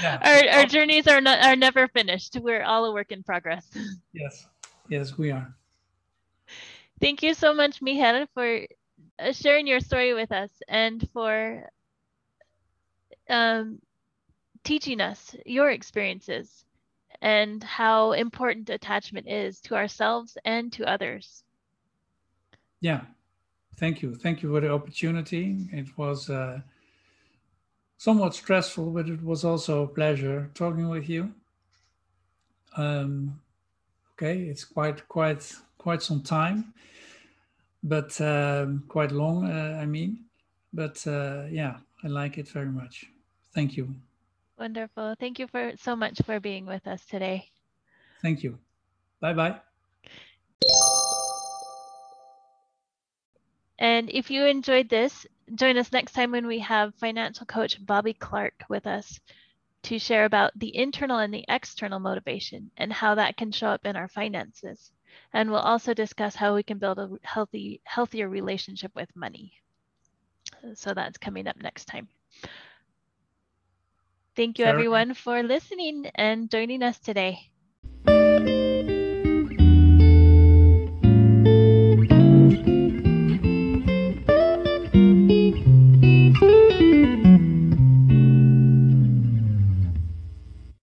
Yeah. 0.00 0.18
our 0.24 0.58
our 0.60 0.66
journeys 0.66 1.06
are 1.06 1.20
not 1.20 1.44
are 1.44 1.54
never 1.54 1.86
finished. 1.86 2.38
We're 2.40 2.62
all 2.64 2.86
a 2.86 2.92
work 2.94 3.12
in 3.12 3.22
progress. 3.22 3.68
Yes, 4.14 4.46
yes, 4.88 5.18
we 5.18 5.30
are. 5.30 5.54
Thank 7.02 7.24
you 7.24 7.34
so 7.34 7.52
much, 7.52 7.80
Michiel, 7.80 8.28
for 8.32 8.64
uh, 9.18 9.32
sharing 9.32 9.66
your 9.66 9.80
story 9.80 10.14
with 10.14 10.30
us 10.30 10.50
and 10.68 11.04
for 11.12 11.68
um, 13.28 13.80
teaching 14.62 15.00
us 15.00 15.34
your 15.44 15.70
experiences 15.70 16.64
and 17.20 17.60
how 17.64 18.12
important 18.12 18.70
attachment 18.70 19.26
is 19.28 19.60
to 19.62 19.74
ourselves 19.74 20.38
and 20.44 20.72
to 20.74 20.88
others. 20.88 21.42
Yeah, 22.80 23.00
thank 23.78 24.00
you. 24.02 24.14
Thank 24.14 24.44
you 24.44 24.52
for 24.52 24.60
the 24.60 24.70
opportunity. 24.70 25.56
It 25.72 25.98
was 25.98 26.30
uh, 26.30 26.60
somewhat 27.98 28.36
stressful, 28.36 28.92
but 28.92 29.08
it 29.08 29.24
was 29.24 29.44
also 29.44 29.82
a 29.82 29.88
pleasure 29.88 30.52
talking 30.54 30.88
with 30.88 31.08
you. 31.08 31.34
Um, 32.76 33.40
okay, 34.12 34.42
it's 34.42 34.64
quite 34.64 35.08
quite 35.08 35.52
quite 35.78 36.00
some 36.00 36.22
time, 36.22 36.72
but 37.82 38.20
um, 38.20 38.84
quite 38.88 39.12
long. 39.12 39.50
Uh, 39.50 39.78
I 39.80 39.86
mean, 39.86 40.24
but 40.72 41.04
uh, 41.06 41.44
yeah, 41.50 41.78
I 42.04 42.08
like 42.08 42.38
it 42.38 42.48
very 42.48 42.70
much. 42.70 43.06
Thank 43.54 43.76
you. 43.76 43.94
Wonderful. 44.58 45.16
Thank 45.18 45.38
you 45.38 45.48
for 45.48 45.72
so 45.76 45.96
much 45.96 46.20
for 46.22 46.40
being 46.40 46.66
with 46.66 46.86
us 46.86 47.04
today. 47.06 47.48
Thank 48.22 48.42
you. 48.42 48.58
Bye 49.20 49.34
bye. 49.34 49.60
And 53.78 54.10
if 54.10 54.30
you 54.30 54.46
enjoyed 54.46 54.88
this, 54.88 55.26
join 55.56 55.76
us 55.76 55.90
next 55.90 56.12
time 56.12 56.30
when 56.30 56.46
we 56.46 56.60
have 56.60 56.94
financial 56.94 57.46
coach 57.46 57.84
Bobby 57.84 58.14
Clark 58.14 58.54
with 58.68 58.86
us 58.86 59.18
to 59.84 59.98
share 59.98 60.24
about 60.24 60.56
the 60.56 60.74
internal 60.76 61.18
and 61.18 61.34
the 61.34 61.44
external 61.48 61.98
motivation 61.98 62.70
and 62.76 62.92
how 62.92 63.16
that 63.16 63.36
can 63.36 63.50
show 63.50 63.66
up 63.66 63.84
in 63.84 63.96
our 63.96 64.06
finances. 64.06 64.92
And 65.32 65.50
we'll 65.50 65.60
also 65.60 65.94
discuss 65.94 66.34
how 66.34 66.54
we 66.54 66.62
can 66.62 66.78
build 66.78 66.98
a 66.98 67.10
healthy, 67.22 67.80
healthier 67.84 68.28
relationship 68.28 68.92
with 68.94 69.14
money. 69.14 69.52
So 70.74 70.94
that's 70.94 71.18
coming 71.18 71.46
up 71.46 71.56
next 71.60 71.86
time. 71.86 72.08
Thank 74.34 74.58
you, 74.58 74.64
everyone, 74.64 75.14
for 75.14 75.42
listening 75.42 76.06
and 76.14 76.50
joining 76.50 76.82
us 76.82 76.98
today. 76.98 77.50